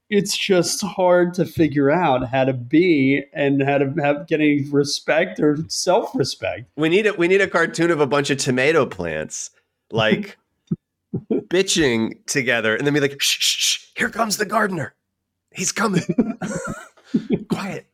it's 0.09 0.37
just 0.37 0.81
hard 0.81 1.33
to 1.33 1.45
figure 1.45 1.89
out 1.89 2.27
how 2.27 2.45
to 2.45 2.53
be 2.53 3.23
and 3.33 3.61
how 3.63 3.79
to 3.79 3.91
have 4.01 4.27
get 4.27 4.39
any 4.39 4.63
respect 4.69 5.39
or 5.39 5.57
self-respect. 5.67 6.69
We 6.75 6.89
need 6.89 7.05
it. 7.05 7.17
We 7.17 7.27
need 7.27 7.41
a 7.41 7.47
cartoon 7.47 7.91
of 7.91 7.99
a 7.99 8.07
bunch 8.07 8.29
of 8.29 8.37
tomato 8.37 8.85
plants, 8.85 9.49
like 9.91 10.37
bitching 11.31 12.25
together, 12.27 12.75
and 12.75 12.85
then 12.85 12.93
be 12.93 12.99
like, 12.99 13.19
shh, 13.21 13.37
shh, 13.39 13.57
shh, 13.57 13.85
here 13.95 14.09
comes 14.09 14.37
the 14.37 14.45
gardener. 14.45 14.93
He's 15.51 15.71
coming. 15.71 16.03
Quiet. 17.49 17.87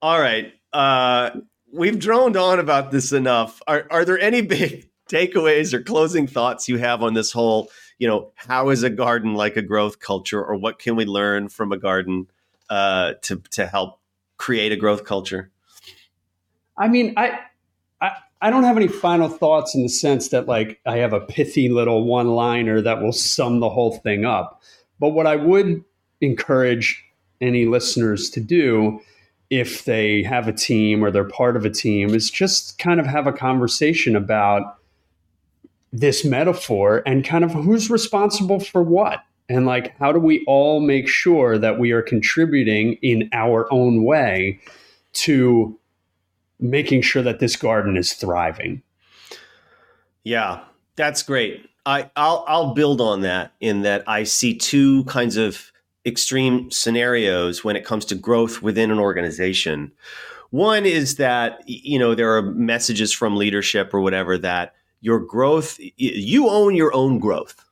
All 0.00 0.18
right. 0.18 0.52
Uh, 0.72 1.30
we've 1.72 1.98
droned 1.98 2.36
on 2.36 2.58
about 2.58 2.90
this 2.90 3.12
enough. 3.12 3.60
Are, 3.66 3.86
are 3.90 4.04
there 4.04 4.18
any 4.18 4.42
big 4.42 4.88
takeaways 5.10 5.72
or 5.72 5.82
closing 5.82 6.26
thoughts 6.26 6.68
you 6.68 6.78
have 6.78 7.02
on 7.02 7.14
this 7.14 7.32
whole 7.32 7.70
you 8.02 8.08
know, 8.08 8.32
how 8.34 8.70
is 8.70 8.82
a 8.82 8.90
garden 8.90 9.34
like 9.34 9.56
a 9.56 9.62
growth 9.62 10.00
culture, 10.00 10.44
or 10.44 10.56
what 10.56 10.80
can 10.80 10.96
we 10.96 11.04
learn 11.04 11.48
from 11.48 11.70
a 11.70 11.78
garden 11.78 12.26
uh, 12.68 13.12
to 13.22 13.36
to 13.50 13.64
help 13.64 14.00
create 14.38 14.72
a 14.72 14.76
growth 14.76 15.04
culture? 15.04 15.52
I 16.76 16.88
mean, 16.88 17.14
I, 17.16 17.38
I 18.00 18.10
I 18.40 18.50
don't 18.50 18.64
have 18.64 18.76
any 18.76 18.88
final 18.88 19.28
thoughts 19.28 19.76
in 19.76 19.84
the 19.84 19.88
sense 19.88 20.30
that 20.30 20.48
like 20.48 20.80
I 20.84 20.96
have 20.96 21.12
a 21.12 21.20
pithy 21.20 21.68
little 21.68 22.02
one 22.02 22.30
liner 22.30 22.80
that 22.80 23.00
will 23.00 23.12
sum 23.12 23.60
the 23.60 23.70
whole 23.70 23.98
thing 23.98 24.24
up. 24.24 24.62
But 24.98 25.10
what 25.10 25.28
I 25.28 25.36
would 25.36 25.84
encourage 26.20 27.04
any 27.40 27.66
listeners 27.66 28.30
to 28.30 28.40
do 28.40 29.00
if 29.52 29.84
they 29.84 30.22
have 30.22 30.48
a 30.48 30.52
team 30.52 31.04
or 31.04 31.10
they're 31.10 31.24
part 31.24 31.56
of 31.58 31.66
a 31.66 31.70
team 31.70 32.14
is 32.14 32.30
just 32.30 32.78
kind 32.78 32.98
of 32.98 33.04
have 33.04 33.26
a 33.26 33.32
conversation 33.34 34.16
about 34.16 34.78
this 35.92 36.24
metaphor 36.24 37.02
and 37.04 37.22
kind 37.22 37.44
of 37.44 37.50
who's 37.52 37.90
responsible 37.90 38.58
for 38.58 38.82
what. 38.82 39.22
And 39.50 39.66
like 39.66 39.94
how 39.98 40.10
do 40.10 40.18
we 40.18 40.42
all 40.46 40.80
make 40.80 41.06
sure 41.06 41.58
that 41.58 41.78
we 41.78 41.90
are 41.90 42.00
contributing 42.00 42.94
in 43.02 43.28
our 43.34 43.70
own 43.70 44.04
way 44.04 44.58
to 45.24 45.78
making 46.58 47.02
sure 47.02 47.22
that 47.22 47.38
this 47.38 47.54
garden 47.54 47.98
is 47.98 48.14
thriving? 48.14 48.82
Yeah 50.24 50.60
that's 50.96 51.22
great. 51.22 51.68
I 51.84 52.10
i'll 52.16 52.44
i'll 52.48 52.72
build 52.72 53.02
on 53.02 53.20
that 53.22 53.52
in 53.60 53.82
that 53.82 54.04
i 54.06 54.22
see 54.22 54.56
two 54.56 55.04
kinds 55.04 55.36
of 55.36 55.71
extreme 56.04 56.70
scenarios 56.70 57.62
when 57.62 57.76
it 57.76 57.84
comes 57.84 58.04
to 58.04 58.14
growth 58.14 58.62
within 58.62 58.90
an 58.90 58.98
organization 58.98 59.92
one 60.50 60.84
is 60.84 61.16
that 61.16 61.62
you 61.66 61.98
know 61.98 62.14
there 62.14 62.36
are 62.36 62.42
messages 62.42 63.12
from 63.12 63.36
leadership 63.36 63.94
or 63.94 64.00
whatever 64.00 64.36
that 64.38 64.74
your 65.02 65.18
growth, 65.18 65.78
you 65.96 66.48
own 66.48 66.76
your 66.76 66.94
own 66.94 67.18
growth, 67.18 67.62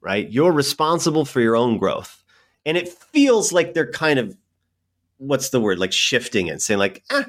right? 0.00 0.28
You're 0.30 0.50
responsible 0.50 1.26
for 1.26 1.40
your 1.40 1.54
own 1.54 1.76
growth. 1.76 2.24
And 2.64 2.76
it 2.76 2.88
feels 2.88 3.52
like 3.52 3.74
they're 3.74 3.92
kind 3.92 4.18
of, 4.18 4.36
what's 5.18 5.50
the 5.50 5.60
word, 5.60 5.78
like 5.78 5.92
shifting 5.92 6.46
it, 6.46 6.62
saying, 6.62 6.78
like, 6.78 7.04
eh, 7.10 7.24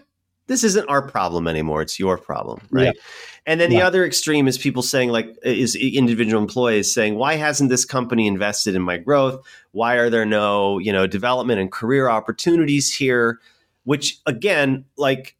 this 0.51 0.63
isn't 0.63 0.87
our 0.89 1.01
problem 1.01 1.47
anymore. 1.47 1.81
It's 1.81 1.97
your 1.99 2.17
problem, 2.17 2.61
right? 2.69 2.85
Yeah. 2.85 3.01
And 3.45 3.59
then 3.59 3.71
yeah. 3.71 3.79
the 3.79 3.85
other 3.85 4.05
extreme 4.05 4.47
is 4.47 4.57
people 4.57 4.83
saying, 4.83 5.09
like, 5.09 5.35
is 5.43 5.75
individual 5.75 6.41
employees 6.41 6.93
saying, 6.93 7.15
why 7.15 7.35
hasn't 7.35 7.69
this 7.71 7.85
company 7.85 8.27
invested 8.27 8.75
in 8.75 8.83
my 8.83 8.97
growth? 8.97 9.43
Why 9.71 9.95
are 9.95 10.09
there 10.09 10.25
no, 10.25 10.77
you 10.77 10.93
know, 10.93 11.07
development 11.07 11.59
and 11.59 11.71
career 11.71 12.07
opportunities 12.07 12.93
here? 12.93 13.39
which 13.83 14.19
again, 14.25 14.85
like 14.97 15.35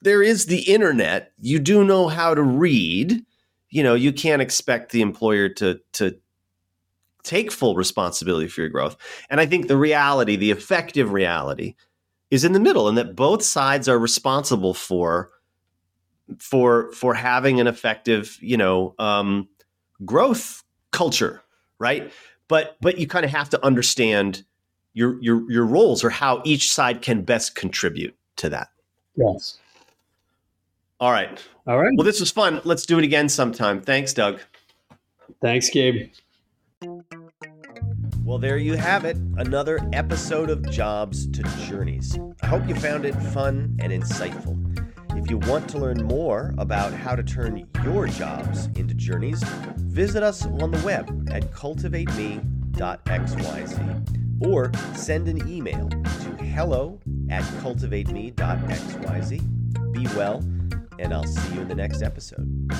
there 0.00 0.22
is 0.22 0.46
the 0.46 0.60
internet. 0.62 1.32
You 1.40 1.58
do 1.58 1.84
know 1.84 2.08
how 2.08 2.34
to 2.34 2.42
read. 2.42 3.24
You 3.70 3.82
know, 3.82 3.94
you 3.94 4.12
can't 4.12 4.42
expect 4.42 4.92
the 4.92 5.02
employer 5.02 5.48
to 5.50 5.80
to 5.94 6.18
take 7.22 7.52
full 7.52 7.76
responsibility 7.76 8.48
for 8.48 8.62
your 8.62 8.70
growth. 8.70 8.96
And 9.30 9.40
I 9.40 9.46
think 9.46 9.68
the 9.68 9.76
reality, 9.76 10.36
the 10.36 10.50
effective 10.50 11.12
reality, 11.12 11.76
is 12.32 12.44
in 12.44 12.52
the 12.52 12.60
middle, 12.60 12.88
and 12.88 12.96
that 12.96 13.14
both 13.14 13.42
sides 13.42 13.88
are 13.88 13.98
responsible 13.98 14.72
for 14.72 15.30
for 16.38 16.90
for 16.92 17.12
having 17.12 17.60
an 17.60 17.66
effective, 17.66 18.38
you 18.40 18.56
know, 18.56 18.94
um, 18.98 19.46
growth 20.06 20.64
culture, 20.92 21.42
right? 21.78 22.10
But 22.48 22.78
but 22.80 22.96
you 22.96 23.06
kind 23.06 23.26
of 23.26 23.30
have 23.30 23.50
to 23.50 23.62
understand 23.64 24.44
your 24.94 25.22
your 25.22 25.48
your 25.52 25.66
roles 25.66 26.02
or 26.02 26.08
how 26.08 26.40
each 26.44 26.72
side 26.72 27.02
can 27.02 27.20
best 27.20 27.54
contribute 27.54 28.16
to 28.36 28.48
that. 28.48 28.68
Yes. 29.14 29.58
All 31.00 31.12
right. 31.12 31.44
All 31.66 31.78
right. 31.78 31.92
Well, 31.96 32.06
this 32.06 32.18
was 32.18 32.30
fun. 32.30 32.62
Let's 32.64 32.86
do 32.86 32.96
it 32.98 33.04
again 33.04 33.28
sometime. 33.28 33.82
Thanks, 33.82 34.14
Doug. 34.14 34.40
Thanks, 35.42 35.68
Gabe. 35.68 36.10
Well, 38.24 38.38
there 38.38 38.56
you 38.56 38.76
have 38.76 39.04
it. 39.04 39.16
Another 39.36 39.80
episode 39.92 40.48
of 40.48 40.70
Jobs 40.70 41.26
to 41.32 41.42
Journeys. 41.66 42.16
I 42.40 42.46
hope 42.46 42.68
you 42.68 42.76
found 42.76 43.04
it 43.04 43.16
fun 43.16 43.76
and 43.80 43.92
insightful. 43.92 44.56
If 45.16 45.28
you 45.28 45.38
want 45.38 45.68
to 45.70 45.78
learn 45.78 46.04
more 46.04 46.54
about 46.56 46.92
how 46.92 47.16
to 47.16 47.24
turn 47.24 47.66
your 47.82 48.06
jobs 48.06 48.66
into 48.76 48.94
journeys, 48.94 49.42
visit 49.76 50.22
us 50.22 50.46
on 50.46 50.70
the 50.70 50.78
web 50.84 51.28
at 51.32 51.50
cultivateme.xyz 51.50 54.46
or 54.46 54.70
send 54.94 55.26
an 55.26 55.48
email 55.48 55.88
to 55.88 56.44
hello 56.44 57.00
at 57.28 57.42
cultivateme.xyz. 57.60 59.92
Be 59.92 60.06
well, 60.16 60.44
and 61.00 61.12
I'll 61.12 61.26
see 61.26 61.54
you 61.54 61.62
in 61.62 61.68
the 61.68 61.74
next 61.74 62.02
episode. 62.02 62.70